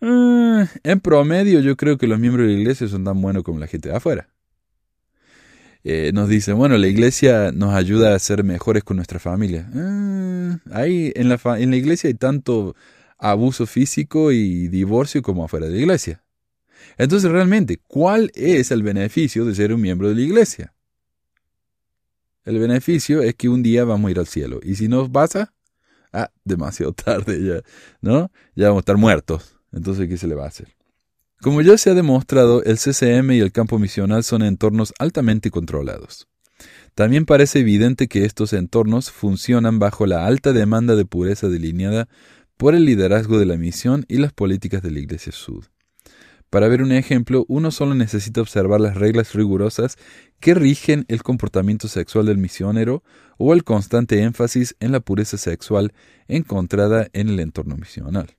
Mm, 0.00 0.62
en 0.82 1.00
promedio 1.00 1.60
yo 1.60 1.76
creo 1.76 1.98
que 1.98 2.06
los 2.06 2.18
miembros 2.18 2.46
de 2.46 2.54
la 2.54 2.60
iglesia 2.60 2.88
son 2.88 3.04
tan 3.04 3.20
buenos 3.20 3.42
como 3.42 3.58
la 3.58 3.66
gente 3.66 3.90
de 3.90 3.96
afuera. 3.96 4.30
Eh, 5.84 6.10
nos 6.14 6.28
dice, 6.28 6.52
bueno, 6.52 6.76
la 6.76 6.88
iglesia 6.88 7.52
nos 7.52 7.74
ayuda 7.74 8.14
a 8.14 8.18
ser 8.18 8.44
mejores 8.44 8.84
con 8.84 8.96
nuestra 8.96 9.18
familia. 9.18 9.68
En 9.72 10.60
la, 11.28 11.40
en 11.58 11.70
la 11.70 11.76
iglesia 11.76 12.08
hay 12.08 12.14
tanto 12.14 12.74
abuso 13.18 13.66
físico 13.66 14.32
y 14.32 14.68
divorcio 14.68 15.22
como 15.22 15.44
afuera 15.44 15.66
de 15.66 15.72
la 15.72 15.78
iglesia. 15.78 16.22
Entonces, 16.98 17.30
realmente, 17.30 17.78
¿cuál 17.86 18.30
es 18.34 18.70
el 18.70 18.82
beneficio 18.82 19.44
de 19.44 19.54
ser 19.54 19.72
un 19.72 19.80
miembro 19.80 20.08
de 20.08 20.14
la 20.14 20.20
iglesia? 20.22 20.74
El 22.50 22.58
beneficio 22.58 23.22
es 23.22 23.36
que 23.36 23.48
un 23.48 23.62
día 23.62 23.84
vamos 23.84 24.08
a 24.08 24.10
ir 24.10 24.18
al 24.18 24.26
cielo. 24.26 24.58
Y 24.64 24.74
si 24.74 24.88
nos 24.88 25.08
pasa, 25.08 25.54
ah, 26.12 26.32
demasiado 26.44 26.92
tarde 27.04 27.44
ya, 27.44 27.62
¿no? 28.00 28.32
Ya 28.56 28.66
vamos 28.66 28.80
a 28.80 28.82
estar 28.82 28.96
muertos. 28.96 29.54
Entonces, 29.70 30.08
¿qué 30.08 30.16
se 30.16 30.26
le 30.26 30.34
va 30.34 30.46
a 30.46 30.48
hacer? 30.48 30.66
Como 31.40 31.62
ya 31.62 31.78
se 31.78 31.90
ha 31.90 31.94
demostrado, 31.94 32.64
el 32.64 32.76
CCM 32.76 33.30
y 33.30 33.38
el 33.38 33.52
campo 33.52 33.78
misional 33.78 34.24
son 34.24 34.42
entornos 34.42 34.92
altamente 34.98 35.52
controlados. 35.52 36.26
También 36.96 37.24
parece 37.24 37.60
evidente 37.60 38.08
que 38.08 38.24
estos 38.24 38.52
entornos 38.52 39.12
funcionan 39.12 39.78
bajo 39.78 40.04
la 40.06 40.26
alta 40.26 40.52
demanda 40.52 40.96
de 40.96 41.04
pureza 41.04 41.48
delineada 41.48 42.08
por 42.56 42.74
el 42.74 42.84
liderazgo 42.84 43.38
de 43.38 43.46
la 43.46 43.56
misión 43.56 44.04
y 44.08 44.16
las 44.16 44.32
políticas 44.32 44.82
de 44.82 44.90
la 44.90 44.98
Iglesia 44.98 45.30
Sud. 45.30 45.66
Para 46.50 46.66
ver 46.66 46.82
un 46.82 46.90
ejemplo, 46.90 47.44
uno 47.46 47.70
solo 47.70 47.94
necesita 47.94 48.40
observar 48.40 48.80
las 48.80 48.96
reglas 48.96 49.34
rigurosas 49.34 49.96
que 50.40 50.54
rigen 50.54 51.04
el 51.06 51.22
comportamiento 51.22 51.86
sexual 51.86 52.26
del 52.26 52.38
misionero 52.38 53.04
o 53.38 53.54
el 53.54 53.62
constante 53.62 54.20
énfasis 54.22 54.74
en 54.80 54.90
la 54.90 54.98
pureza 54.98 55.38
sexual 55.38 55.92
encontrada 56.26 57.08
en 57.12 57.28
el 57.28 57.38
entorno 57.38 57.76
misional. 57.76 58.36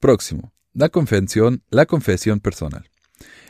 Próximo. 0.00 0.52
La 0.72 0.88
confesión, 0.88 1.62
la 1.68 1.84
confesión 1.84 2.40
personal. 2.40 2.88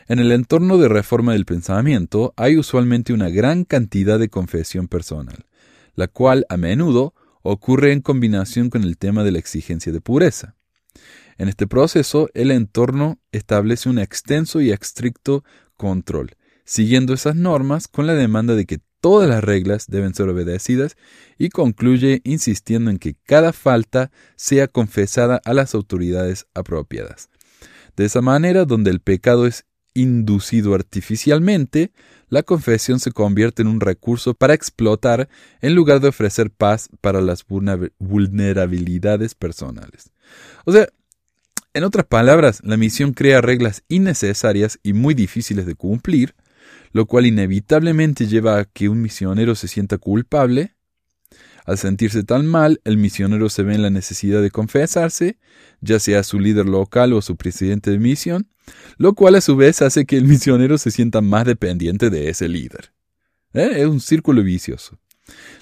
En 0.09 0.19
el 0.19 0.33
entorno 0.33 0.77
de 0.77 0.89
reforma 0.89 1.31
del 1.31 1.45
pensamiento 1.45 2.33
hay 2.35 2.57
usualmente 2.57 3.13
una 3.13 3.29
gran 3.29 3.63
cantidad 3.63 4.19
de 4.19 4.27
confesión 4.27 4.89
personal, 4.89 5.45
la 5.95 6.09
cual 6.09 6.45
a 6.49 6.57
menudo 6.57 7.13
ocurre 7.43 7.93
en 7.93 8.01
combinación 8.01 8.69
con 8.69 8.83
el 8.83 8.97
tema 8.97 9.23
de 9.23 9.31
la 9.31 9.39
exigencia 9.39 9.93
de 9.93 10.01
pureza. 10.01 10.57
En 11.37 11.49
este 11.49 11.67
proceso, 11.67 12.29
el 12.33 12.51
entorno 12.51 13.19
establece 13.31 13.89
un 13.89 13.99
extenso 13.99 14.61
y 14.61 14.71
estricto 14.71 15.43
control, 15.75 16.31
siguiendo 16.65 17.13
esas 17.13 17.35
normas 17.35 17.87
con 17.87 18.07
la 18.07 18.13
demanda 18.13 18.55
de 18.55 18.65
que 18.65 18.79
todas 19.01 19.27
las 19.27 19.43
reglas 19.43 19.87
deben 19.87 20.13
ser 20.13 20.29
obedecidas 20.29 20.95
y 21.37 21.49
concluye 21.49 22.21
insistiendo 22.23 22.89
en 22.89 22.99
que 22.99 23.15
cada 23.25 23.51
falta 23.51 24.11
sea 24.37 24.67
confesada 24.67 25.41
a 25.43 25.53
las 25.53 25.75
autoridades 25.75 26.47
apropiadas. 26.53 27.29
De 27.97 28.05
esa 28.05 28.21
manera, 28.21 28.63
donde 28.63 28.91
el 28.91 29.01
pecado 29.01 29.45
es 29.45 29.65
inducido 29.93 30.73
artificialmente, 30.73 31.91
la 32.29 32.43
confesión 32.43 32.99
se 32.99 33.11
convierte 33.11 33.61
en 33.61 33.67
un 33.67 33.79
recurso 33.79 34.33
para 34.33 34.53
explotar 34.53 35.29
en 35.61 35.75
lugar 35.75 35.99
de 35.99 36.07
ofrecer 36.07 36.49
paz 36.49 36.89
para 37.01 37.21
las 37.21 37.45
vulnerabilidades 37.45 39.35
personales. 39.35 40.11
O 40.65 40.71
sea, 40.71 40.87
en 41.73 41.83
otras 41.83 42.05
palabras, 42.05 42.61
la 42.63 42.77
misión 42.77 43.13
crea 43.13 43.41
reglas 43.41 43.83
innecesarias 43.87 44.79
y 44.83 44.93
muy 44.93 45.13
difíciles 45.13 45.65
de 45.65 45.75
cumplir, 45.75 46.35
lo 46.91 47.07
cual 47.07 47.25
inevitablemente 47.25 48.27
lleva 48.27 48.59
a 48.59 48.65
que 48.65 48.89
un 48.89 49.01
misionero 49.01 49.55
se 49.55 49.67
sienta 49.67 49.97
culpable. 49.97 50.75
Al 51.65 51.77
sentirse 51.77 52.23
tan 52.23 52.45
mal, 52.45 52.79
el 52.83 52.97
misionero 52.97 53.49
se 53.49 53.63
ve 53.63 53.73
en 53.73 53.81
la 53.81 53.89
necesidad 53.89 54.41
de 54.41 54.51
confesarse, 54.51 55.37
ya 55.81 55.99
sea 55.99 56.19
a 56.19 56.23
su 56.23 56.39
líder 56.39 56.67
local 56.67 57.13
o 57.13 57.19
a 57.19 57.21
su 57.23 57.35
presidente 57.37 57.89
de 57.89 57.99
misión, 57.99 58.47
lo 58.97 59.13
cual 59.13 59.35
a 59.35 59.41
su 59.41 59.55
vez 59.55 59.81
hace 59.81 60.05
que 60.05 60.17
el 60.17 60.25
misionero 60.25 60.77
se 60.77 60.91
sienta 60.91 61.21
más 61.21 61.45
dependiente 61.45 62.09
de 62.09 62.29
ese 62.29 62.47
líder. 62.47 62.93
¿Eh? 63.53 63.71
Es 63.77 63.87
un 63.87 63.99
círculo 63.99 64.43
vicioso. 64.43 64.99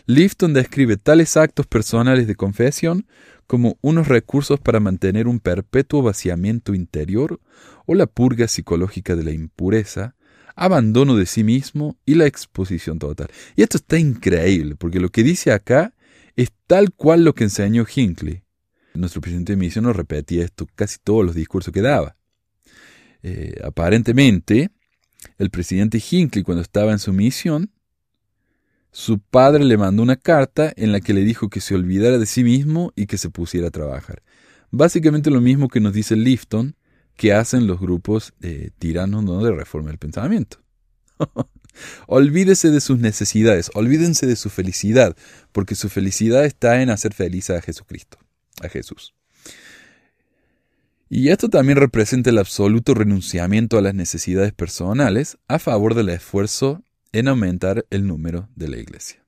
Lifton 0.07 0.53
describe 0.53 0.97
tales 0.97 1.37
actos 1.37 1.67
personales 1.67 2.27
de 2.27 2.35
confesión 2.35 3.05
como 3.51 3.77
unos 3.81 4.07
recursos 4.07 4.61
para 4.61 4.79
mantener 4.79 5.27
un 5.27 5.41
perpetuo 5.41 6.01
vaciamiento 6.01 6.73
interior 6.73 7.41
o 7.85 7.95
la 7.95 8.05
purga 8.07 8.47
psicológica 8.47 9.17
de 9.17 9.25
la 9.25 9.31
impureza, 9.31 10.15
abandono 10.55 11.17
de 11.17 11.25
sí 11.25 11.43
mismo 11.43 11.97
y 12.05 12.15
la 12.15 12.27
exposición 12.27 12.97
total. 12.97 13.27
Y 13.57 13.63
esto 13.63 13.75
está 13.75 13.99
increíble, 13.99 14.77
porque 14.77 15.01
lo 15.01 15.09
que 15.09 15.23
dice 15.23 15.51
acá 15.51 15.93
es 16.37 16.53
tal 16.65 16.93
cual 16.93 17.25
lo 17.25 17.35
que 17.35 17.43
enseñó 17.43 17.85
Hinckley. 17.93 18.43
Nuestro 18.93 19.19
presidente 19.19 19.51
de 19.51 19.57
misión 19.57 19.83
nos 19.83 19.97
repetía 19.97 20.45
esto 20.45 20.65
casi 20.73 20.99
todos 21.03 21.25
los 21.25 21.35
discursos 21.35 21.73
que 21.73 21.81
daba. 21.81 22.15
Eh, 23.21 23.59
aparentemente, 23.65 24.71
el 25.37 25.49
presidente 25.49 26.01
Hinckley, 26.09 26.45
cuando 26.45 26.61
estaba 26.61 26.93
en 26.93 26.99
su 26.99 27.11
misión, 27.11 27.69
su 28.91 29.19
padre 29.19 29.63
le 29.63 29.77
mandó 29.77 30.03
una 30.03 30.17
carta 30.17 30.71
en 30.75 30.91
la 30.91 30.99
que 30.99 31.13
le 31.13 31.23
dijo 31.23 31.49
que 31.49 31.61
se 31.61 31.75
olvidara 31.75 32.17
de 32.17 32.25
sí 32.25 32.43
mismo 32.43 32.91
y 32.95 33.05
que 33.05 33.17
se 33.17 33.29
pusiera 33.29 33.67
a 33.67 33.71
trabajar. 33.71 34.21
Básicamente 34.69 35.31
lo 35.31 35.41
mismo 35.41 35.69
que 35.69 35.79
nos 35.79 35.93
dice 35.93 36.15
Lifton 36.15 36.75
que 37.15 37.33
hacen 37.33 37.67
los 37.67 37.79
grupos 37.79 38.33
tiranos 38.79 39.23
¿no? 39.23 39.43
de 39.43 39.51
reforma 39.51 39.89
del 39.89 39.97
pensamiento. 39.97 40.57
Olvídese 42.07 42.69
de 42.69 42.81
sus 42.81 42.99
necesidades, 42.99 43.71
olvídense 43.73 44.27
de 44.27 44.35
su 44.35 44.49
felicidad, 44.49 45.15
porque 45.51 45.75
su 45.75 45.87
felicidad 45.87 46.43
está 46.43 46.81
en 46.81 46.89
hacer 46.89 47.13
feliz 47.13 47.49
a 47.49 47.61
Jesucristo, 47.61 48.17
a 48.61 48.67
Jesús. 48.67 49.13
Y 51.09 51.29
esto 51.29 51.49
también 51.49 51.77
representa 51.77 52.29
el 52.29 52.37
absoluto 52.37 52.93
renunciamiento 52.93 53.77
a 53.77 53.81
las 53.81 53.93
necesidades 53.93 54.53
personales 54.53 55.37
a 55.47 55.59
favor 55.59 55.93
del 55.93 56.09
esfuerzo 56.09 56.83
en 57.11 57.27
aumentar 57.27 57.85
el 57.89 58.07
número 58.07 58.49
de 58.55 58.67
la 58.67 58.77
iglesia. 58.77 59.23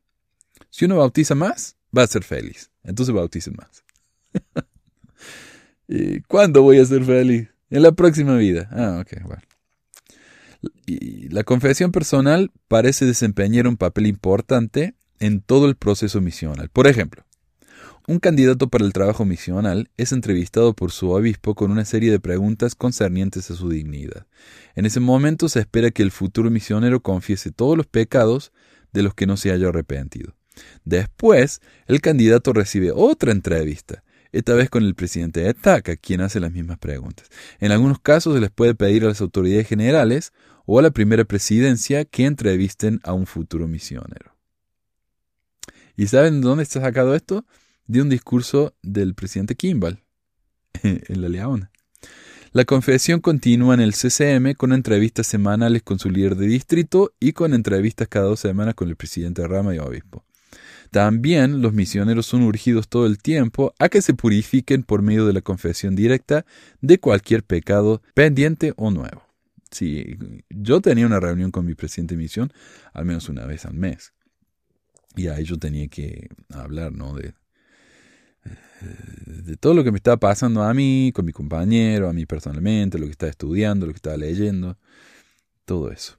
Si 0.70 0.86
uno 0.86 0.98
bautiza 0.98 1.36
más, 1.36 1.76
va 1.96 2.04
a 2.04 2.08
ser 2.08 2.24
feliz. 2.24 2.72
Entonces 2.84 3.14
bauticen 3.14 3.56
más. 3.56 3.84
¿Y 5.88 6.22
¿Cuándo 6.22 6.62
voy 6.62 6.80
a 6.80 6.86
ser 6.86 7.04
feliz? 7.04 7.50
En 7.70 7.82
la 7.82 7.92
próxima 7.92 8.36
vida. 8.38 8.70
Ah, 8.72 9.02
ok, 9.02 9.24
bueno. 9.24 9.44
La 11.30 11.44
confesión 11.44 11.92
personal 11.92 12.52
parece 12.68 13.06
desempeñar 13.06 13.68
un 13.68 13.78
papel 13.78 14.08
importante 14.08 14.96
en 15.20 15.42
todo 15.42 15.68
el 15.68 15.76
proceso 15.76 16.22
misional. 16.22 16.70
Por 16.70 16.88
ejemplo, 16.88 17.26
un 18.08 18.20
candidato 18.20 18.68
para 18.68 18.86
el 18.86 18.94
trabajo 18.94 19.26
misional 19.26 19.90
es 19.98 20.12
entrevistado 20.12 20.74
por 20.74 20.92
su 20.92 21.12
obispo 21.12 21.56
con 21.56 21.72
una 21.72 21.86
serie 21.86 22.12
de 22.12 22.20
preguntas 22.20 22.76
concernientes 22.76 23.50
a 23.50 23.56
su 23.56 23.70
dignidad. 23.70 24.28
En 24.76 24.86
ese 24.86 25.00
momento 25.00 25.48
se 25.48 25.60
espera 25.60 25.92
que 25.92 26.04
el 26.04 26.12
futuro 26.12 26.50
misionero 26.50 27.02
confiese 27.02 27.52
todos 27.52 27.78
los 27.78 27.88
pecados 27.88 28.52
de 28.92 29.04
los 29.04 29.14
que 29.14 29.26
no 29.26 29.38
se 29.38 29.52
haya 29.52 29.70
arrepentido. 29.70 30.36
Después, 30.84 31.62
el 31.88 32.02
candidato 32.02 32.54
recibe 32.54 32.92
otra 32.94 33.32
entrevista, 33.32 34.04
esta 34.32 34.54
vez 34.54 34.70
con 34.70 34.84
el 34.84 34.96
presidente 34.96 35.42
de 35.42 35.54
TACA, 35.54 35.96
quien 35.96 36.22
hace 36.22 36.40
las 36.40 36.52
mismas 36.52 36.80
preguntas. 36.80 37.30
En 37.60 37.72
algunos 37.72 38.00
casos 38.00 38.34
se 38.34 38.42
les 38.42 38.52
puede 38.52 38.76
pedir 38.76 39.04
a 39.04 39.08
las 39.08 39.22
autoridades 39.22 39.68
generales 39.68 40.34
o 40.66 40.80
a 40.80 40.82
la 40.82 40.92
primera 40.92 41.24
presidencia 41.24 42.06
que 42.06 42.26
entrevisten 42.26 43.00
a 43.04 43.14
un 43.14 43.26
futuro 43.26 43.68
misionero. 43.68 44.36
¿Y 45.96 46.08
saben 46.08 46.42
dónde 46.42 46.64
está 46.64 46.82
sacado 46.82 47.16
esto? 47.16 47.46
De 47.88 48.02
un 48.02 48.10
discurso 48.10 48.76
del 48.82 49.14
presidente 49.14 49.56
Kimball 49.56 50.00
en 50.84 51.22
La 51.22 51.30
Leona. 51.30 51.72
La 52.54 52.66
confesión 52.66 53.20
continúa 53.20 53.74
en 53.74 53.80
el 53.80 53.94
CCM 53.94 54.54
con 54.56 54.74
entrevistas 54.74 55.26
semanales 55.26 55.82
con 55.82 55.98
su 55.98 56.12
líder 56.12 56.36
de 56.36 56.46
distrito 56.46 57.12
y 57.20 57.34
con 57.34 57.54
entrevistas 57.54 58.08
cada 58.08 58.28
dos 58.28 58.40
semanas 58.40 58.76
con 58.76 58.90
el 58.90 58.96
presidente 58.96 59.48
Rama 59.48 59.74
y 59.74 59.80
obispo. 59.80 60.24
También 60.92 61.64
los 61.64 61.74
misioneros 61.74 62.28
son 62.28 62.44
urgidos 62.44 62.88
todo 62.88 63.08
el 63.08 63.18
tiempo 63.18 63.74
a 63.80 63.90
que 63.90 64.04
se 64.04 64.14
purifiquen 64.14 64.84
por 64.84 65.02
medio 65.02 65.26
de 65.26 65.34
la 65.34 65.42
confesión 65.42 65.96
directa 65.96 66.46
de 66.80 67.00
cualquier 67.00 67.44
pecado 67.44 68.04
pendiente 68.14 68.74
o 68.78 68.92
nuevo. 68.92 69.24
Sí, 69.72 70.16
yo 70.52 70.80
tenía 70.82 71.08
una 71.08 71.20
reunión 71.20 71.50
con 71.50 71.66
mi 71.66 71.74
presidente 71.74 72.14
de 72.14 72.22
misión 72.22 72.54
al 72.94 73.06
menos 73.06 73.30
una 73.30 73.48
vez 73.48 73.66
al 73.66 73.74
mes. 73.74 74.14
Y 75.16 75.26
ahí 75.26 75.44
yo 75.44 75.58
tenía 75.58 75.88
que 75.88 76.30
hablar, 76.50 76.92
¿no? 76.92 77.16
De, 77.16 77.34
de 79.26 79.58
todo 79.58 79.74
lo 79.74 79.84
que 79.84 79.92
me 79.92 79.98
estaba 79.98 80.18
pasando 80.18 80.64
a 80.64 80.74
mí, 80.74 81.12
con 81.14 81.26
mi 81.26 81.32
compañero, 81.32 82.10
a 82.10 82.14
mí 82.14 82.26
personalmente, 82.26 83.00
lo 83.00 83.06
que 83.06 83.12
estaba 83.12 83.30
estudiando, 83.30 83.86
lo 83.86 83.94
que 83.94 83.98
estaba 83.98 84.18
leyendo, 84.18 84.78
todo 85.66 85.92
eso. 85.92 86.18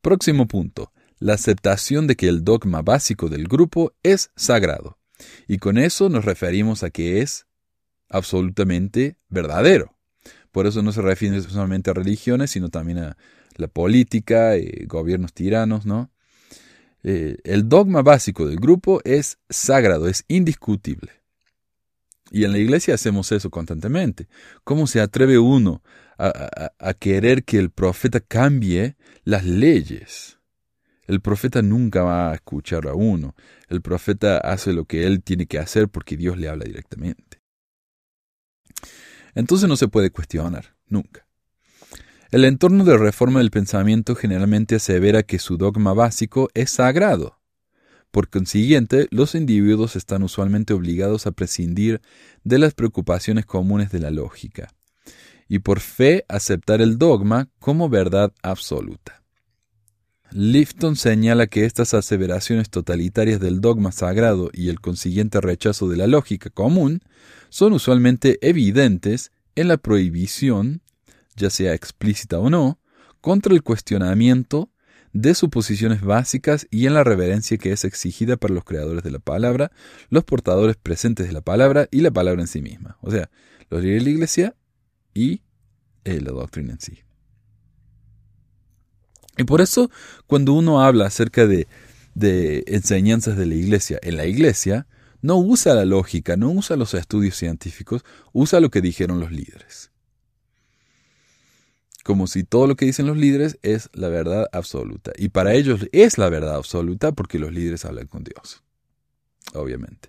Próximo 0.00 0.46
punto 0.46 0.92
la 1.20 1.34
aceptación 1.34 2.06
de 2.06 2.16
que 2.16 2.28
el 2.28 2.44
dogma 2.44 2.82
básico 2.82 3.28
del 3.28 3.48
grupo 3.48 3.92
es 4.02 4.30
sagrado. 4.36 4.98
Y 5.46 5.58
con 5.58 5.78
eso 5.78 6.08
nos 6.08 6.24
referimos 6.24 6.82
a 6.82 6.90
que 6.90 7.22
es 7.22 7.46
absolutamente 8.08 9.16
verdadero. 9.28 9.96
Por 10.52 10.66
eso 10.66 10.82
no 10.82 10.92
se 10.92 11.02
refiere 11.02 11.40
solamente 11.42 11.90
a 11.90 11.94
religiones, 11.94 12.52
sino 12.52 12.68
también 12.68 12.98
a 12.98 13.16
la 13.56 13.68
política, 13.68 14.54
eh, 14.56 14.86
gobiernos 14.86 15.32
tiranos, 15.32 15.84
¿no? 15.84 16.10
Eh, 17.02 17.38
el 17.44 17.68
dogma 17.68 18.02
básico 18.02 18.46
del 18.46 18.56
grupo 18.56 19.00
es 19.04 19.38
sagrado, 19.50 20.08
es 20.08 20.24
indiscutible. 20.28 21.10
Y 22.30 22.44
en 22.44 22.52
la 22.52 22.58
iglesia 22.58 22.94
hacemos 22.94 23.32
eso 23.32 23.50
constantemente. 23.50 24.28
¿Cómo 24.64 24.86
se 24.86 25.00
atreve 25.00 25.38
uno 25.38 25.82
a 26.18 26.94
querer 26.94 27.44
que 27.44 27.58
el 27.58 27.70
profeta 27.70 28.20
cambie 28.20 28.96
las 29.24 29.44
leyes? 29.44 30.38
El 31.06 31.20
profeta 31.22 31.62
nunca 31.62 32.02
va 32.02 32.30
a 32.30 32.34
escuchar 32.34 32.86
a 32.86 32.92
uno. 32.92 33.34
El 33.68 33.80
profeta 33.80 34.38
hace 34.38 34.74
lo 34.74 34.84
que 34.84 35.06
él 35.06 35.22
tiene 35.22 35.46
que 35.46 35.58
hacer 35.58 35.88
porque 35.88 36.18
Dios 36.18 36.36
le 36.36 36.48
habla 36.48 36.66
directamente. 36.66 37.40
Entonces 39.34 39.68
no 39.68 39.76
se 39.76 39.88
puede 39.88 40.10
cuestionar, 40.10 40.74
nunca. 40.86 41.26
El 42.30 42.44
entorno 42.44 42.84
de 42.84 42.98
reforma 42.98 43.38
del 43.38 43.50
pensamiento 43.50 44.14
generalmente 44.14 44.74
asevera 44.74 45.22
que 45.22 45.38
su 45.38 45.56
dogma 45.56 45.94
básico 45.94 46.50
es 46.52 46.70
sagrado. 46.72 47.37
Por 48.10 48.30
consiguiente, 48.30 49.06
los 49.10 49.34
individuos 49.34 49.96
están 49.96 50.22
usualmente 50.22 50.72
obligados 50.72 51.26
a 51.26 51.32
prescindir 51.32 52.00
de 52.42 52.58
las 52.58 52.74
preocupaciones 52.74 53.44
comunes 53.44 53.90
de 53.90 54.00
la 54.00 54.10
lógica, 54.10 54.72
y 55.48 55.58
por 55.58 55.80
fe 55.80 56.24
aceptar 56.28 56.80
el 56.80 56.98
dogma 56.98 57.48
como 57.58 57.88
verdad 57.88 58.32
absoluta. 58.42 59.22
Lifton 60.30 60.96
señala 60.96 61.46
que 61.46 61.64
estas 61.64 61.94
aseveraciones 61.94 62.68
totalitarias 62.68 63.40
del 63.40 63.60
dogma 63.62 63.92
sagrado 63.92 64.50
y 64.52 64.68
el 64.68 64.80
consiguiente 64.80 65.40
rechazo 65.40 65.88
de 65.88 65.96
la 65.96 66.06
lógica 66.06 66.50
común 66.50 67.00
son 67.48 67.72
usualmente 67.72 68.38
evidentes 68.46 69.32
en 69.54 69.68
la 69.68 69.78
prohibición, 69.78 70.82
ya 71.34 71.48
sea 71.48 71.72
explícita 71.72 72.38
o 72.38 72.50
no, 72.50 72.78
contra 73.22 73.54
el 73.54 73.62
cuestionamiento 73.62 74.70
de 75.12 75.34
suposiciones 75.34 76.02
básicas 76.02 76.66
y 76.70 76.86
en 76.86 76.94
la 76.94 77.04
reverencia 77.04 77.58
que 77.58 77.72
es 77.72 77.84
exigida 77.84 78.36
para 78.36 78.54
los 78.54 78.64
creadores 78.64 79.02
de 79.02 79.10
la 79.10 79.18
palabra, 79.18 79.72
los 80.10 80.24
portadores 80.24 80.76
presentes 80.76 81.26
de 81.26 81.32
la 81.32 81.40
palabra 81.40 81.88
y 81.90 82.00
la 82.00 82.10
palabra 82.10 82.42
en 82.42 82.48
sí 82.48 82.60
misma, 82.60 82.98
o 83.00 83.10
sea, 83.10 83.30
los 83.70 83.82
líderes 83.82 84.04
de 84.04 84.10
la 84.10 84.14
iglesia 84.14 84.56
y 85.14 85.42
eh, 86.04 86.20
la 86.20 86.32
doctrina 86.32 86.72
en 86.72 86.80
sí. 86.80 86.98
Y 89.36 89.44
por 89.44 89.60
eso, 89.60 89.90
cuando 90.26 90.52
uno 90.52 90.82
habla 90.82 91.06
acerca 91.06 91.46
de, 91.46 91.68
de 92.14 92.64
enseñanzas 92.66 93.36
de 93.36 93.46
la 93.46 93.54
iglesia 93.54 93.98
en 94.02 94.16
la 94.16 94.26
iglesia, 94.26 94.86
no 95.20 95.36
usa 95.38 95.74
la 95.74 95.84
lógica, 95.84 96.36
no 96.36 96.50
usa 96.50 96.76
los 96.76 96.94
estudios 96.94 97.36
científicos, 97.36 98.04
usa 98.32 98.60
lo 98.60 98.70
que 98.70 98.80
dijeron 98.80 99.20
los 99.20 99.30
líderes. 99.30 99.90
Como 102.08 102.26
si 102.26 102.42
todo 102.42 102.66
lo 102.66 102.74
que 102.74 102.86
dicen 102.86 103.06
los 103.06 103.18
líderes 103.18 103.58
es 103.60 103.90
la 103.92 104.08
verdad 104.08 104.46
absoluta. 104.52 105.12
Y 105.18 105.28
para 105.28 105.52
ellos 105.52 105.86
es 105.92 106.16
la 106.16 106.30
verdad 106.30 106.54
absoluta 106.54 107.12
porque 107.12 107.38
los 107.38 107.52
líderes 107.52 107.84
hablan 107.84 108.06
con 108.06 108.24
Dios. 108.24 108.62
Obviamente. 109.52 110.08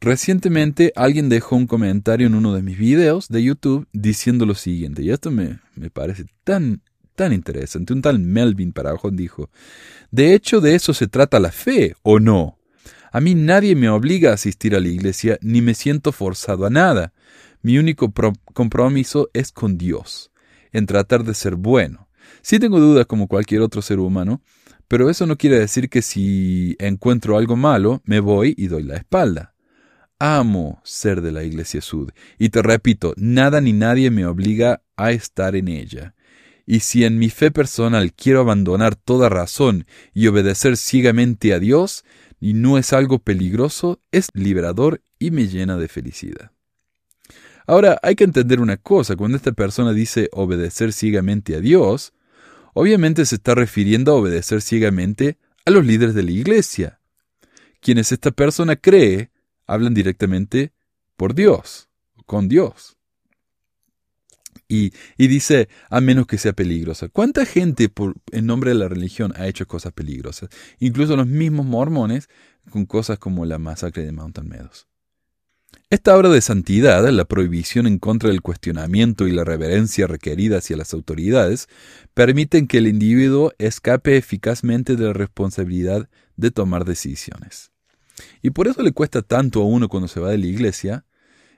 Recientemente 0.00 0.90
alguien 0.96 1.28
dejó 1.28 1.56
un 1.56 1.66
comentario 1.66 2.28
en 2.28 2.34
uno 2.34 2.54
de 2.54 2.62
mis 2.62 2.78
videos 2.78 3.28
de 3.28 3.42
YouTube 3.42 3.86
diciendo 3.92 4.46
lo 4.46 4.54
siguiente, 4.54 5.02
y 5.02 5.10
esto 5.10 5.30
me, 5.30 5.58
me 5.74 5.90
parece 5.90 6.24
tan, 6.44 6.80
tan 7.14 7.34
interesante. 7.34 7.92
Un 7.92 8.00
tal 8.00 8.18
Melvin 8.18 8.72
Parajon 8.72 9.14
dijo, 9.14 9.50
de 10.10 10.32
hecho 10.32 10.62
de 10.62 10.76
eso 10.76 10.94
se 10.94 11.08
trata 11.08 11.40
la 11.40 11.52
fe, 11.52 11.94
¿o 12.00 12.20
no? 12.20 12.56
A 13.10 13.20
mí 13.20 13.34
nadie 13.34 13.76
me 13.76 13.90
obliga 13.90 14.30
a 14.30 14.34
asistir 14.36 14.74
a 14.74 14.80
la 14.80 14.88
iglesia 14.88 15.36
ni 15.42 15.60
me 15.60 15.74
siento 15.74 16.10
forzado 16.10 16.64
a 16.64 16.70
nada. 16.70 17.12
Mi 17.62 17.78
único 17.78 18.12
compromiso 18.52 19.30
es 19.32 19.52
con 19.52 19.78
Dios, 19.78 20.32
en 20.72 20.86
tratar 20.86 21.24
de 21.24 21.34
ser 21.34 21.54
bueno. 21.54 22.08
Sí 22.42 22.58
tengo 22.58 22.80
dudas 22.80 23.06
como 23.06 23.28
cualquier 23.28 23.62
otro 23.62 23.82
ser 23.82 24.00
humano, 24.00 24.42
pero 24.88 25.08
eso 25.08 25.26
no 25.26 25.36
quiere 25.36 25.58
decir 25.58 25.88
que 25.88 26.02
si 26.02 26.76
encuentro 26.78 27.38
algo 27.38 27.56
malo, 27.56 28.02
me 28.04 28.20
voy 28.20 28.54
y 28.58 28.66
doy 28.66 28.82
la 28.82 28.96
espalda. 28.96 29.54
Amo 30.18 30.80
ser 30.84 31.20
de 31.22 31.32
la 31.32 31.44
Iglesia 31.44 31.80
Sud, 31.80 32.10
y 32.38 32.50
te 32.50 32.62
repito, 32.62 33.14
nada 33.16 33.60
ni 33.60 33.72
nadie 33.72 34.10
me 34.10 34.26
obliga 34.26 34.82
a 34.96 35.12
estar 35.12 35.56
en 35.56 35.68
ella. 35.68 36.14
Y 36.66 36.80
si 36.80 37.04
en 37.04 37.18
mi 37.18 37.30
fe 37.30 37.50
personal 37.50 38.12
quiero 38.12 38.40
abandonar 38.40 38.94
toda 38.94 39.28
razón 39.28 39.86
y 40.12 40.26
obedecer 40.26 40.76
ciegamente 40.76 41.54
a 41.54 41.58
Dios, 41.58 42.04
y 42.40 42.54
no 42.54 42.76
es 42.76 42.92
algo 42.92 43.20
peligroso, 43.20 44.00
es 44.10 44.28
liberador 44.34 45.02
y 45.18 45.30
me 45.30 45.46
llena 45.46 45.76
de 45.76 45.88
felicidad. 45.88 46.50
Ahora, 47.66 47.98
hay 48.02 48.14
que 48.14 48.24
entender 48.24 48.60
una 48.60 48.76
cosa, 48.76 49.16
cuando 49.16 49.36
esta 49.36 49.52
persona 49.52 49.92
dice 49.92 50.28
obedecer 50.32 50.92
ciegamente 50.92 51.54
a 51.54 51.60
Dios, 51.60 52.12
obviamente 52.74 53.24
se 53.26 53.36
está 53.36 53.54
refiriendo 53.54 54.12
a 54.12 54.16
obedecer 54.16 54.62
ciegamente 54.62 55.38
a 55.64 55.70
los 55.70 55.84
líderes 55.86 56.14
de 56.14 56.22
la 56.22 56.30
iglesia. 56.32 57.00
Quienes 57.80 58.12
esta 58.12 58.30
persona 58.30 58.76
cree 58.76 59.30
hablan 59.66 59.94
directamente 59.94 60.72
por 61.16 61.34
Dios, 61.34 61.88
con 62.26 62.48
Dios. 62.48 62.96
Y, 64.68 64.92
dice, 65.18 65.68
a 65.90 66.00
menos 66.00 66.26
que 66.26 66.38
sea 66.38 66.54
peligrosa. 66.54 67.08
¿Cuánta 67.08 67.44
gente 67.44 67.90
por, 67.90 68.14
en 68.30 68.46
nombre 68.46 68.70
de 68.70 68.76
la 68.76 68.88
religión 68.88 69.34
ha 69.36 69.46
hecho 69.46 69.66
cosas 69.66 69.92
peligrosas? 69.92 70.48
Incluso 70.78 71.14
los 71.14 71.26
mismos 71.26 71.66
mormones 71.66 72.30
con 72.70 72.86
cosas 72.86 73.18
como 73.18 73.44
la 73.44 73.58
masacre 73.58 74.04
de 74.04 74.12
Mountain 74.12 74.48
Meadows. 74.48 74.86
Esta 75.90 76.16
obra 76.16 76.30
de 76.30 76.40
santidad, 76.40 77.06
la 77.10 77.26
prohibición 77.26 77.86
en 77.86 77.98
contra 77.98 78.30
del 78.30 78.40
cuestionamiento 78.40 79.28
y 79.28 79.32
la 79.32 79.44
reverencia 79.44 80.06
requerida 80.06 80.58
hacia 80.58 80.76
las 80.76 80.94
autoridades, 80.94 81.68
permiten 82.14 82.66
que 82.66 82.78
el 82.78 82.86
individuo 82.86 83.52
escape 83.58 84.16
eficazmente 84.16 84.96
de 84.96 85.04
la 85.04 85.12
responsabilidad 85.12 86.08
de 86.36 86.50
tomar 86.50 86.86
decisiones. 86.86 87.72
Y 88.40 88.50
por 88.50 88.68
eso 88.68 88.82
le 88.82 88.92
cuesta 88.92 89.22
tanto 89.22 89.60
a 89.60 89.66
uno 89.66 89.88
cuando 89.88 90.08
se 90.08 90.20
va 90.20 90.30
de 90.30 90.38
la 90.38 90.46
iglesia, 90.46 91.04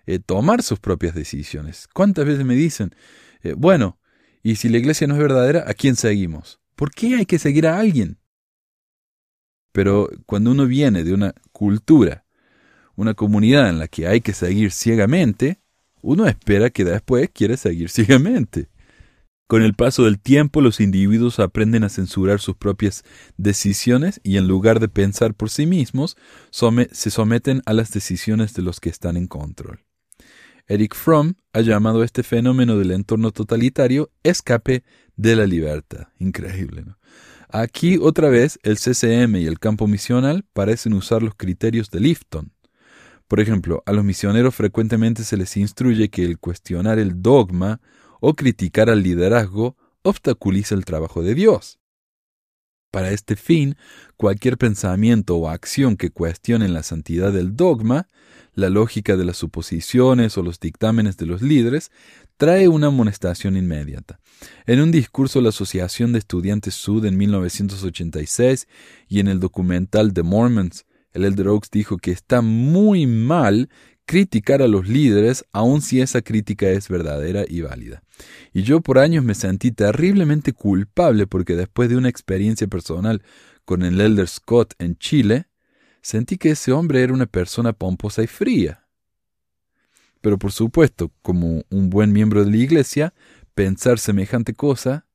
eh, 0.07 0.19
tomar 0.19 0.63
sus 0.63 0.81
propias 0.81 1.15
decisiones. 1.15 1.89
¿Cuántas 1.93 2.27
veces 2.27 2.45
me 2.45 2.55
dicen, 2.57 2.95
eh, 3.43 3.55
bueno, 3.57 3.99
y 4.43 4.57
si 4.57 4.69
la 4.69 4.79
iglesia 4.79 5.07
no 5.07 5.15
es 5.15 5.21
verdadera, 5.21 5.65
¿a 5.67 5.75
quién 5.75 5.97
seguimos? 5.97 6.61
¿Por 6.75 6.91
qué 6.91 7.17
hay 7.17 7.27
que 7.27 7.39
seguir 7.39 7.67
a 7.67 7.79
alguien? 7.79 8.19
Pero 9.73 10.11
cuando 10.27 10.51
uno 10.51 10.67
viene 10.67 11.03
de 11.05 11.15
una 11.15 11.35
cultura, 11.53 12.24
una 12.97 13.15
comunidad 13.15 13.69
en 13.69 13.79
la 13.79 13.89
que 13.89 14.07
hay 14.07 14.21
que 14.21 14.33
seguir 14.33 14.73
ciegamente, 14.73 15.61
uno 16.03 16.27
espera 16.27 16.71
que 16.71 16.85
después 16.85 17.31
quiere 17.33 17.57
seguir 17.57 17.91
ciegamente. 17.91 18.69
Con 19.47 19.63
el 19.63 19.75
paso 19.75 20.05
del 20.05 20.19
tiempo 20.19 20.63
los 20.63 20.81
individuos 20.81 21.39
aprenden 21.39 21.85
a 21.85 21.91
censurar 21.91 22.41
sus 22.41 22.57
propias 22.57 23.05
decisiones 23.37 24.21
y 24.23 24.39
en 24.39 24.49
lugar 24.49 24.81
de 24.81 24.89
pensar 24.89 25.35
por 25.35 25.51
sí 25.51 25.67
mismos, 25.67 26.17
se 26.51 27.11
someten 27.11 27.63
a 27.67 27.75
las 27.75 27.93
decisiones 27.93 28.55
de 28.55 28.63
los 28.63 28.81
que 28.81 28.89
están 28.89 29.17
en 29.19 29.27
control. 29.27 29.81
Eric 30.67 30.95
Fromm 30.95 31.35
ha 31.53 31.61
llamado 31.61 32.03
este 32.03 32.23
fenómeno 32.23 32.79
del 32.79 32.93
entorno 32.93 33.33
totalitario 33.33 34.11
escape 34.23 34.83
de 35.17 35.37
la 35.37 35.47
libertad. 35.47 36.09
Increíble, 36.19 36.83
¿no? 36.87 36.99
Aquí 37.51 37.99
otra 38.01 38.31
vez 38.31 38.59
el 38.65 38.79
CCM 38.79 39.37
y 39.37 39.47
el 39.47 39.61
campo 39.61 39.87
misional 39.87 40.45
parecen 40.53 40.93
usar 40.95 41.23
los 41.23 41.37
criterios 41.37 41.89
de 41.91 42.01
Lifton. 42.01 42.53
Por 43.29 43.41
ejemplo, 43.41 43.83
a 43.87 43.93
los 43.93 44.05
misioneros 44.05 44.55
frecuentemente 44.55 45.25
se 45.25 45.37
les 45.37 45.57
instruye 45.57 46.11
que 46.11 46.25
el 46.25 46.39
cuestionar 46.39 46.99
el 46.99 47.23
dogma 47.23 47.81
o 48.21 48.35
criticar 48.35 48.91
al 48.91 49.03
liderazgo 49.03 49.77
obstaculiza 50.03 50.75
el 50.75 50.85
trabajo 50.85 51.23
de 51.23 51.35
Dios. 51.35 51.79
Para 52.91 53.11
este 53.11 53.35
fin, 53.35 53.77
cualquier 54.17 54.57
pensamiento 54.57 55.37
o 55.37 55.49
acción 55.49 55.97
que 55.97 56.11
cuestione 56.11 56.69
la 56.69 56.83
santidad 56.83 57.33
del 57.33 57.57
dogma 57.57 58.07
la 58.55 58.71
lógica 58.71 59.17
de 59.17 59.25
las 59.25 59.37
suposiciones 59.37 60.39
o 60.39 60.43
los 60.43 60.61
dictámenes 60.61 61.17
de 61.17 61.27
los 61.27 61.43
líderes, 61.43 61.91
trae 62.37 62.69
una 62.69 62.89
amonestación 62.89 63.57
inmediata. 63.57 64.21
En 64.67 64.81
un 64.81 64.91
discurso 64.91 65.41
la 65.41 65.49
Asociación 65.51 66.13
de 66.13 66.21
Estudiantes 66.21 66.75
Sud 66.75 67.05
en 67.05 67.17
1986 67.17 68.69
y 69.09 69.21
en 69.21 69.29
el 69.29 69.41
documental 69.41 70.13
The 70.13 70.23
Mormons, 70.23 70.87
el 71.15 71.25
Elder 71.25 71.49
Oaks 71.49 71.71
dijo 71.71 71.97
que 71.97 72.11
está 72.11 72.43
muy 72.43 73.07
mal 73.07 73.71
criticar 74.05 74.61
a 74.61 74.69
los 74.69 74.87
líderes 74.87 75.45
aun 75.53 75.81
si 75.81 76.01
esa 76.01 76.21
crítica 76.21 76.69
es 76.69 76.89
verdadera 76.89 77.45
y 77.49 77.63
válida. 77.63 78.03
Y 78.53 78.63
yo 78.63 78.81
por 78.81 78.99
años 78.99 79.25
me 79.25 79.35
sentí 79.35 79.73
terriblemente 79.73 80.53
culpable 80.53 81.27
porque 81.27 81.57
después 81.57 81.89
de 81.89 81.97
una 81.97 82.09
experiencia 82.09 82.67
personal 82.67 83.23
con 83.65 83.83
el 83.83 84.01
Elder 84.01 84.29
Scott 84.29 84.75
en 84.79 84.97
Chile, 84.97 85.47
sentí 86.03 86.37
que 86.37 86.51
ese 86.51 86.73
hombre 86.73 87.03
era 87.03 87.15
una 87.15 87.27
persona 87.27 87.73
pomposa 87.73 88.23
y 88.23 88.27
fría. 88.27 88.87
Pero 90.21 90.39
por 90.39 90.53
supuesto, 90.53 91.13
como 91.23 91.65
un 91.71 91.91
buen 91.91 92.13
miembro 92.13 92.45
de 92.45 92.51
la 92.51 92.57
iglesia, 92.57 93.15
pensar 93.55 93.99
semejante 93.99 94.55
cosa 94.55 95.07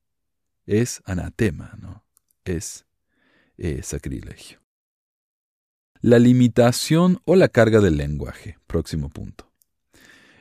es 0.65 1.01
anatema, 1.05 1.73
¿no? 1.79 2.03
Es 2.45 2.85
eh, 3.57 3.81
sacrilegio. 3.83 4.58
La 6.01 6.17
limitación 6.17 7.19
o 7.25 7.35
la 7.35 7.49
carga 7.49 7.81
del 7.81 7.97
lenguaje. 7.97 8.57
Próximo 8.67 9.09
punto. 9.09 9.51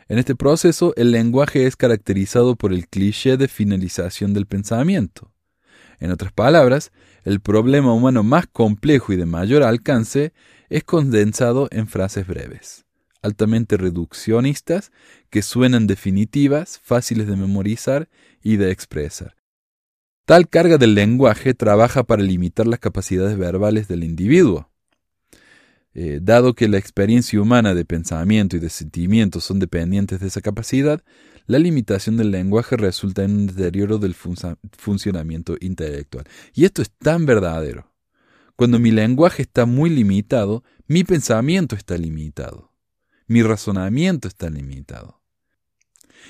En 0.06 0.20
este 0.20 0.36
proceso, 0.36 0.94
el 0.94 1.11
lenguaje 1.11 1.66
es 1.66 1.74
caracterizado 1.74 2.54
por 2.54 2.72
el 2.72 2.86
cliché 2.86 3.36
de 3.36 3.48
finalización 3.48 4.34
del 4.34 4.46
pensamiento. 4.46 5.32
En 5.98 6.12
otras 6.12 6.30
palabras, 6.32 6.92
el 7.24 7.40
problema 7.40 7.92
humano 7.92 8.22
más 8.22 8.46
complejo 8.46 9.12
y 9.12 9.16
de 9.16 9.26
mayor 9.26 9.64
alcance 9.64 10.32
es 10.68 10.84
condensado 10.84 11.66
en 11.72 11.88
frases 11.88 12.28
breves, 12.28 12.86
altamente 13.20 13.76
reduccionistas, 13.76 14.92
que 15.28 15.42
suenan 15.42 15.88
definitivas, 15.88 16.78
fáciles 16.84 17.26
de 17.26 17.34
memorizar 17.34 18.09
y 18.40 18.59
de 18.59 18.70
expresar. 18.70 19.34
Tal 20.24 20.48
carga 20.48 20.78
del 20.78 20.94
lenguaje 20.94 21.52
trabaja 21.52 22.04
para 22.04 22.22
limitar 22.22 22.68
las 22.68 22.78
capacidades 22.78 23.36
verbales 23.36 23.88
del 23.88 24.04
individuo. 24.04 24.70
Eh, 26.01 26.20
dado 26.22 26.55
que 26.55 26.68
la 26.68 26.78
experiencia 26.78 27.42
humana 27.42 27.74
de 27.74 27.84
pensamiento 27.84 28.57
y 28.57 28.61
de 28.61 28.70
sentimiento 28.70 29.40
son 29.40 29.59
dependientes 29.59 30.20
de 30.20 30.28
esa 30.28 30.40
capacidad, 30.40 31.03
la 31.49 31.59
limitación 31.59 32.16
del 32.16 32.30
lenguaje 32.30 32.76
resulta 32.76 33.24
en 33.24 33.32
un 33.32 33.46
deterioro 33.49 33.99
del 33.99 34.14
funcionamiento 34.14 35.57
intelectual. 35.59 36.24
Y 36.55 36.66
esto 36.66 36.82
es 36.82 36.92
tan 36.92 37.26
verdadero. 37.26 37.92
Cuando 38.55 38.78
mi 38.78 38.92
lenguaje 38.92 39.42
está 39.42 39.66
muy 39.66 39.90
limitado, 39.90 40.62
mi 40.86 41.03
pensamiento 41.03 41.74
está 41.74 41.99
limitado. 41.99 42.70
Mi 43.26 43.42
razonamiento 43.42 44.28
está 44.28 44.51
limitado. 44.51 45.20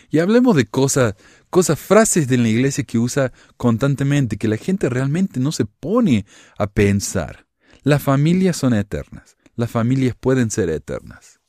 Y 0.09 0.21
hablemos 0.21 0.57
de 0.57 0.65
cosas, 0.65 1.15
cosas, 1.51 1.79
frases 1.79 2.27
de 2.27 2.39
la 2.39 2.49
iglesia 2.49 2.85
que 2.85 2.97
usa 2.97 3.35
constantemente, 3.59 4.39
que 4.39 4.49
la 4.49 4.57
gente 4.57 4.89
realmente 4.89 5.41
no 5.41 5.53
se 5.53 5.67
pone 5.67 6.25
a 6.57 6.69
pensar. 6.69 7.47
Las 7.83 8.03
familias 8.03 8.57
son 8.57 8.73
eternas 8.73 9.38
las 9.59 9.73
familias 9.73 10.15
pueden 10.19 10.53
ser 10.53 10.71
eternas. 10.71 11.41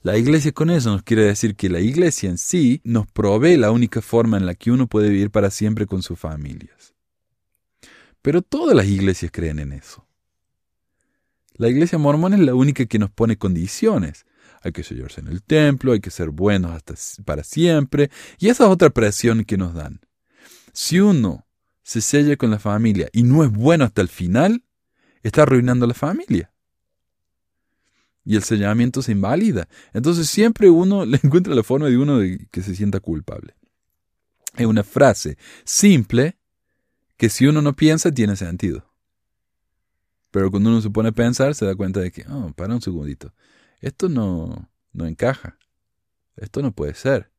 La 0.00 0.16
iglesia 0.16 0.52
con 0.52 0.70
eso 0.70 0.90
nos 0.90 1.02
quiere 1.02 1.24
decir 1.24 1.54
que 1.54 1.68
la 1.68 1.80
iglesia 1.80 2.30
en 2.30 2.38
sí 2.38 2.80
nos 2.82 3.06
provee 3.06 3.58
la 3.58 3.70
única 3.70 4.00
forma 4.00 4.38
en 4.38 4.46
la 4.46 4.54
que 4.54 4.70
uno 4.70 4.86
puede 4.86 5.10
vivir 5.10 5.30
para 5.30 5.50
siempre 5.50 5.84
con 5.84 6.02
sus 6.02 6.18
familias. 6.18 6.94
Pero 8.22 8.40
todas 8.40 8.74
las 8.74 8.86
iglesias 8.86 9.30
creen 9.30 9.58
en 9.58 9.72
eso. 9.72 10.06
La 11.56 11.68
iglesia 11.68 11.98
mormona 11.98 12.36
es 12.36 12.42
la 12.42 12.54
única 12.54 12.86
que 12.86 12.98
nos 12.98 13.10
pone 13.10 13.36
condiciones. 13.36 14.24
Hay 14.62 14.72
que 14.72 14.82
sellarse 14.82 15.20
en 15.20 15.28
el 15.28 15.42
templo, 15.42 15.92
hay 15.92 16.00
que 16.00 16.10
ser 16.10 16.30
buenos 16.30 16.72
hasta 16.72 16.94
para 17.24 17.44
siempre, 17.44 18.10
y 18.38 18.48
esa 18.48 18.64
es 18.64 18.70
otra 18.70 18.88
presión 18.88 19.44
que 19.44 19.58
nos 19.58 19.74
dan. 19.74 20.00
Si 20.72 21.00
uno 21.00 21.46
se 21.82 22.00
sella 22.00 22.36
con 22.36 22.50
la 22.50 22.58
familia 22.58 23.10
y 23.12 23.24
no 23.24 23.44
es 23.44 23.50
bueno 23.50 23.84
hasta 23.84 24.00
el 24.00 24.08
final, 24.08 24.64
está 25.22 25.42
arruinando 25.42 25.86
la 25.86 25.94
familia. 25.94 26.50
Y 28.26 28.36
el 28.36 28.42
sellamiento 28.42 29.00
se 29.00 29.12
invalida. 29.12 29.68
Entonces 29.94 30.28
siempre 30.28 30.68
uno 30.68 31.06
le 31.06 31.18
encuentra 31.22 31.54
la 31.54 31.62
forma 31.62 31.86
de 31.86 31.96
uno 31.96 32.18
de 32.18 32.46
que 32.50 32.62
se 32.62 32.74
sienta 32.74 33.00
culpable. 33.00 33.54
Es 34.56 34.66
una 34.66 34.82
frase 34.82 35.38
simple 35.64 36.36
que 37.16 37.30
si 37.30 37.46
uno 37.46 37.62
no 37.62 37.74
piensa 37.74 38.10
tiene 38.10 38.36
sentido. 38.36 38.92
Pero 40.30 40.50
cuando 40.50 40.68
uno 40.70 40.82
se 40.82 40.90
pone 40.90 41.10
a 41.10 41.12
pensar 41.12 41.54
se 41.54 41.64
da 41.64 41.74
cuenta 41.74 42.00
de 42.00 42.10
que, 42.10 42.26
oh, 42.28 42.52
para 42.54 42.74
un 42.74 42.82
segundito, 42.82 43.32
esto 43.80 44.08
no, 44.08 44.70
no 44.92 45.06
encaja. 45.06 45.56
Esto 46.36 46.60
no 46.60 46.72
puede 46.72 46.94
ser. 46.94 47.30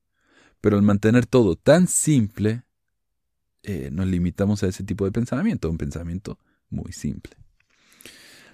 Pero 0.61 0.77
al 0.77 0.83
mantener 0.83 1.25
todo 1.25 1.55
tan 1.55 1.87
simple, 1.87 2.63
eh, 3.63 3.89
nos 3.91 4.07
limitamos 4.07 4.63
a 4.63 4.67
ese 4.67 4.83
tipo 4.83 5.05
de 5.05 5.11
pensamiento, 5.11 5.69
un 5.69 5.77
pensamiento 5.77 6.39
muy 6.69 6.91
simple. 6.93 7.35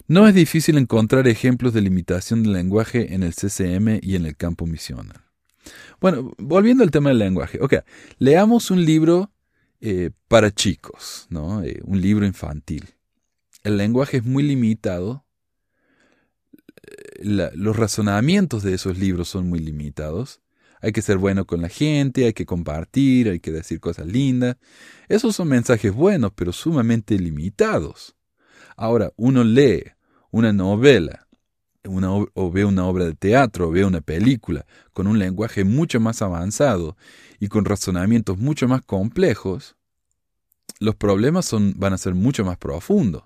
No 0.08 0.28
es 0.28 0.36
difícil 0.36 0.78
encontrar 0.78 1.28
ejemplos 1.28 1.74
de 1.74 1.82
limitación 1.82 2.43
del 2.43 2.54
lenguaje 2.54 3.14
en 3.14 3.24
el 3.24 3.34
CCM 3.34 3.99
y 4.01 4.16
en 4.16 4.26
el 4.26 4.36
campo 4.36 4.66
misional. 4.66 5.22
Bueno, 6.01 6.34
volviendo 6.38 6.84
al 6.84 6.91
tema 6.91 7.10
del 7.10 7.20
lenguaje. 7.20 7.60
Ok, 7.62 7.76
leamos 8.20 8.70
un 8.72 8.84
libro 8.84 9.32
eh, 9.80 10.12
para 10.28 10.51
chicos, 10.51 11.28
¿no? 11.30 11.64
Eh, 11.64 11.80
un 11.84 12.01
libro 12.01 12.26
infantil. 12.26 12.89
El 13.64 13.78
lenguaje 13.78 14.18
es 14.18 14.26
muy 14.26 14.43
limitado. 14.43 15.26
los 17.22 17.78
razonamientos 17.78 18.64
de 18.64 18.74
esos 18.74 18.97
libros 18.97 19.30
son 19.30 19.47
muy 19.47 19.60
limitados 19.60 20.41
hay 20.84 20.91
que 20.91 21.01
ser 21.01 21.18
bueno 21.18 21.47
con 21.47 21.62
la 21.62 21.70
gente, 21.70 22.26
hay 22.26 22.34
que 22.34 22.45
compartir, 22.45 23.30
hay 23.30 23.39
que 23.39 23.54
decir 23.54 23.80
cosas 23.80 24.06
lindas. 24.06 24.58
Esos 25.08 25.34
son 25.34 25.47
mensajes 25.47 25.93
buenos, 25.93 26.34
pero 26.36 26.51
sumamente 26.51 27.18
limitados. 27.18 28.18
Ahora, 28.76 29.14
uno 29.16 29.45
lee 29.45 29.93
una 30.34 30.51
novela, 30.51 31.27
o 31.86 32.51
ve 32.51 32.65
una 32.65 32.86
obra 32.86 33.05
de 33.05 33.13
teatro, 33.13 33.67
o 33.67 33.71
ve 33.71 33.86
una 33.86 34.01
película, 34.01 34.65
con 34.91 35.05
un 35.05 35.19
lenguaje 35.19 35.63
mucho 35.63 35.99
más 35.99 36.23
avanzado 36.23 36.97
y 37.39 37.49
con 37.49 37.65
razonamientos 37.65 38.39
mucho 38.39 38.67
más 38.67 38.81
complejos, 38.81 39.75
los 40.79 40.95
problemas 40.95 41.45
son, 41.45 41.75
van 41.77 41.93
a 41.93 41.99
ser 41.99 42.15
mucho 42.15 42.43
más 42.43 42.57
profundos. 42.57 43.23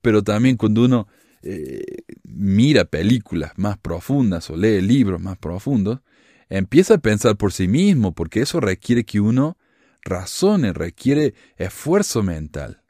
Pero 0.00 0.22
también 0.22 0.56
cuando 0.56 0.84
uno 0.84 1.08
eh, 1.42 1.82
mira 2.22 2.84
películas 2.84 3.52
más 3.56 3.76
profundas 3.78 4.48
o 4.48 4.56
lee 4.56 4.80
libros 4.80 5.20
más 5.20 5.38
profundos, 5.38 6.02
empieza 6.48 6.94
a 6.94 6.98
pensar 6.98 7.36
por 7.36 7.52
sí 7.52 7.66
mismo, 7.66 8.12
porque 8.12 8.42
eso 8.42 8.60
requiere 8.60 9.04
que 9.04 9.18
uno 9.18 9.58
razone, 10.02 10.72
requiere 10.72 11.34
esfuerzo 11.56 12.22
mental. 12.22 12.84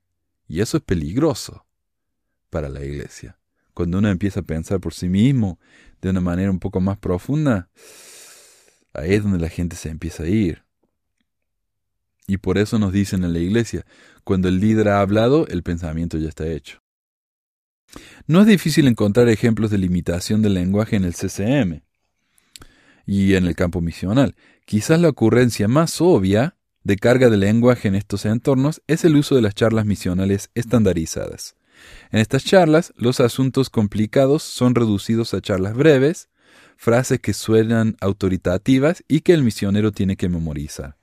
Y 0.46 0.60
eso 0.60 0.76
es 0.76 0.82
peligroso 0.82 1.64
para 2.52 2.68
la 2.68 2.84
iglesia. 2.84 3.38
Cuando 3.72 3.98
uno 3.98 4.10
empieza 4.10 4.40
a 4.40 4.42
pensar 4.42 4.78
por 4.78 4.92
sí 4.92 5.08
mismo 5.08 5.58
de 6.02 6.10
una 6.10 6.20
manera 6.20 6.50
un 6.50 6.58
poco 6.58 6.82
más 6.82 6.98
profunda, 6.98 7.70
ahí 8.92 9.14
es 9.14 9.22
donde 9.22 9.38
la 9.38 9.48
gente 9.48 9.74
se 9.74 9.88
empieza 9.88 10.24
a 10.24 10.28
ir. 10.28 10.62
Y 12.26 12.36
por 12.36 12.58
eso 12.58 12.78
nos 12.78 12.92
dicen 12.92 13.24
en 13.24 13.32
la 13.32 13.38
iglesia, 13.38 13.86
cuando 14.22 14.48
el 14.48 14.60
líder 14.60 14.90
ha 14.90 15.00
hablado, 15.00 15.46
el 15.48 15.62
pensamiento 15.62 16.18
ya 16.18 16.28
está 16.28 16.46
hecho. 16.46 16.82
No 18.26 18.42
es 18.42 18.46
difícil 18.46 18.86
encontrar 18.86 19.30
ejemplos 19.30 19.70
de 19.70 19.78
limitación 19.78 20.42
del 20.42 20.52
lenguaje 20.54 20.96
en 20.96 21.04
el 21.04 21.14
CCM 21.14 21.80
y 23.06 23.34
en 23.34 23.46
el 23.46 23.56
campo 23.56 23.80
misional. 23.80 24.36
Quizás 24.66 25.00
la 25.00 25.08
ocurrencia 25.08 25.68
más 25.68 26.02
obvia 26.02 26.56
de 26.84 26.96
carga 26.96 27.30
de 27.30 27.38
lenguaje 27.38 27.88
en 27.88 27.94
estos 27.94 28.26
entornos 28.26 28.82
es 28.86 29.06
el 29.06 29.16
uso 29.16 29.36
de 29.36 29.42
las 29.42 29.54
charlas 29.54 29.86
misionales 29.86 30.50
estandarizadas. 30.54 31.56
En 32.10 32.20
estas 32.20 32.44
charlas, 32.44 32.92
los 32.96 33.20
asuntos 33.20 33.70
complicados 33.70 34.42
son 34.42 34.74
reducidos 34.74 35.34
a 35.34 35.40
charlas 35.40 35.74
breves, 35.74 36.28
frases 36.76 37.20
que 37.20 37.32
suenan 37.32 37.96
autoritativas 38.00 39.04
y 39.08 39.20
que 39.20 39.34
el 39.34 39.42
misionero 39.42 39.92
tiene 39.92 40.16
que 40.16 40.28
memorizar. 40.28 40.96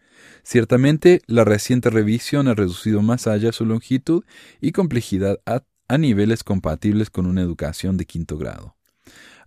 Ciertamente, 0.43 1.21
la 1.27 1.45
reciente 1.45 1.89
revisión 1.89 2.47
ha 2.47 2.53
reducido 2.53 3.01
más 3.01 3.27
allá 3.27 3.51
su 3.51 3.65
longitud 3.65 4.23
y 4.61 4.71
complejidad 4.71 5.39
a, 5.45 5.61
niveles 5.97 6.43
compatibles 6.43 7.09
con 7.09 7.25
una 7.25 7.41
educación 7.41 7.97
de 7.97 8.05
quinto 8.05 8.37
grado. 8.37 8.75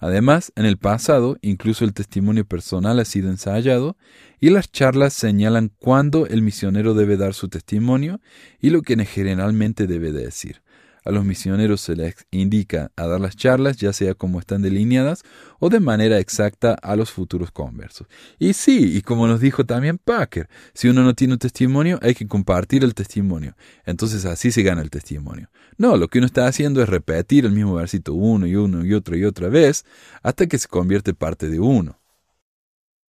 Además, 0.00 0.52
en 0.56 0.64
el 0.64 0.76
pasado, 0.76 1.38
incluso 1.42 1.84
el 1.84 1.92
testimonio 1.92 2.44
personal 2.44 2.98
ha 2.98 3.04
sido 3.04 3.30
ensayado 3.30 3.96
y 4.40 4.50
las 4.50 4.72
charlas 4.72 5.12
señalan 5.12 5.70
cuándo 5.78 6.26
el 6.26 6.42
misionero 6.42 6.94
debe 6.94 7.16
dar 7.16 7.34
su 7.34 7.48
testimonio 7.48 8.20
y 8.60 8.70
lo 8.70 8.82
que 8.82 8.96
generalmente 9.04 9.86
debe 9.86 10.10
decir. 10.10 10.61
A 11.04 11.10
los 11.10 11.24
misioneros 11.24 11.80
se 11.80 11.96
les 11.96 12.14
indica 12.30 12.92
a 12.96 13.06
dar 13.06 13.20
las 13.20 13.36
charlas, 13.36 13.76
ya 13.76 13.92
sea 13.92 14.14
como 14.14 14.38
están 14.38 14.62
delineadas 14.62 15.24
o 15.58 15.68
de 15.68 15.80
manera 15.80 16.18
exacta 16.18 16.74
a 16.74 16.94
los 16.94 17.10
futuros 17.10 17.50
conversos. 17.50 18.06
Y 18.38 18.52
sí, 18.52 18.96
y 18.96 19.02
como 19.02 19.26
nos 19.26 19.40
dijo 19.40 19.66
también 19.66 19.98
Packer, 19.98 20.48
si 20.74 20.88
uno 20.88 21.02
no 21.02 21.14
tiene 21.14 21.34
un 21.34 21.38
testimonio, 21.40 21.98
hay 22.02 22.14
que 22.14 22.28
compartir 22.28 22.84
el 22.84 22.94
testimonio. 22.94 23.56
Entonces 23.84 24.24
así 24.24 24.52
se 24.52 24.62
gana 24.62 24.82
el 24.82 24.90
testimonio. 24.90 25.50
No, 25.76 25.96
lo 25.96 26.06
que 26.06 26.18
uno 26.18 26.26
está 26.26 26.46
haciendo 26.46 26.82
es 26.82 26.88
repetir 26.88 27.46
el 27.46 27.52
mismo 27.52 27.74
versito 27.74 28.14
uno 28.14 28.46
y 28.46 28.54
uno 28.54 28.84
y 28.84 28.94
otra 28.94 29.16
y 29.16 29.24
otra 29.24 29.48
vez 29.48 29.84
hasta 30.22 30.46
que 30.46 30.58
se 30.58 30.68
convierte 30.68 31.14
parte 31.14 31.48
de 31.48 31.58
uno. 31.58 31.98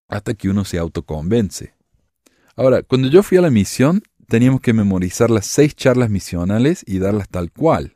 Hasta 0.07 0.33
que 0.33 0.49
uno 0.49 0.65
se 0.65 0.79
autoconvence. 0.79 1.75
Ahora, 2.55 2.83
cuando 2.83 3.07
yo 3.07 3.23
fui 3.23 3.37
a 3.37 3.41
la 3.41 3.49
misión, 3.49 4.03
teníamos 4.33 4.61
que 4.61 4.73
memorizar 4.73 5.29
las 5.29 5.45
seis 5.45 5.75
charlas 5.75 6.09
misionales 6.09 6.83
y 6.87 6.97
darlas 6.97 7.29
tal 7.29 7.51
cual. 7.51 7.93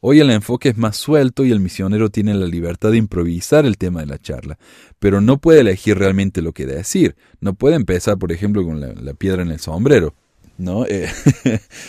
Hoy 0.00 0.18
el 0.18 0.28
enfoque 0.30 0.70
es 0.70 0.76
más 0.76 0.96
suelto 0.96 1.44
y 1.44 1.52
el 1.52 1.60
misionero 1.60 2.10
tiene 2.10 2.34
la 2.34 2.46
libertad 2.46 2.90
de 2.90 2.96
improvisar 2.96 3.64
el 3.64 3.78
tema 3.78 4.00
de 4.00 4.06
la 4.06 4.18
charla, 4.18 4.58
pero 4.98 5.20
no 5.20 5.38
puede 5.38 5.60
elegir 5.60 5.96
realmente 5.96 6.42
lo 6.42 6.50
que 6.50 6.66
decir. 6.66 7.14
No 7.40 7.54
puede 7.54 7.76
empezar, 7.76 8.18
por 8.18 8.32
ejemplo, 8.32 8.64
con 8.64 8.80
la, 8.80 9.14
piedra 9.14 9.42
en 9.42 9.52
el 9.52 9.60
sombrero, 9.60 10.16
¿no? 10.56 10.84
Eh, 10.88 11.08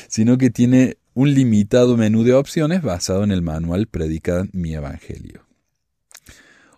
sino 0.08 0.38
que 0.38 0.52
tiene 0.52 0.98
un 1.16 1.34
limitado 1.34 1.98
menú 1.98 2.24
de 2.24 2.36
opciones 2.36 2.84
basado 2.84 3.24
en 3.24 3.32
el 3.32 3.42
manual 3.42 3.88
Predica 3.88 4.46
mi 4.54 4.76
Evangelio. 4.76 5.48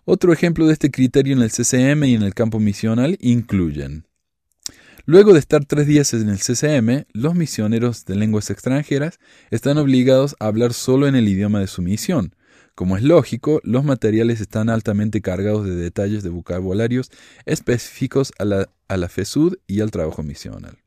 Otro 0.06 0.32
ejemplo 0.32 0.66
de 0.66 0.72
este 0.72 0.90
criterio 0.90 1.36
en 1.36 1.42
el 1.42 1.50
CCM 1.50 2.04
y 2.04 2.14
en 2.14 2.22
el 2.22 2.32
campo 2.32 2.58
misional 2.58 3.18
incluyen 3.20 4.06
Luego 5.04 5.32
de 5.32 5.40
estar 5.40 5.64
tres 5.64 5.88
días 5.88 6.14
en 6.14 6.28
el 6.28 6.38
CCM, 6.38 7.06
los 7.12 7.34
misioneros 7.34 8.04
de 8.04 8.14
lenguas 8.14 8.50
extranjeras 8.50 9.18
están 9.50 9.78
obligados 9.78 10.36
a 10.38 10.46
hablar 10.46 10.72
solo 10.74 11.08
en 11.08 11.16
el 11.16 11.28
idioma 11.28 11.58
de 11.58 11.66
su 11.66 11.82
misión. 11.82 12.36
Como 12.76 12.96
es 12.96 13.02
lógico, 13.02 13.60
los 13.64 13.84
materiales 13.84 14.40
están 14.40 14.70
altamente 14.70 15.20
cargados 15.20 15.66
de 15.66 15.74
detalles 15.74 16.22
de 16.22 16.30
vocabularios 16.30 17.10
específicos 17.46 18.32
a 18.38 18.44
la, 18.44 18.68
a 18.86 18.96
la 18.96 19.08
FESUD 19.08 19.56
y 19.66 19.80
al 19.80 19.90
trabajo 19.90 20.22
misional. 20.22 20.78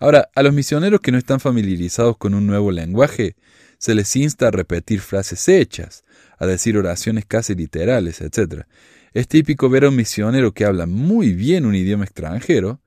Ahora, 0.00 0.30
a 0.34 0.42
los 0.42 0.52
misioneros 0.52 1.00
que 1.00 1.12
no 1.12 1.18
están 1.18 1.38
familiarizados 1.38 2.16
con 2.16 2.34
un 2.34 2.44
nuevo 2.44 2.72
lenguaje, 2.72 3.36
se 3.78 3.94
les 3.94 4.16
insta 4.16 4.48
a 4.48 4.50
repetir 4.50 4.98
frases 5.00 5.48
hechas, 5.48 6.02
a 6.38 6.46
decir 6.46 6.76
oraciones 6.76 7.24
casi 7.24 7.54
literales, 7.54 8.20
etc. 8.20 8.64
Es 9.12 9.28
típico 9.28 9.70
ver 9.70 9.84
a 9.84 9.90
un 9.90 9.96
misionero 9.96 10.52
que 10.52 10.64
habla 10.64 10.86
muy 10.86 11.34
bien 11.34 11.66
un 11.66 11.76
idioma 11.76 12.04
extranjero, 12.04 12.80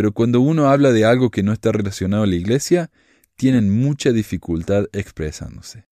pero 0.00 0.12
cuando 0.12 0.40
uno 0.40 0.70
habla 0.70 0.92
de 0.92 1.04
algo 1.04 1.30
que 1.30 1.42
no 1.42 1.52
está 1.52 1.72
relacionado 1.72 2.22
a 2.22 2.26
la 2.26 2.34
iglesia, 2.34 2.90
tienen 3.36 3.68
mucha 3.68 4.12
dificultad 4.12 4.86
expresándose. 4.94 5.84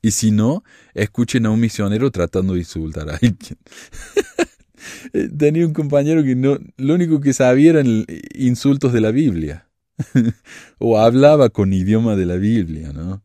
Y 0.00 0.12
si 0.12 0.30
no, 0.30 0.62
escuchen 0.94 1.44
a 1.44 1.50
un 1.50 1.58
misionero 1.58 2.12
tratando 2.12 2.52
de 2.52 2.60
insultar 2.60 3.10
a 3.10 3.14
alguien. 3.14 3.58
Tenía 5.36 5.66
un 5.66 5.72
compañero 5.72 6.22
que 6.22 6.36
no, 6.36 6.56
lo 6.76 6.94
único 6.94 7.20
que 7.20 7.32
sabía 7.32 7.70
eran 7.70 8.06
insultos 8.32 8.92
de 8.92 9.00
la 9.00 9.10
Biblia. 9.10 9.68
o 10.78 11.00
hablaba 11.00 11.48
con 11.48 11.72
idioma 11.72 12.14
de 12.14 12.26
la 12.26 12.36
Biblia, 12.36 12.92
¿no? 12.92 13.24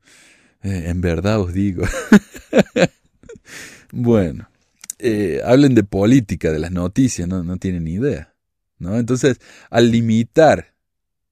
Eh, 0.63 0.85
en 0.87 0.99
verdad 1.01 1.39
os 1.39 1.53
digo. 1.53 1.83
bueno, 3.91 4.49
eh, 4.97 5.41
hablen 5.45 5.75
de 5.75 5.83
política, 5.83 6.51
de 6.51 6.57
las 6.57 6.71
noticias, 6.71 7.27
no, 7.27 7.43
no 7.43 7.57
tienen 7.57 7.83
ni 7.83 7.93
idea. 7.93 8.33
Entonces, 8.79 9.39
al 9.69 9.91
limitar 9.91 10.73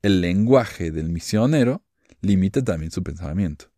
el 0.01 0.21
lenguaje 0.21 0.91
del 0.91 1.09
misionero, 1.09 1.83
limita 2.21 2.63
también 2.63 2.91
su 2.91 3.03
pensamiento. 3.03 3.71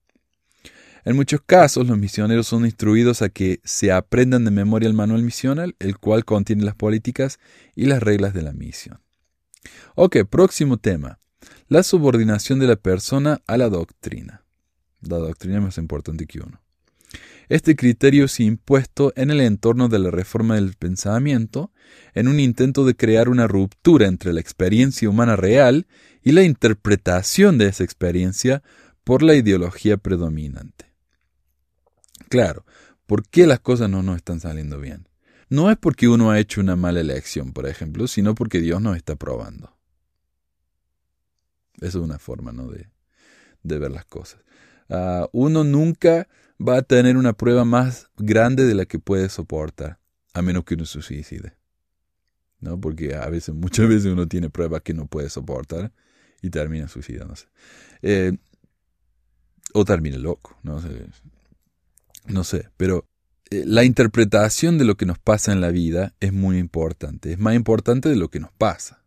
En 1.06 1.16
muchos 1.16 1.42
casos, 1.46 1.88
los 1.88 1.98
misioneros 1.98 2.48
son 2.48 2.66
instruidos 2.66 3.22
a 3.22 3.30
que 3.30 3.62
se 3.64 3.92
aprendan 3.92 4.44
de 4.44 4.52
memoria 4.52 4.88
el 4.88 4.94
manual 4.94 5.24
misional, 5.24 5.76
el 5.80 5.98
cual 5.98 6.26
contiene 6.26 6.64
las 6.64 6.76
políticas 6.76 7.40
y 7.74 7.86
las 7.86 8.04
reglas 8.04 8.34
de 8.34 8.42
la 8.42 8.52
misión. 8.52 9.00
Ok, 9.96 10.18
próximo 10.30 10.78
tema. 10.78 11.20
La 11.68 11.84
subordinación 11.84 12.60
de 12.60 12.68
la 12.68 12.76
persona 12.76 13.42
a 13.48 13.58
la 13.58 13.70
doctrina. 13.70 14.44
La 15.02 15.18
doctrina 15.18 15.58
es 15.58 15.64
más 15.64 15.78
importante 15.78 16.26
que 16.26 16.40
uno. 16.40 16.62
Este 17.50 17.76
criterio 17.76 18.28
se 18.28 18.44
impuesto 18.44 19.12
en 19.16 19.32
el 19.32 19.42
entorno 19.42 19.90
de 19.90 19.98
la 19.98 20.12
reforma 20.12 20.56
del 20.56 20.76
pensamiento, 20.76 21.72
en 22.14 22.28
un 22.28 22.40
intento 22.40 22.86
de 22.86 22.96
crear 22.96 23.28
una 23.28 23.48
ruptura 23.48 24.06
entre 24.06 24.34
la 24.34 24.40
experiencia 24.40 25.10
humana 25.10 25.36
real 25.36 25.88
y 26.22 26.32
la 26.32 26.44
interpretación 26.44 27.58
de 27.58 27.68
esa 27.68 27.84
experiencia 27.84 28.62
por 29.04 29.24
la 29.24 29.34
ideología 29.34 29.98
predominante. 29.98 30.94
Claro, 32.30 32.66
¿por 33.08 33.28
qué 33.28 33.48
las 33.48 33.60
cosas 33.60 33.90
no 33.90 34.04
nos 34.04 34.18
están 34.18 34.40
saliendo 34.40 34.80
bien? 34.80 35.08
No 35.50 35.72
es 35.72 35.78
porque 35.78 36.08
uno 36.08 36.30
ha 36.30 36.38
hecho 36.40 36.62
una 36.62 36.76
mala 36.76 37.00
elección, 37.00 37.54
por 37.54 37.68
ejemplo, 37.68 38.08
sino 38.08 38.36
porque 38.36 38.60
Dios 38.62 38.80
nos 38.80 38.96
está 38.96 39.16
probando. 39.16 39.76
Esa 41.78 41.88
es 41.88 41.96
una 41.96 42.20
forma 42.20 42.52
¿no? 42.52 42.68
de, 42.68 42.86
ver 43.64 43.90
las 43.90 44.06
cosas. 44.06 44.42
Ah, 44.90 45.28
uno 45.32 45.64
nunca 45.64 46.28
va 46.60 46.78
a 46.78 46.82
tener 46.82 47.18
una 47.18 47.34
prueba 47.34 47.66
más 47.66 48.10
grande 48.18 48.66
de 48.66 48.76
la 48.76 48.86
que 48.86 49.00
puede 49.00 49.30
soportar, 49.30 50.00
a 50.34 50.42
menos 50.42 50.66
que 50.66 50.76
uno 50.76 50.86
se 50.86 51.02
suicide. 51.02 51.54
¿No? 52.60 52.80
Porque 52.80 53.16
a 53.16 53.30
veces, 53.30 53.56
muchas 53.56 53.88
veces 53.88 54.06
uno 54.08 54.28
tiene 54.28 54.50
pruebas 54.50 54.82
que 54.82 54.94
no 54.94 55.08
puede 55.08 55.30
soportar 55.30 55.94
y 56.42 56.50
termina 56.50 56.88
suicidándose. 56.88 57.48
Eh, 58.02 58.38
o 59.74 59.86
termina 59.86 60.18
loco, 60.18 60.58
no 60.64 60.82
sé. 60.82 61.06
No 62.28 62.44
sé, 62.44 62.70
pero 62.76 63.06
eh, 63.50 63.64
la 63.66 63.84
interpretación 63.84 64.78
de 64.78 64.86
lo 64.86 64.96
que 64.96 65.06
nos 65.06 65.20
pasa 65.20 65.52
en 65.54 65.62
la 65.62 65.70
vida 65.70 66.14
es 66.20 66.34
muy 66.34 66.58
importante. 66.58 67.32
Es 67.32 67.40
más 67.40 67.56
importante 67.56 68.10
de 68.10 68.16
lo 68.16 68.30
que 68.30 68.40
nos 68.40 68.52
pasa. 68.52 68.99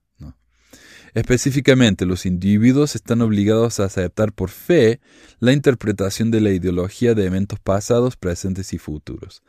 Específicamente, 1.14 2.06
los 2.06 2.24
individuos 2.24 2.94
están 2.94 3.20
obligados 3.20 3.80
a 3.80 3.84
aceptar 3.84 4.32
por 4.32 4.48
fe 4.48 5.00
la 5.40 5.52
interpretación 5.52 6.30
de 6.30 6.40
la 6.40 6.50
ideología 6.50 7.14
de 7.14 7.26
eventos 7.26 7.60
pasados, 7.60 8.16
presentes 8.16 8.72
y 8.72 8.78
futuros. 8.78 9.42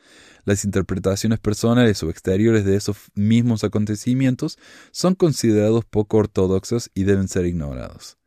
Las 0.44 0.66
interpretaciones 0.66 1.40
personales 1.40 2.04
o 2.04 2.10
exteriores 2.10 2.66
de 2.66 2.76
esos 2.76 2.98
mismos 3.16 3.64
acontecimientos 3.64 4.58
son 4.92 5.16
considerados 5.16 5.86
poco 5.86 6.18
ortodoxos 6.18 6.92
y 6.94 7.06
deben 7.06 7.30
ser 7.30 7.46
ignorados. 7.46 8.18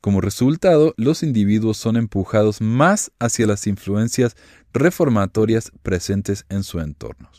Como 0.00 0.20
resultado, 0.20 0.94
los 0.96 1.22
individuos 1.22 1.76
son 1.76 1.96
empujados 1.96 2.60
más 2.60 3.12
hacia 3.20 3.46
las 3.46 3.68
influencias 3.68 4.34
reformatorias 4.72 5.70
presentes 5.82 6.44
en 6.48 6.64
su 6.64 6.80
entorno. 6.80 7.30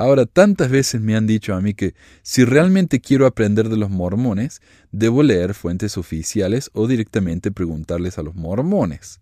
Ahora, 0.00 0.24
tantas 0.24 0.70
veces 0.70 1.02
me 1.02 1.14
han 1.14 1.26
dicho 1.26 1.54
a 1.54 1.60
mí 1.60 1.74
que 1.74 1.94
si 2.22 2.42
realmente 2.42 3.02
quiero 3.02 3.26
aprender 3.26 3.68
de 3.68 3.76
los 3.76 3.90
mormones, 3.90 4.62
debo 4.92 5.22
leer 5.22 5.52
fuentes 5.52 5.98
oficiales 5.98 6.70
o 6.72 6.86
directamente 6.86 7.50
preguntarles 7.50 8.16
a 8.16 8.22
los 8.22 8.34
mormones. 8.34 9.20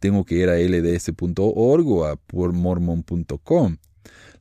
Tengo 0.00 0.26
que 0.26 0.34
ir 0.34 0.50
a 0.50 0.58
lds.org 0.58 1.88
o 1.88 2.04
a 2.04 2.18
mormon.com. 2.28 3.78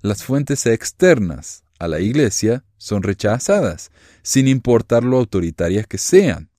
Las 0.01 0.25
fuentes 0.25 0.65
externas 0.65 1.63
a 1.79 1.87
la 1.87 2.01
iglesia 2.01 2.65
son 2.75 3.01
rechazadas, 3.01 3.89
sin 4.23 4.49
importar 4.49 5.05
lo 5.05 5.15
autoritarias 5.17 5.87
que 5.87 5.97
sean. 5.97 6.49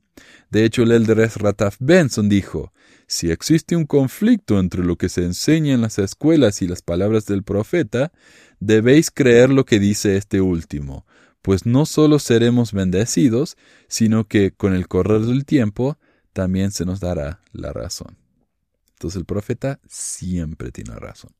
De 0.50 0.64
hecho, 0.64 0.82
el 0.82 0.92
elder 0.92 1.30
Rataf 1.36 1.76
Benson 1.78 2.28
dijo, 2.28 2.72
si 3.06 3.30
existe 3.30 3.76
un 3.76 3.86
conflicto 3.86 4.58
entre 4.58 4.84
lo 4.84 4.96
que 4.96 5.08
se 5.08 5.24
enseña 5.24 5.74
en 5.74 5.80
las 5.80 5.98
escuelas 5.98 6.62
y 6.62 6.68
las 6.68 6.82
palabras 6.82 7.26
del 7.26 7.42
profeta, 7.42 8.12
debéis 8.60 9.10
creer 9.10 9.50
lo 9.50 9.64
que 9.64 9.78
dice 9.78 10.16
este 10.16 10.40
último, 10.40 11.06
pues 11.42 11.66
no 11.66 11.86
solo 11.86 12.18
seremos 12.18 12.72
bendecidos, 12.72 13.56
sino 13.88 14.26
que 14.26 14.52
con 14.52 14.74
el 14.74 14.88
correr 14.88 15.22
del 15.22 15.44
tiempo 15.44 15.98
también 16.32 16.70
se 16.70 16.84
nos 16.84 17.00
dará 17.00 17.40
la 17.52 17.72
razón. 17.72 18.16
Entonces 18.92 19.18
el 19.18 19.24
profeta 19.24 19.80
siempre 19.88 20.72
tiene 20.72 20.94
razón. 20.96 21.30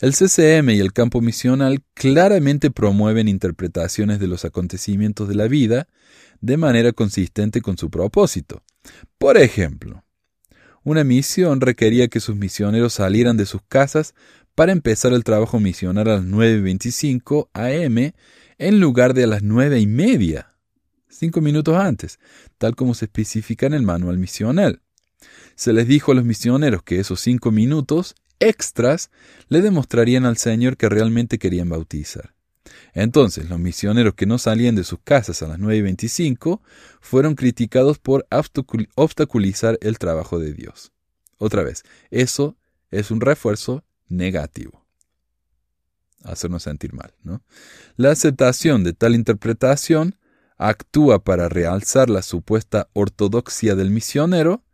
El 0.00 0.12
CCM 0.12 0.70
y 0.70 0.80
el 0.80 0.92
campo 0.92 1.20
misional 1.20 1.82
claramente 1.94 2.70
promueven 2.70 3.28
interpretaciones 3.28 4.18
de 4.18 4.26
los 4.26 4.44
acontecimientos 4.44 5.28
de 5.28 5.34
la 5.36 5.46
vida 5.46 5.88
de 6.40 6.56
manera 6.56 6.92
consistente 6.92 7.60
con 7.60 7.78
su 7.78 7.90
propósito. 7.90 8.62
Por 9.18 9.38
ejemplo, 9.38 10.04
una 10.82 11.04
misión 11.04 11.60
requería 11.60 12.08
que 12.08 12.20
sus 12.20 12.36
misioneros 12.36 12.94
salieran 12.94 13.36
de 13.36 13.46
sus 13.46 13.62
casas 13.68 14.14
para 14.54 14.72
empezar 14.72 15.12
el 15.12 15.24
trabajo 15.24 15.58
misionar 15.60 16.08
a 16.08 16.16
las 16.16 16.24
9.25 16.24 17.48
am 17.54 18.12
en 18.58 18.80
lugar 18.80 19.14
de 19.14 19.24
a 19.24 19.26
las 19.26 19.42
nueve 19.42 19.80
y 19.80 19.86
media, 19.86 20.54
cinco 21.08 21.40
minutos 21.40 21.76
antes, 21.76 22.18
tal 22.58 22.76
como 22.76 22.94
se 22.94 23.06
especifica 23.06 23.66
en 23.66 23.74
el 23.74 23.82
manual 23.82 24.18
misional. 24.18 24.80
Se 25.56 25.72
les 25.72 25.88
dijo 25.88 26.12
a 26.12 26.14
los 26.14 26.24
misioneros 26.24 26.82
que 26.82 27.00
esos 27.00 27.20
cinco 27.20 27.50
minutos 27.50 28.14
extras 28.44 29.10
le 29.48 29.62
demostrarían 29.62 30.24
al 30.24 30.36
Señor 30.36 30.76
que 30.76 30.88
realmente 30.88 31.38
querían 31.38 31.68
bautizar. 31.68 32.34
Entonces, 32.92 33.48
los 33.50 33.58
misioneros 33.58 34.14
que 34.14 34.26
no 34.26 34.38
salían 34.38 34.74
de 34.74 34.84
sus 34.84 35.00
casas 35.02 35.42
a 35.42 35.48
las 35.48 35.58
9.25 35.58 36.60
fueron 37.00 37.34
criticados 37.34 37.98
por 37.98 38.26
obstaculizar 38.94 39.78
el 39.82 39.98
trabajo 39.98 40.38
de 40.38 40.54
Dios. 40.54 40.92
Otra 41.38 41.62
vez, 41.62 41.82
eso 42.10 42.56
es 42.90 43.10
un 43.10 43.20
refuerzo 43.20 43.84
negativo. 44.08 44.84
Hacernos 46.22 46.62
sentir 46.62 46.94
mal. 46.94 47.12
¿no? 47.22 47.42
La 47.96 48.10
aceptación 48.10 48.84
de 48.84 48.92
tal 48.94 49.14
interpretación 49.14 50.16
actúa 50.56 51.22
para 51.22 51.48
realzar 51.48 52.08
la 52.08 52.22
supuesta 52.22 52.88
ortodoxia 52.92 53.74
del 53.74 53.90
misionero. 53.90 54.64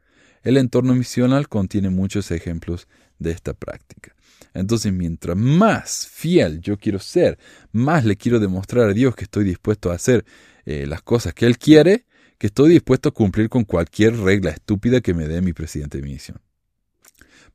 El 0.43 0.59
entorno 0.59 0.95
misional 0.95 1.49
contiene 1.49 1.91
muchos 1.91 2.31
ejemplos 2.31 2.87
de 3.21 3.31
esta 3.31 3.55
práctica. 3.55 4.17
Entonces, 4.53 4.93
mientras 4.93 5.37
más 5.37 6.09
fiel 6.09 6.61
yo 6.61 6.77
quiero 6.77 6.99
ser, 6.99 7.39
más 7.71 8.05
le 8.05 8.17
quiero 8.17 8.41
demostrar 8.41 8.91
a 8.91 8.93
Dios 8.93 9.15
que 9.15 9.25
estoy 9.25 9.45
dispuesto 9.45 9.93
a 9.93 9.95
hacer 9.95 10.25
eh, 10.65 10.87
las 10.87 11.03
cosas 11.03 11.35
que 11.35 11.47
Él 11.47 11.59
quiere, 11.59 12.07
que 12.39 12.49
estoy 12.49 12.71
dispuesto 12.71 13.11
a 13.11 13.13
cumplir 13.13 13.49
con 13.49 13.65
cualquier 13.65 14.17
regla 14.17 14.51
estúpida 14.51 15.01
que 15.01 15.15
me 15.15 15.29
dé 15.29 15.41
mi 15.43 15.53
presidente 15.53 15.99
de 15.99 16.05
misión. 16.05 16.41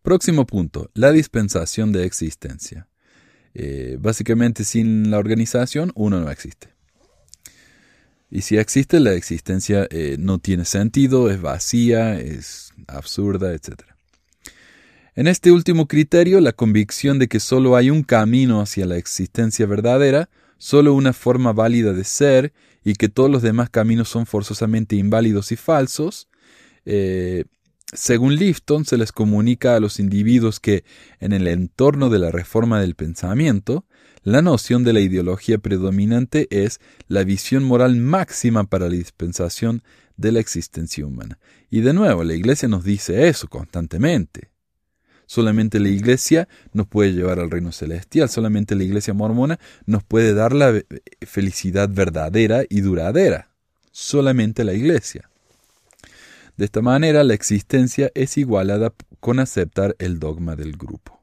Próximo 0.01 0.45
punto, 0.45 0.91
la 0.93 1.11
dispensación 1.11 1.91
de 1.91 2.05
existencia. 2.05 2.87
Eh, 3.55 3.97
básicamente 3.99 4.63
sin 4.63 5.09
la 5.09 5.17
organización 5.17 5.91
uno 5.95 6.19
no 6.19 6.29
existe. 6.29 6.75
Y 8.29 8.41
si 8.41 8.57
existe, 8.57 8.99
la 8.99 9.13
existencia 9.13 9.87
eh, 9.89 10.17
no 10.19 10.39
tiene 10.39 10.65
sentido, 10.65 11.29
es 11.31 11.41
vacía, 11.41 12.19
es 12.19 12.73
absurda, 12.87 13.53
etc. 13.53 13.94
En 15.17 15.27
este 15.27 15.51
último 15.53 15.87
criterio, 15.87 16.41
la 16.41 16.51
convicción 16.51 17.19
de 17.19 17.29
que 17.29 17.39
solo 17.39 17.77
hay 17.77 17.89
un 17.89 18.03
camino 18.03 18.59
hacia 18.59 18.85
la 18.85 18.97
existencia 18.97 19.65
verdadera, 19.65 20.29
solo 20.57 20.93
una 20.93 21.13
forma 21.13 21.53
válida 21.53 21.93
de 21.93 22.03
ser 22.03 22.51
y 22.83 22.95
que 22.95 23.07
todos 23.07 23.31
los 23.31 23.41
demás 23.41 23.69
caminos 23.69 24.09
son 24.09 24.25
forzosamente 24.25 24.97
inválidos 24.97 25.53
y 25.53 25.55
falsos, 25.55 26.27
eh, 26.83 27.45
según 27.93 28.35
Lifton, 28.35 28.83
se 28.83 28.97
les 28.97 29.13
comunica 29.13 29.77
a 29.77 29.79
los 29.79 30.01
individuos 30.01 30.59
que, 30.59 30.83
en 31.21 31.31
el 31.31 31.47
entorno 31.47 32.09
de 32.09 32.19
la 32.19 32.29
reforma 32.29 32.81
del 32.81 32.95
pensamiento, 32.95 33.85
la 34.21 34.41
noción 34.41 34.83
de 34.83 34.91
la 34.91 34.99
ideología 34.99 35.59
predominante 35.59 36.47
es 36.49 36.81
la 37.07 37.23
visión 37.23 37.63
moral 37.63 37.95
máxima 37.95 38.65
para 38.65 38.89
la 38.89 38.95
dispensación 38.95 39.81
de 40.17 40.33
la 40.33 40.41
existencia 40.41 41.05
humana. 41.05 41.39
Y 41.69 41.79
de 41.81 41.93
nuevo, 41.93 42.25
la 42.25 42.33
Iglesia 42.33 42.67
nos 42.67 42.83
dice 42.83 43.29
eso 43.29 43.47
constantemente. 43.47 44.54
Solamente 45.25 45.79
la 45.79 45.89
Iglesia 45.89 46.47
nos 46.73 46.87
puede 46.87 47.13
llevar 47.13 47.39
al 47.39 47.51
reino 47.51 47.71
celestial, 47.71 48.29
solamente 48.29 48.75
la 48.75 48.83
Iglesia 48.83 49.13
mormona 49.13 49.59
nos 49.85 50.03
puede 50.03 50.33
dar 50.33 50.53
la 50.53 50.81
felicidad 51.21 51.89
verdadera 51.89 52.63
y 52.69 52.81
duradera. 52.81 53.49
Solamente 53.91 54.63
la 54.63 54.73
Iglesia. 54.73 55.29
De 56.57 56.65
esta 56.65 56.81
manera, 56.81 57.23
la 57.23 57.33
existencia 57.33 58.11
es 58.13 58.37
igualada 58.37 58.93
con 59.19 59.39
aceptar 59.39 59.95
el 59.99 60.19
dogma 60.19 60.55
del 60.55 60.73
grupo. 60.73 61.21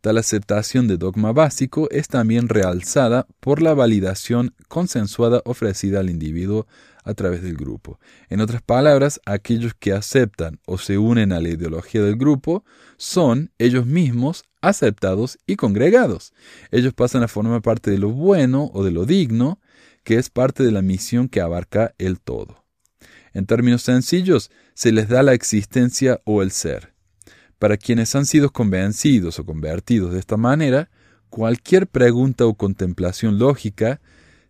Tal 0.00 0.18
aceptación 0.18 0.88
de 0.88 0.96
dogma 0.96 1.32
básico 1.32 1.88
es 1.92 2.08
también 2.08 2.48
realzada 2.48 3.28
por 3.38 3.62
la 3.62 3.72
validación 3.72 4.52
consensuada 4.66 5.42
ofrecida 5.44 6.00
al 6.00 6.10
individuo 6.10 6.66
a 7.02 7.14
través 7.14 7.42
del 7.42 7.56
grupo. 7.56 7.98
En 8.28 8.40
otras 8.40 8.62
palabras, 8.62 9.20
aquellos 9.26 9.74
que 9.74 9.92
aceptan 9.92 10.60
o 10.66 10.78
se 10.78 10.98
unen 10.98 11.32
a 11.32 11.40
la 11.40 11.48
ideología 11.48 12.02
del 12.02 12.16
grupo 12.16 12.64
son 12.96 13.50
ellos 13.58 13.86
mismos 13.86 14.44
aceptados 14.60 15.38
y 15.46 15.56
congregados. 15.56 16.32
Ellos 16.70 16.94
pasan 16.94 17.22
a 17.22 17.28
formar 17.28 17.62
parte 17.62 17.90
de 17.90 17.98
lo 17.98 18.10
bueno 18.10 18.70
o 18.72 18.84
de 18.84 18.92
lo 18.92 19.04
digno, 19.04 19.60
que 20.04 20.16
es 20.16 20.30
parte 20.30 20.62
de 20.62 20.72
la 20.72 20.82
misión 20.82 21.28
que 21.28 21.40
abarca 21.40 21.94
el 21.98 22.20
todo. 22.20 22.64
En 23.32 23.46
términos 23.46 23.82
sencillos, 23.82 24.50
se 24.74 24.92
les 24.92 25.08
da 25.08 25.22
la 25.22 25.32
existencia 25.32 26.20
o 26.24 26.42
el 26.42 26.50
ser. 26.50 26.92
Para 27.58 27.76
quienes 27.76 28.14
han 28.14 28.26
sido 28.26 28.50
convencidos 28.50 29.38
o 29.38 29.46
convertidos 29.46 30.12
de 30.12 30.18
esta 30.18 30.36
manera, 30.36 30.90
cualquier 31.30 31.86
pregunta 31.86 32.46
o 32.46 32.54
contemplación 32.54 33.38
lógica 33.38 34.00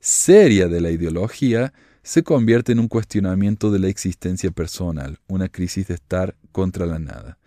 seria 0.01 0.67
de 0.67 0.81
la 0.81 0.91
ideología 0.91 1.73
se 2.03 2.23
convierte 2.23 2.73
en 2.73 2.81
un 2.81 2.89
cuestionamiento 2.89 3.71
de 3.71 3.79
la 3.79 3.89
existencia 3.89 4.51
personal, 4.51 5.19
una 5.29 5.49
crisis 5.49 5.89
de 5.89 5.95
estar 5.95 6.37
contra 6.51 6.87
la 6.87 6.99
nada. 6.99 7.39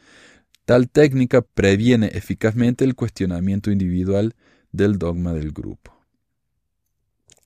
Tal 0.66 0.90
técnica 0.90 1.42
previene 1.42 2.08
eficazmente 2.14 2.86
el 2.86 2.96
cuestionamiento 2.96 3.72
individual 3.72 4.34
del 4.72 4.98
dogma 4.98 5.34
del 5.34 5.52
grupo. 5.52 5.96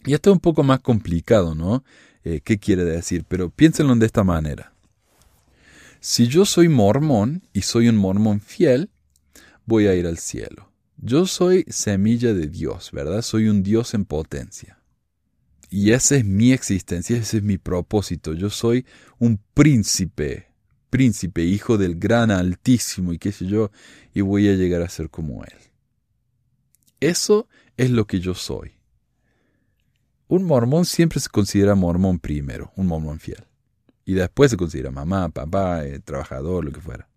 Y 0.06 0.14
esto 0.14 0.30
es 0.30 0.36
un 0.36 0.40
poco 0.40 0.64
más 0.64 0.80
complicado, 0.80 1.56
¿no? 1.56 1.84
Eh, 2.24 2.42
¿Qué 2.42 2.58
quiere 2.58 2.86
decir? 2.86 3.26
Pero 3.28 3.50
piénsenlo 3.50 3.94
de 3.96 4.06
esta 4.06 4.24
manera. 4.24 4.74
Si 6.00 6.28
yo 6.28 6.46
soy 6.46 6.70
mormón 6.70 7.44
y 7.52 7.62
soy 7.62 7.90
un 7.90 7.98
mormón 7.98 8.40
fiel, 8.40 8.90
voy 9.66 9.88
a 9.88 9.96
ir 9.96 10.08
al 10.08 10.18
cielo. 10.18 10.72
Yo 10.98 11.26
soy 11.26 11.66
semilla 11.70 12.34
de 12.34 12.48
Dios, 12.48 12.92
¿verdad? 12.92 13.22
Soy 13.22 13.50
un 13.50 13.64
Dios 13.64 13.94
en 13.94 14.06
potencia. 14.06 14.79
Y 15.70 15.92
esa 15.92 16.16
es 16.16 16.26
mi 16.26 16.52
existencia, 16.52 17.18
ese 17.18 17.38
es 17.38 17.44
mi 17.44 17.58
propósito. 17.58 18.34
Yo 18.34 18.50
soy 18.50 18.86
un 19.20 19.40
príncipe, 19.54 20.48
príncipe, 20.90 21.44
hijo 21.44 21.78
del 21.78 21.96
gran 21.96 22.32
altísimo 22.32 23.14
y 23.14 23.20
qué 23.20 23.32
sé 23.32 23.46
yo, 23.46 23.72
y 24.14 24.22
voy 24.22 24.50
a 24.50 24.56
llegar 24.56 24.82
a 24.82 24.90
ser 24.90 25.10
como 25.10 25.44
él. 25.44 25.58
Eso 27.00 27.48
es 27.78 27.92
lo 27.92 28.08
que 28.08 28.20
yo 28.20 28.34
soy. 28.34 28.74
Un 30.28 30.44
mormón 30.44 30.86
siempre 30.86 31.20
se 31.20 31.30
considera 31.30 31.76
mormón 31.76 32.20
primero, 32.20 32.72
un 32.76 32.88
mormón 32.88 33.20
fiel. 33.20 33.46
Y 34.06 34.14
después 34.14 34.52
se 34.52 34.58
considera 34.58 34.92
mamá, 34.92 35.30
papá, 35.30 35.86
eh, 35.86 36.00
trabajador, 36.00 36.66
lo 36.66 36.72
que 36.72 36.82
fuera. 36.82 37.08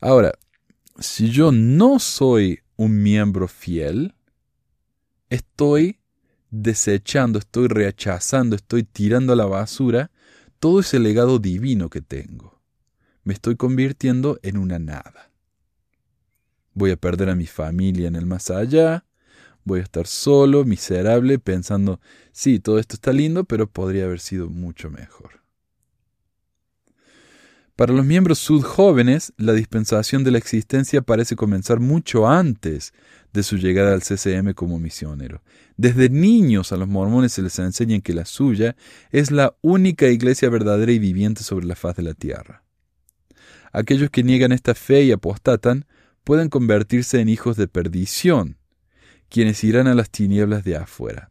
Ahora, 0.00 0.32
si 0.98 1.30
yo 1.30 1.52
no 1.52 1.98
soy 1.98 2.60
un 2.76 3.02
miembro 3.02 3.48
fiel, 3.48 4.14
estoy 5.30 6.00
desechando, 6.62 7.38
estoy 7.38 7.68
rechazando, 7.68 8.56
estoy 8.56 8.82
tirando 8.82 9.32
a 9.32 9.36
la 9.36 9.46
basura 9.46 10.10
todo 10.58 10.80
ese 10.80 10.98
legado 10.98 11.38
divino 11.38 11.90
que 11.90 12.00
tengo. 12.00 12.60
Me 13.24 13.34
estoy 13.34 13.56
convirtiendo 13.56 14.38
en 14.42 14.56
una 14.56 14.78
nada. 14.78 15.30
Voy 16.72 16.90
a 16.90 16.96
perder 16.96 17.30
a 17.30 17.34
mi 17.34 17.46
familia 17.46 18.08
en 18.08 18.16
el 18.16 18.26
más 18.26 18.50
allá, 18.50 19.04
voy 19.64 19.80
a 19.80 19.82
estar 19.82 20.06
solo, 20.06 20.64
miserable, 20.64 21.38
pensando, 21.38 22.00
sí, 22.32 22.60
todo 22.60 22.78
esto 22.78 22.94
está 22.94 23.12
lindo, 23.12 23.44
pero 23.44 23.66
podría 23.66 24.04
haber 24.04 24.20
sido 24.20 24.48
mucho 24.48 24.90
mejor. 24.90 25.45
Para 27.76 27.92
los 27.92 28.06
miembros 28.06 28.38
sud 28.38 28.62
jóvenes, 28.62 29.34
la 29.36 29.52
dispensación 29.52 30.24
de 30.24 30.30
la 30.30 30.38
existencia 30.38 31.02
parece 31.02 31.36
comenzar 31.36 31.78
mucho 31.78 32.26
antes 32.26 32.94
de 33.34 33.42
su 33.42 33.58
llegada 33.58 33.92
al 33.92 34.00
CCM 34.00 34.54
como 34.54 34.78
misionero. 34.78 35.42
Desde 35.76 36.08
niños 36.08 36.72
a 36.72 36.78
los 36.78 36.88
mormones 36.88 37.34
se 37.34 37.42
les 37.42 37.58
enseña 37.58 38.00
que 38.00 38.14
la 38.14 38.24
suya 38.24 38.76
es 39.10 39.30
la 39.30 39.58
única 39.60 40.08
iglesia 40.08 40.48
verdadera 40.48 40.90
y 40.90 40.98
viviente 40.98 41.42
sobre 41.42 41.66
la 41.66 41.76
faz 41.76 41.96
de 41.96 42.02
la 42.02 42.14
tierra. 42.14 42.62
Aquellos 43.72 44.08
que 44.08 44.22
niegan 44.22 44.52
esta 44.52 44.74
fe 44.74 45.02
y 45.02 45.12
apostatan 45.12 45.84
pueden 46.24 46.48
convertirse 46.48 47.20
en 47.20 47.28
hijos 47.28 47.58
de 47.58 47.68
perdición, 47.68 48.56
quienes 49.28 49.62
irán 49.64 49.86
a 49.86 49.94
las 49.94 50.08
tinieblas 50.08 50.64
de 50.64 50.76
afuera. 50.76 51.30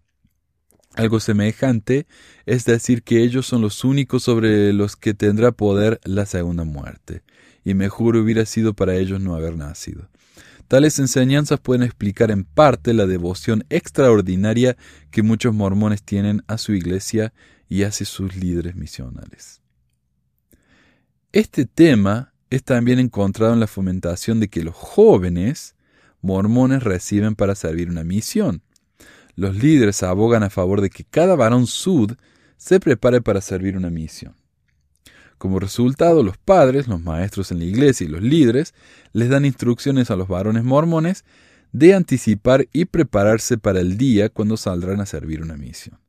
Algo 0.96 1.20
semejante 1.20 2.08
es 2.46 2.64
decir 2.64 3.04
que 3.04 3.22
ellos 3.22 3.46
son 3.46 3.62
los 3.62 3.84
únicos 3.84 4.24
sobre 4.24 4.72
los 4.72 4.96
que 4.96 5.14
tendrá 5.14 5.52
poder 5.52 6.00
la 6.06 6.26
segunda 6.26 6.64
muerte, 6.64 7.22
y 7.66 7.74
mejor 7.74 8.16
hubiera 8.16 8.46
sido 8.46 8.74
para 8.74 8.96
ellos 8.96 9.20
no 9.20 9.36
haber 9.36 9.58
nacido. 9.58 10.10
Tales 10.70 10.98
enseñanzas 10.98 11.60
pueden 11.60 11.84
explicar 11.84 12.32
en 12.32 12.46
parte 12.46 12.94
la 12.94 13.06
devoción 13.06 13.66
extraordinaria 13.70 14.78
que 15.12 15.22
muchos 15.22 15.54
mormones 15.54 16.02
tienen 16.02 16.44
a 16.48 16.58
su 16.58 16.74
iglesia 16.74 17.34
y 17.68 17.84
hacia 17.84 18.06
sus 18.06 18.36
líderes 18.36 18.76
misionales. 18.76 19.62
Este 21.34 21.66
tema 21.66 22.34
es 22.50 22.64
también 22.64 23.00
encontrado 23.00 23.54
en 23.54 23.60
la 23.60 23.68
fomentación 23.68 24.40
de 24.40 24.48
que 24.48 24.64
los 24.64 24.74
jóvenes 24.74 25.76
mormones 26.22 26.84
reciben 26.84 27.36
para 27.36 27.54
servir 27.54 27.90
una 27.90 28.06
misión. 28.06 28.62
Los 29.36 29.56
líderes 29.56 30.02
abogan 30.04 30.44
a 30.44 30.50
favor 30.50 30.82
de 30.82 30.90
que 30.90 31.04
cada 31.04 31.36
varón 31.36 31.68
sud 31.68 32.14
se 32.58 32.80
prepare 32.80 33.22
para 33.22 33.42
servir 33.42 33.76
una 33.76 33.90
misión. 33.90 34.36
Como 35.38 35.60
resultado, 35.60 36.24
los 36.24 36.38
padres, 36.38 36.88
los 36.88 37.02
maestros 37.02 37.52
en 37.52 37.60
la 37.60 37.66
iglesia 37.66 38.06
y 38.06 38.10
los 38.10 38.22
líderes 38.22 38.74
les 39.12 39.30
dan 39.30 39.46
instrucciones 39.46 40.10
a 40.10 40.16
los 40.16 40.28
varones 40.28 40.64
mormones 40.64 41.26
de 41.74 41.94
anticipar 41.94 42.68
y 42.72 42.86
prepararse 42.86 43.58
para 43.58 43.82
el 43.82 43.98
día 43.98 44.30
cuando 44.30 44.56
saldrán 44.56 45.02
a 45.02 45.06
servir 45.06 45.42
una 45.42 45.58
misión. 45.58 46.00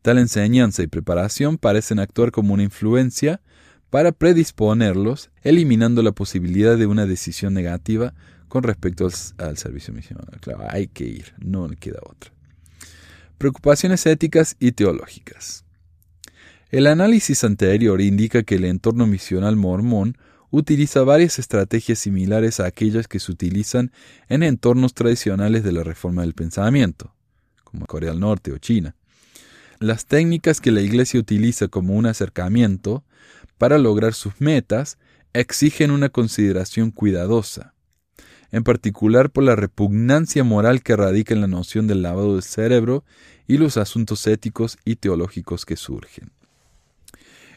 Tal 0.00 0.18
enseñanza 0.18 0.82
y 0.82 0.86
preparación 0.86 1.58
parecen 1.58 1.98
actuar 1.98 2.30
como 2.30 2.54
una 2.54 2.62
influencia 2.62 3.40
para 3.90 4.12
predisponerlos, 4.12 5.30
eliminando 5.42 6.02
la 6.02 6.12
posibilidad 6.12 6.78
de 6.78 6.86
una 6.86 7.06
decisión 7.06 7.54
negativa 7.54 8.14
con 8.46 8.62
respecto 8.62 9.08
al, 9.38 9.56
servicio 9.56 9.92
misional. 9.92 10.38
Claro, 10.40 10.66
hay 10.70 10.86
que 10.86 11.04
ir, 11.04 11.34
no 11.38 11.68
queda 11.80 11.98
otra. 12.02 12.37
Preocupaciones 13.38 14.04
éticas 14.06 14.56
y 14.58 14.72
teológicas. 14.72 15.64
El 16.70 16.88
análisis 16.88 17.44
anterior 17.44 18.00
indica 18.00 18.42
que 18.42 18.56
el 18.56 18.64
entorno 18.64 19.06
misional 19.06 19.54
mormón 19.54 20.18
utiliza 20.50 21.04
varias 21.04 21.38
estrategias 21.38 22.00
similares 22.00 22.58
a 22.58 22.66
aquellas 22.66 23.06
que 23.06 23.20
se 23.20 23.30
utilizan 23.30 23.92
en 24.28 24.42
entornos 24.42 24.92
tradicionales 24.92 25.62
de 25.62 25.70
la 25.70 25.84
reforma 25.84 26.22
del 26.22 26.34
pensamiento, 26.34 27.14
como 27.62 27.86
Corea 27.86 28.10
del 28.10 28.18
Norte 28.18 28.50
o 28.50 28.58
China. 28.58 28.96
Las 29.78 30.06
técnicas 30.06 30.60
que 30.60 30.72
la 30.72 30.80
Iglesia 30.80 31.20
utiliza 31.20 31.68
como 31.68 31.94
un 31.94 32.06
acercamiento 32.06 33.04
para 33.56 33.78
lograr 33.78 34.14
sus 34.14 34.40
metas 34.40 34.98
exigen 35.32 35.92
una 35.92 36.08
consideración 36.08 36.90
cuidadosa, 36.90 37.74
en 38.50 38.64
particular 38.64 39.30
por 39.30 39.44
la 39.44 39.56
repugnancia 39.56 40.44
moral 40.44 40.82
que 40.82 40.96
radica 40.96 41.34
en 41.34 41.40
la 41.40 41.46
noción 41.46 41.86
del 41.86 42.02
lavado 42.02 42.34
del 42.34 42.42
cerebro 42.42 43.04
y 43.46 43.58
los 43.58 43.76
asuntos 43.76 44.26
éticos 44.26 44.78
y 44.84 44.96
teológicos 44.96 45.64
que 45.64 45.76
surgen. 45.76 46.30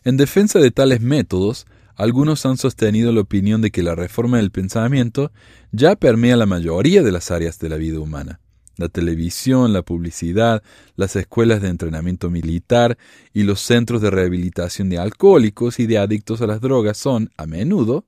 En 0.04 0.18
defensa 0.18 0.60
de 0.60 0.72
tales 0.72 1.02
métodos, 1.02 1.68
algunos 1.96 2.46
han 2.46 2.58
sostenido 2.58 3.12
la 3.12 3.22
opinión 3.22 3.62
de 3.62 3.70
que 3.70 3.84
la 3.84 3.94
reforma 3.94 4.38
del 4.38 4.52
pensamiento 4.52 5.32
ya 5.72 5.96
permea 5.96 6.36
la 6.36 6.46
mayoría 6.46 7.04
de 7.04 7.12
las 7.12 7.30
áreas 7.30 7.60
de 7.60 7.70
la 7.70 7.76
vida 7.76 8.00
humana. 8.00 8.39
La 8.78 8.89
televisión, 8.89 9.74
la 9.74 9.84
publicidad, 9.84 10.64
las 10.96 11.16
escuelas 11.16 11.62
de 11.62 11.68
entrenamiento 11.68 12.32
militar 12.32 12.98
y 13.34 13.44
los 13.44 13.60
centros 13.60 14.02
de 14.02 14.10
rehabilitación 14.10 14.89
de 14.89 14.98
alcohólicos 14.98 15.80
y 15.80 15.86
de 15.86 16.00
adictos 16.00 16.42
a 16.42 16.48
las 16.48 16.62
drogas 16.62 16.98
son, 16.98 17.30
a 17.38 17.46
menudo, 17.46 18.06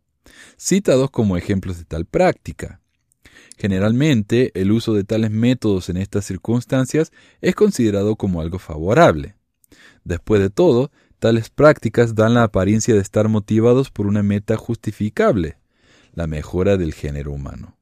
citados 0.57 1.11
como 1.11 1.37
ejemplos 1.37 1.77
de 1.77 1.85
tal 1.85 2.05
práctica. 2.05 2.81
Generalmente, 3.57 4.51
el 4.59 4.71
uso 4.71 4.93
de 4.93 5.03
tales 5.03 5.31
métodos 5.31 5.89
en 5.89 5.97
estas 5.97 6.25
circunstancias 6.25 7.11
es 7.41 7.55
considerado 7.55 8.15
como 8.15 8.41
algo 8.41 8.59
favorable. 8.59 9.35
Después 10.03 10.41
de 10.41 10.49
todo, 10.49 10.91
Tales 11.23 11.49
prácticas 11.49 12.15
dan 12.15 12.33
la 12.33 12.43
apariencia 12.43 12.93
de 12.93 12.99
estar 12.99 13.29
motivados 13.29 13.89
por 13.89 14.07
una 14.07 14.23
meta 14.23 14.57
justificable, 14.57 15.55
la 16.11 16.27
mejora 16.27 16.75
del 16.75 16.93
género 16.93 17.31
humano. 17.31 17.77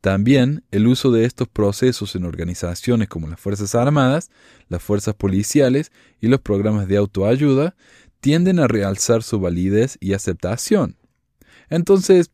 También 0.00 0.64
el 0.72 0.88
uso 0.88 1.12
de 1.12 1.24
estos 1.24 1.46
procesos 1.46 2.16
en 2.16 2.24
organizaciones 2.24 3.08
como 3.08 3.28
las 3.28 3.38
Fuerzas 3.38 3.76
Armadas, 3.76 4.28
las 4.68 4.82
Fuerzas 4.82 5.14
Policiales 5.14 5.92
y 6.20 6.26
los 6.26 6.40
programas 6.40 6.88
de 6.88 6.96
autoayuda 6.96 7.76
tienden 8.18 8.58
a 8.58 8.66
realzar 8.66 9.22
su 9.22 9.38
validez 9.38 9.96
y 10.00 10.14
aceptación. 10.14 10.96
Entonces, 11.68 12.30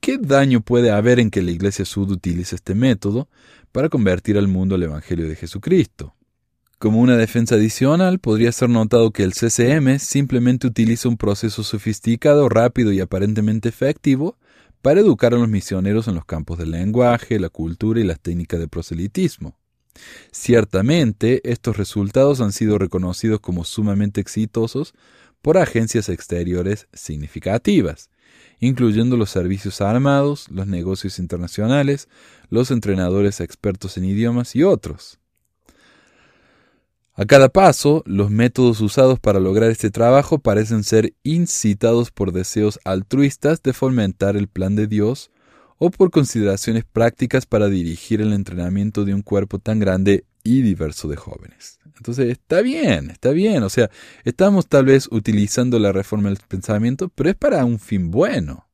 ¿qué 0.00 0.18
daño 0.18 0.60
puede 0.60 0.90
haber 0.90 1.20
en 1.20 1.30
que 1.30 1.42
la 1.42 1.50
Iglesia 1.50 1.84
Sud 1.84 2.10
utilice 2.10 2.56
este 2.56 2.74
método 2.74 3.28
para 3.72 3.88
convertir 3.88 4.38
al 4.38 4.48
mundo 4.48 4.74
al 4.74 4.82
Evangelio 4.82 5.28
de 5.28 5.36
Jesucristo? 5.36 6.14
Como 6.78 7.00
una 7.00 7.16
defensa 7.16 7.54
adicional, 7.54 8.18
podría 8.18 8.50
ser 8.50 8.68
notado 8.68 9.12
que 9.12 9.22
el 9.22 9.34
CCM 9.34 10.00
simplemente 10.00 10.66
utiliza 10.66 11.08
un 11.08 11.16
proceso 11.16 11.62
sofisticado, 11.62 12.48
rápido 12.48 12.90
y 12.90 12.98
aparentemente 12.98 13.68
efectivo 13.68 14.36
para 14.82 14.98
educar 14.98 15.32
a 15.32 15.38
los 15.38 15.48
misioneros 15.48 16.08
en 16.08 16.16
los 16.16 16.24
campos 16.24 16.58
del 16.58 16.72
lenguaje, 16.72 17.38
la 17.38 17.50
cultura 17.50 18.00
y 18.00 18.04
las 18.04 18.18
técnicas 18.18 18.58
de 18.58 18.66
proselitismo. 18.66 19.56
Ciertamente, 20.32 21.40
estos 21.48 21.76
resultados 21.76 22.40
han 22.40 22.52
sido 22.52 22.78
reconocidos 22.78 23.38
como 23.38 23.62
sumamente 23.64 24.20
exitosos 24.20 24.94
por 25.40 25.58
agencias 25.58 26.08
exteriores 26.08 26.88
significativas, 26.92 28.10
incluyendo 28.62 29.16
los 29.16 29.28
servicios 29.28 29.80
armados, 29.80 30.48
los 30.48 30.68
negocios 30.68 31.18
internacionales, 31.18 32.08
los 32.48 32.70
entrenadores 32.70 33.40
expertos 33.40 33.96
en 33.96 34.04
idiomas 34.04 34.54
y 34.54 34.62
otros. 34.62 35.18
A 37.14 37.24
cada 37.24 37.48
paso, 37.48 38.04
los 38.06 38.30
métodos 38.30 38.80
usados 38.80 39.18
para 39.18 39.40
lograr 39.40 39.68
este 39.68 39.90
trabajo 39.90 40.38
parecen 40.38 40.84
ser 40.84 41.12
incitados 41.24 42.12
por 42.12 42.30
deseos 42.30 42.78
altruistas 42.84 43.64
de 43.64 43.72
fomentar 43.72 44.36
el 44.36 44.46
plan 44.46 44.76
de 44.76 44.86
Dios 44.86 45.32
o 45.78 45.90
por 45.90 46.12
consideraciones 46.12 46.84
prácticas 46.84 47.46
para 47.46 47.66
dirigir 47.66 48.20
el 48.20 48.32
entrenamiento 48.32 49.04
de 49.04 49.12
un 49.12 49.22
cuerpo 49.22 49.58
tan 49.58 49.80
grande 49.80 50.24
y 50.44 50.62
diverso 50.62 51.08
de 51.08 51.16
jóvenes. 51.16 51.80
Entonces, 52.02 52.30
está 52.30 52.62
bien, 52.62 53.12
está 53.12 53.30
bien. 53.30 53.62
O 53.62 53.68
sea, 53.68 53.88
estamos 54.24 54.66
tal 54.66 54.86
vez 54.86 55.06
utilizando 55.12 55.78
la 55.78 55.92
reforma 55.92 56.30
del 56.30 56.38
pensamiento, 56.48 57.08
pero 57.10 57.30
es 57.30 57.36
para 57.36 57.64
un 57.64 57.78
fin 57.78 58.10
bueno. 58.10 58.66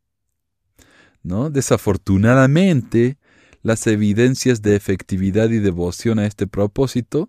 ¿no? 1.23 1.51
Desafortunadamente, 1.51 3.19
las 3.61 3.87
evidencias 3.87 4.63
de 4.63 4.77
efectividad 4.77 5.51
y 5.51 5.59
devoción 5.59 6.19
a 6.19 6.27
este 6.27 6.47
propósito 6.47 7.29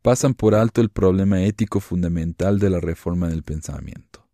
pasan 0.00 0.32
por 0.32 0.54
alto 0.54 0.80
el 0.80 0.88
problema 0.88 1.42
ético 1.42 1.80
fundamental 1.80 2.58
de 2.58 2.70
la 2.70 2.80
reforma 2.80 3.28
del 3.28 3.42
pensamiento. 3.42 4.26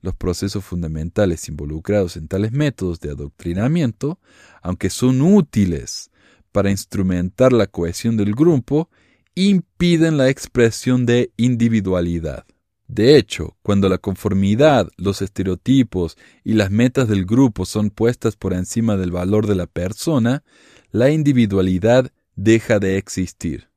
Los 0.00 0.16
procesos 0.16 0.64
fundamentales 0.64 1.48
involucrados 1.48 2.16
en 2.16 2.26
tales 2.26 2.50
métodos 2.50 2.98
de 2.98 3.10
adoctrinamiento, 3.10 4.18
aunque 4.62 4.90
son 4.90 5.22
útiles 5.22 6.10
para 6.50 6.72
instrumentar 6.72 7.52
la 7.52 7.68
cohesión 7.68 8.16
del 8.16 8.34
grupo, 8.34 8.90
impiden 9.34 10.16
la 10.16 10.28
expresión 10.28 11.06
de 11.06 11.32
individualidad. 11.36 12.44
De 12.86 13.16
hecho, 13.16 13.56
cuando 13.62 13.88
la 13.88 13.98
conformidad, 13.98 14.88
los 14.96 15.22
estereotipos 15.22 16.16
y 16.44 16.52
las 16.52 16.70
metas 16.70 17.08
del 17.08 17.24
grupo 17.24 17.64
son 17.64 17.90
puestas 17.90 18.36
por 18.36 18.52
encima 18.52 18.96
del 18.96 19.10
valor 19.10 19.46
de 19.46 19.54
la 19.54 19.66
persona, 19.66 20.44
la 20.90 21.10
individualidad 21.10 22.12
deja 22.36 22.78
de 22.78 22.98
existir. 22.98 23.68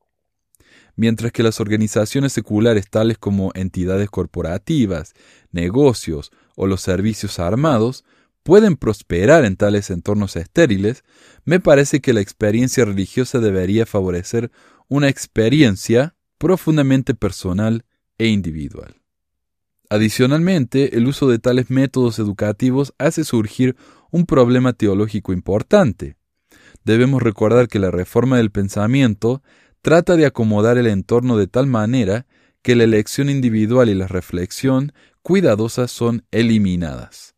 Mientras 0.95 1.31
que 1.31 1.43
las 1.43 1.59
organizaciones 1.59 2.33
seculares 2.33 2.89
tales 2.89 3.17
como 3.17 3.51
entidades 3.53 4.09
corporativas, 4.09 5.13
negocios 5.51 6.31
o 6.55 6.67
los 6.67 6.81
servicios 6.81 7.39
armados 7.39 8.03
pueden 8.43 8.77
prosperar 8.77 9.45
en 9.45 9.57
tales 9.57 9.89
entornos 9.89 10.35
estériles, 10.35 11.03
me 11.43 11.59
parece 11.59 12.01
que 12.01 12.13
la 12.13 12.21
experiencia 12.21 12.85
religiosa 12.85 13.39
debería 13.39 13.85
favorecer 13.85 14.51
una 14.87 15.09
experiencia 15.09 16.15
profundamente 16.37 17.13
personal 17.13 17.85
e 18.17 18.27
individual. 18.27 18.95
Adicionalmente, 19.89 20.97
el 20.97 21.07
uso 21.07 21.27
de 21.27 21.39
tales 21.39 21.69
métodos 21.69 22.19
educativos 22.19 22.93
hace 22.97 23.23
surgir 23.23 23.75
un 24.11 24.25
problema 24.25 24.73
teológico 24.73 25.33
importante. 25.33 26.17
Debemos 26.83 27.21
recordar 27.21 27.67
que 27.67 27.79
la 27.79 27.91
reforma 27.91 28.37
del 28.37 28.51
pensamiento 28.51 29.41
trata 29.81 30.15
de 30.15 30.25
acomodar 30.25 30.77
el 30.77 30.87
entorno 30.87 31.37
de 31.37 31.47
tal 31.47 31.67
manera 31.67 32.25
que 32.61 32.75
la 32.75 32.83
elección 32.83 33.29
individual 33.29 33.89
y 33.89 33.95
la 33.95 34.07
reflexión 34.07 34.91
cuidadosa 35.21 35.87
son 35.87 36.25
eliminadas. 36.31 37.35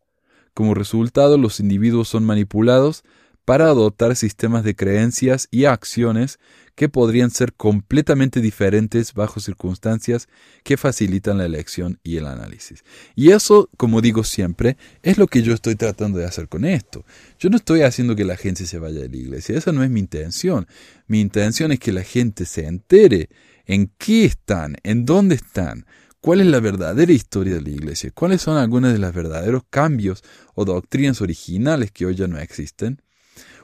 Como 0.54 0.74
resultado, 0.74 1.38
los 1.38 1.60
individuos 1.60 2.08
son 2.08 2.24
manipulados 2.24 3.04
para 3.44 3.66
adoptar 3.66 4.16
sistemas 4.16 4.64
de 4.64 4.76
creencias 4.76 5.48
y 5.50 5.64
acciones 5.64 6.38
que 6.74 6.88
podrían 6.88 7.30
ser 7.30 7.52
completamente 7.52 8.40
diferentes 8.40 9.12
bajo 9.12 9.40
circunstancias 9.40 10.28
que 10.64 10.76
facilitan 10.76 11.38
la 11.38 11.44
elección 11.44 11.98
y 12.02 12.16
el 12.16 12.26
análisis. 12.26 12.84
Y 13.14 13.32
eso, 13.32 13.68
como 13.76 14.00
digo 14.00 14.24
siempre, 14.24 14.76
es 15.02 15.18
lo 15.18 15.26
que 15.26 15.42
yo 15.42 15.52
estoy 15.52 15.74
tratando 15.74 16.18
de 16.18 16.24
hacer 16.24 16.48
con 16.48 16.64
esto. 16.64 17.04
Yo 17.38 17.50
no 17.50 17.56
estoy 17.56 17.82
haciendo 17.82 18.16
que 18.16 18.24
la 18.24 18.36
gente 18.36 18.64
se 18.64 18.78
vaya 18.78 19.00
de 19.00 19.08
la 19.08 19.16
iglesia, 19.16 19.58
esa 19.58 19.72
no 19.72 19.84
es 19.84 19.90
mi 19.90 20.00
intención. 20.00 20.66
Mi 21.06 21.20
intención 21.20 21.72
es 21.72 21.80
que 21.80 21.92
la 21.92 22.02
gente 22.02 22.46
se 22.46 22.66
entere 22.66 23.28
en 23.66 23.92
qué 23.98 24.24
están, 24.24 24.76
en 24.82 25.04
dónde 25.04 25.34
están, 25.34 25.84
cuál 26.20 26.40
es 26.40 26.46
la 26.46 26.60
verdadera 26.60 27.12
historia 27.12 27.54
de 27.54 27.62
la 27.62 27.70
iglesia, 27.70 28.10
cuáles 28.14 28.42
son 28.42 28.56
algunos 28.56 28.92
de 28.92 28.98
los 28.98 29.12
verdaderos 29.12 29.64
cambios 29.68 30.22
o 30.54 30.64
doctrinas 30.64 31.20
originales 31.20 31.90
que 31.90 32.06
hoy 32.06 32.14
ya 32.14 32.26
no 32.26 32.38
existen. 32.38 33.02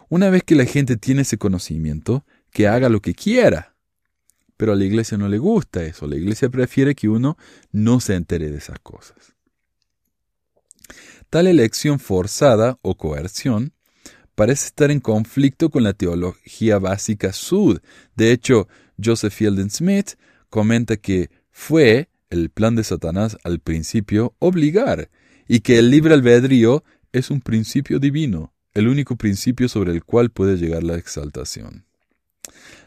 Una 0.09 0.31
vez 0.31 0.43
que 0.45 0.55
la 0.55 0.65
gente 0.65 0.97
tiene 0.97 1.23
ese 1.23 1.39
conocimiento, 1.39 2.25
que 2.53 2.69
haga 2.69 2.89
lo 2.89 3.01
que 3.01 3.15
quiera. 3.15 3.75
Pero 4.57 4.73
a 4.73 4.77
la 4.77 4.85
iglesia 4.85 5.19
no 5.19 5.29
le 5.29 5.39
gusta 5.39 5.83
eso. 5.83 6.07
La 6.07 6.17
iglesia 6.17 6.49
prefiere 6.49 6.95
que 6.95 7.09
uno 7.09 7.37
no 7.73 8.01
se 8.01 8.15
entere 8.15 8.51
de 8.51 8.59
esas 8.59 8.79
cosas. 8.81 9.35
Tal 11.29 11.47
elección 11.47 11.99
forzada 11.99 12.79
o 12.83 12.97
coerción 12.97 13.73
parece 14.35 14.67
estar 14.67 14.91
en 14.91 15.01
conflicto 15.01 15.71
con 15.71 15.83
la 15.83 15.93
teología 15.93 16.79
básica 16.79 17.33
sud. 17.33 17.81
De 18.15 18.33
hecho, 18.33 18.69
Joseph 19.03 19.33
Fielding 19.33 19.71
Smith 19.71 20.13
comenta 20.49 20.97
que 20.97 21.31
fue 21.51 22.09
el 22.31 22.51
plan 22.51 22.77
de 22.77 22.85
Satanás 22.85 23.37
al 23.45 23.61
principio 23.61 24.35
obligar 24.39 25.11
y 25.49 25.61
que 25.61 25.79
el 25.79 25.91
libre 25.91 26.15
albedrío 26.15 26.85
es 27.13 27.31
un 27.31 27.41
principio 27.41 27.99
divino, 27.99 28.53
el 28.77 28.89
único 28.89 29.17
principio 29.17 29.71
sobre 29.71 29.93
el 29.93 30.05
cual 30.05 30.31
puede 30.31 30.59
llegar 30.59 30.83
la 30.83 30.97
exaltación. 30.97 31.87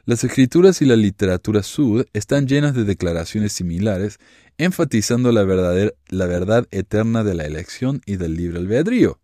Las 0.05 0.23
escrituras 0.23 0.83
y 0.83 0.85
la 0.85 0.95
literatura 0.95 1.63
sud 1.63 2.05
están 2.13 2.47
llenas 2.47 2.75
de 2.75 2.83
declaraciones 2.83 3.53
similares, 3.53 4.19
enfatizando 4.59 5.31
la, 5.31 5.43
verdad 5.45 6.67
eterna 6.69 7.23
de 7.23 7.33
la 7.33 7.45
elección 7.45 8.01
y 8.05 8.17
del 8.17 8.35
libre 8.35 8.59
albedrío. 8.59 9.19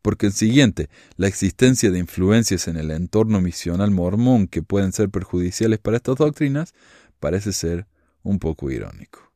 Porque 0.00 0.26
el 0.26 0.32
siguiente, 0.32 0.88
la 1.16 1.28
existencia 1.28 1.90
de 1.90 1.98
influencias 1.98 2.66
en 2.66 2.78
el 2.78 2.90
entorno 2.90 3.42
misional 3.42 3.90
mormón 3.90 4.46
que 4.46 4.62
pueden 4.62 4.92
ser 4.92 5.10
perjudiciales 5.10 5.80
para 5.80 5.98
estas 5.98 6.16
doctrinas, 6.16 6.72
parece 7.18 7.52
ser 7.52 7.86
un 8.22 8.38
poco 8.38 8.70
irónico. 8.70 9.29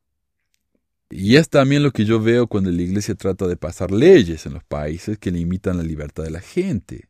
Y 1.09 1.35
es 1.35 1.49
también 1.49 1.83
lo 1.83 1.91
que 1.91 2.05
yo 2.05 2.19
veo 2.19 2.47
cuando 2.47 2.71
la 2.71 2.81
Iglesia 2.81 3.15
trata 3.15 3.47
de 3.47 3.57
pasar 3.57 3.91
leyes 3.91 4.45
en 4.45 4.53
los 4.53 4.63
países 4.63 5.17
que 5.17 5.31
limitan 5.31 5.77
la 5.77 5.83
libertad 5.83 6.23
de 6.23 6.31
la 6.31 6.41
gente. 6.41 7.07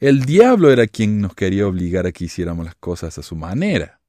El 0.00 0.24
diablo 0.24 0.70
era 0.70 0.86
quien 0.86 1.20
nos 1.20 1.34
quería 1.34 1.66
obligar 1.66 2.06
a 2.06 2.12
que 2.12 2.24
hiciéramos 2.24 2.64
las 2.64 2.76
cosas 2.76 3.18
a 3.18 3.22
su 3.22 3.36
manera. 3.36 4.00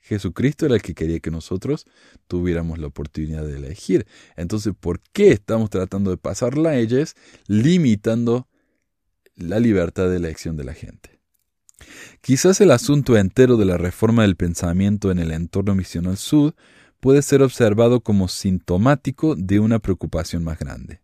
Jesucristo 0.00 0.66
era 0.66 0.74
el 0.74 0.82
que 0.82 0.94
quería 0.94 1.20
que 1.20 1.30
nosotros 1.30 1.86
tuviéramos 2.26 2.78
la 2.78 2.88
oportunidad 2.88 3.44
de 3.46 3.56
elegir. 3.56 4.06
Entonces, 4.36 4.74
¿por 4.78 5.00
qué 5.12 5.30
estamos 5.30 5.70
tratando 5.70 6.10
de 6.10 6.16
pasar 6.16 6.58
leyes 6.58 7.14
limitando 7.46 8.48
la 9.34 9.60
libertad 9.60 10.10
de 10.10 10.16
elección 10.16 10.56
de 10.56 10.64
la 10.64 10.74
gente? 10.74 11.20
Quizás 12.20 12.60
el 12.60 12.70
asunto 12.70 13.16
entero 13.16 13.56
de 13.56 13.64
la 13.64 13.76
reforma 13.76 14.22
del 14.22 14.36
pensamiento 14.36 15.10
en 15.10 15.18
el 15.18 15.32
entorno 15.32 15.74
misional 15.74 16.16
sud 16.16 16.52
puede 17.02 17.22
ser 17.22 17.42
observado 17.42 18.00
como 18.00 18.28
sintomático 18.28 19.34
de 19.34 19.58
una 19.58 19.80
preocupación 19.80 20.44
más 20.44 20.56
grande. 20.56 21.00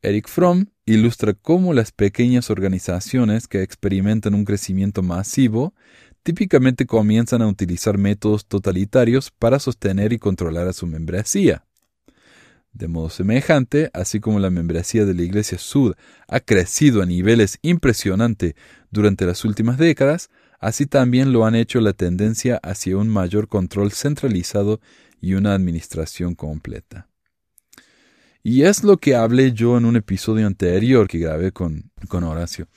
Eric 0.00 0.28
Fromm 0.28 0.64
ilustra 0.86 1.34
cómo 1.34 1.74
las 1.74 1.92
pequeñas 1.92 2.48
organizaciones 2.48 3.48
que 3.48 3.62
experimentan 3.62 4.32
un 4.34 4.46
crecimiento 4.46 5.02
masivo 5.02 5.74
típicamente 6.22 6.86
comienzan 6.86 7.42
a 7.42 7.48
utilizar 7.48 7.98
métodos 7.98 8.46
totalitarios 8.46 9.30
para 9.30 9.58
sostener 9.58 10.14
y 10.14 10.18
controlar 10.18 10.66
a 10.66 10.72
su 10.72 10.86
membresía. 10.86 11.66
De 12.72 12.88
modo 12.88 13.10
semejante, 13.10 13.90
así 13.92 14.20
como 14.20 14.40
la 14.40 14.48
membresía 14.48 15.04
de 15.04 15.12
la 15.12 15.22
Iglesia 15.22 15.58
Sud 15.58 15.92
ha 16.28 16.40
crecido 16.40 17.02
a 17.02 17.06
niveles 17.06 17.58
impresionantes 17.60 18.54
durante 18.90 19.26
las 19.26 19.44
últimas 19.44 19.76
décadas, 19.76 20.30
así 20.62 20.86
también 20.86 21.32
lo 21.32 21.44
han 21.44 21.56
hecho 21.56 21.80
la 21.80 21.92
tendencia 21.92 22.58
hacia 22.62 22.96
un 22.96 23.08
mayor 23.08 23.48
control 23.48 23.90
centralizado 23.92 24.80
y 25.20 25.34
una 25.34 25.54
administración 25.54 26.34
completa. 26.34 27.08
Y 28.44 28.62
es 28.62 28.84
lo 28.84 28.96
que 28.96 29.16
hablé 29.16 29.52
yo 29.52 29.76
en 29.76 29.84
un 29.84 29.96
episodio 29.96 30.46
anterior 30.46 31.08
que 31.08 31.18
grabé 31.18 31.52
con, 31.52 31.90
con 32.08 32.22
Horacio, 32.24 32.68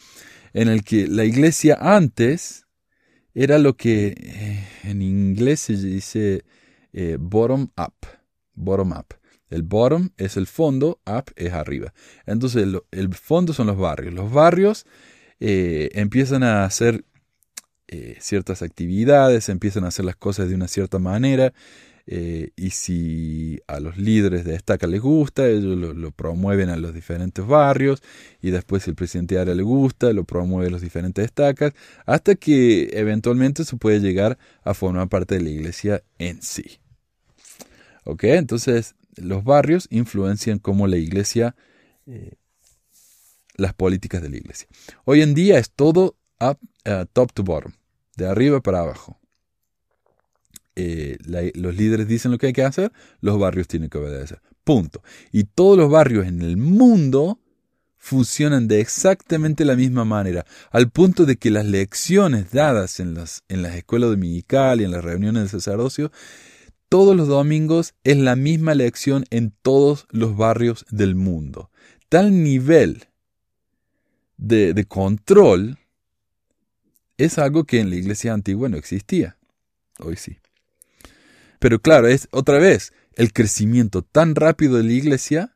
en 0.53 0.67
el 0.67 0.83
que 0.83 1.07
la 1.07 1.25
iglesia 1.25 1.77
antes 1.79 2.65
era 3.35 3.59
lo 3.59 3.77
que 3.77 4.15
eh, 4.17 4.67
en 4.83 5.01
inglés 5.03 5.59
se 5.59 5.77
dice 5.77 6.43
eh, 6.91 7.17
bottom 7.19 7.69
up, 7.77 7.93
bottom 8.55 8.93
up. 8.93 9.13
El 9.49 9.61
bottom 9.61 10.09
es 10.17 10.37
el 10.37 10.47
fondo, 10.47 11.01
up 11.05 11.31
es 11.35 11.53
arriba. 11.53 11.93
Entonces 12.25 12.67
el, 12.91 13.13
fondo 13.13 13.53
son 13.53 13.67
los 13.67 13.77
barrios. 13.77 14.13
Los 14.13 14.31
barrios 14.31 14.87
eh, 15.39 15.89
empiezan 15.93 16.41
a 16.41 16.65
hacer 17.87 18.21
ciertas 18.21 18.61
actividades, 18.61 19.49
empiezan 19.49 19.83
a 19.85 19.89
hacer 19.89 20.05
las 20.05 20.15
cosas 20.15 20.49
de 20.49 20.55
una 20.55 20.67
cierta 20.67 20.99
manera 20.99 21.53
eh, 22.07 22.51
y 22.55 22.69
si 22.69 23.59
a 23.67 23.79
los 23.79 23.97
líderes 23.97 24.45
de 24.45 24.55
estaca 24.55 24.85
les 24.85 25.01
gusta, 25.01 25.47
ellos 25.47 25.75
lo, 25.75 26.11
promueven 26.11 26.69
a 26.69 26.77
los 26.77 26.93
diferentes 26.93 27.45
barrios 27.45 28.03
y 28.41 28.51
después 28.51 28.83
si 28.83 28.91
el 28.91 28.95
presidente 28.95 29.35
de 29.35 29.41
área 29.41 29.55
le 29.55 29.63
gusta, 29.63 30.13
lo 30.13 30.23
promueve 30.23 30.67
a 30.67 30.69
los 30.69 30.81
diferentes 30.81 31.25
estacas, 31.25 31.73
hasta 32.05 32.35
que 32.35 32.89
eventualmente 32.93 33.65
se 33.65 33.75
puede 33.77 33.99
llegar 33.99 34.37
a 34.63 34.75
formar 34.75 35.09
parte 35.09 35.35
de 35.35 35.41
la 35.41 35.49
iglesia 35.49 36.03
en 36.19 36.43
sí. 36.43 36.79
¿Ok? 38.03 38.25
Entonces 38.25 38.93
los 39.15 39.43
barrios 39.43 39.87
influencian 39.89 40.59
como 40.59 40.85
la 40.85 40.97
iglesia, 40.97 41.55
eh, 42.05 42.35
las 43.55 43.73
políticas 43.73 44.21
de 44.21 44.29
la 44.29 44.37
iglesia. 44.37 44.67
Hoy 45.05 45.23
en 45.23 45.33
día 45.33 45.57
es 45.57 45.71
todo 45.71 46.17
up, 46.39 46.59
uh, 46.85 47.05
top 47.11 47.31
to 47.33 47.43
bottom, 47.43 47.73
de 48.15 48.27
arriba 48.27 48.61
para 48.61 48.79
abajo. 48.79 49.19
Eh, 50.75 51.17
los 51.55 51.75
líderes 51.75 52.07
dicen 52.07 52.31
lo 52.31 52.37
que 52.37 52.47
hay 52.47 52.53
que 52.53 52.63
hacer, 52.63 52.91
los 53.21 53.39
barrios 53.39 53.67
tienen 53.67 53.89
que 53.89 53.97
obedecer. 53.97 54.41
Punto. 54.63 55.01
Y 55.31 55.45
todos 55.45 55.77
los 55.77 55.89
barrios 55.89 56.27
en 56.27 56.41
el 56.41 56.57
mundo 56.57 57.39
funcionan 57.97 58.67
de 58.67 58.81
exactamente 58.81 59.65
la 59.65 59.75
misma 59.75 60.05
manera, 60.05 60.45
al 60.69 60.91
punto 60.91 61.25
de 61.25 61.37
que 61.37 61.49
las 61.49 61.65
lecciones 61.65 62.51
dadas 62.51 62.99
en 62.99 63.15
las, 63.15 63.43
en 63.47 63.63
las 63.63 63.73
escuelas 63.75 64.11
dominicales 64.11 64.83
y 64.83 64.85
en 64.85 64.91
las 64.91 65.03
reuniones 65.03 65.43
de 65.43 65.49
sacerdocio, 65.49 66.11
todos 66.87 67.15
los 67.15 67.27
domingos 67.27 67.95
es 68.03 68.17
la 68.17 68.35
misma 68.35 68.75
lección 68.75 69.25
en 69.31 69.53
todos 69.63 70.05
los 70.11 70.37
barrios 70.37 70.85
del 70.91 71.15
mundo. 71.15 71.71
tal 72.09 72.43
nivel 72.43 73.05
de, 74.37 74.73
de 74.73 74.85
control 74.85 75.79
es 77.17 77.37
algo 77.37 77.63
que 77.63 77.79
en 77.79 77.89
la 77.89 77.95
iglesia 77.95 78.33
antigua 78.33 78.69
no 78.69 78.77
existía. 78.77 79.37
Hoy 79.99 80.17
sí. 80.17 80.39
Pero 81.59 81.79
claro, 81.79 82.07
es 82.07 82.27
otra 82.31 82.59
vez, 82.59 82.93
el 83.15 83.31
crecimiento 83.31 84.01
tan 84.01 84.35
rápido 84.35 84.77
de 84.77 84.83
la 84.83 84.91
iglesia 84.91 85.55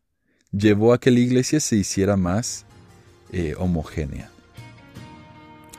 llevó 0.52 0.94
a 0.94 1.00
que 1.00 1.12
la 1.12 1.20
iglesia 1.20 1.60
se 1.60 1.76
hiciera 1.76 2.18
más 2.18 2.66
eh, 3.32 3.54
homogénea 3.58 4.32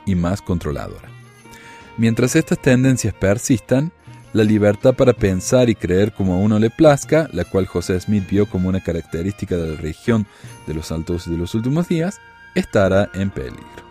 y 0.05 0.15
más 0.15 0.41
controladora. 0.41 1.09
Mientras 1.97 2.35
estas 2.35 2.61
tendencias 2.61 3.13
persistan, 3.13 3.91
la 4.33 4.43
libertad 4.43 4.93
para 4.93 5.11
pensar 5.11 5.69
y 5.69 5.75
creer 5.75 6.13
como 6.13 6.35
a 6.35 6.37
uno 6.37 6.57
le 6.57 6.69
plazca, 6.69 7.27
la 7.33 7.43
cual 7.43 7.65
José 7.65 7.99
Smith 7.99 8.29
vio 8.29 8.45
como 8.45 8.69
una 8.69 8.81
característica 8.81 9.57
de 9.57 9.71
la 9.71 9.75
religión 9.75 10.25
de 10.67 10.73
los 10.73 10.91
altos 10.91 11.29
de 11.29 11.37
los 11.37 11.53
últimos 11.53 11.89
días, 11.89 12.21
estará 12.55 13.09
en 13.13 13.29
peligro. 13.29 13.90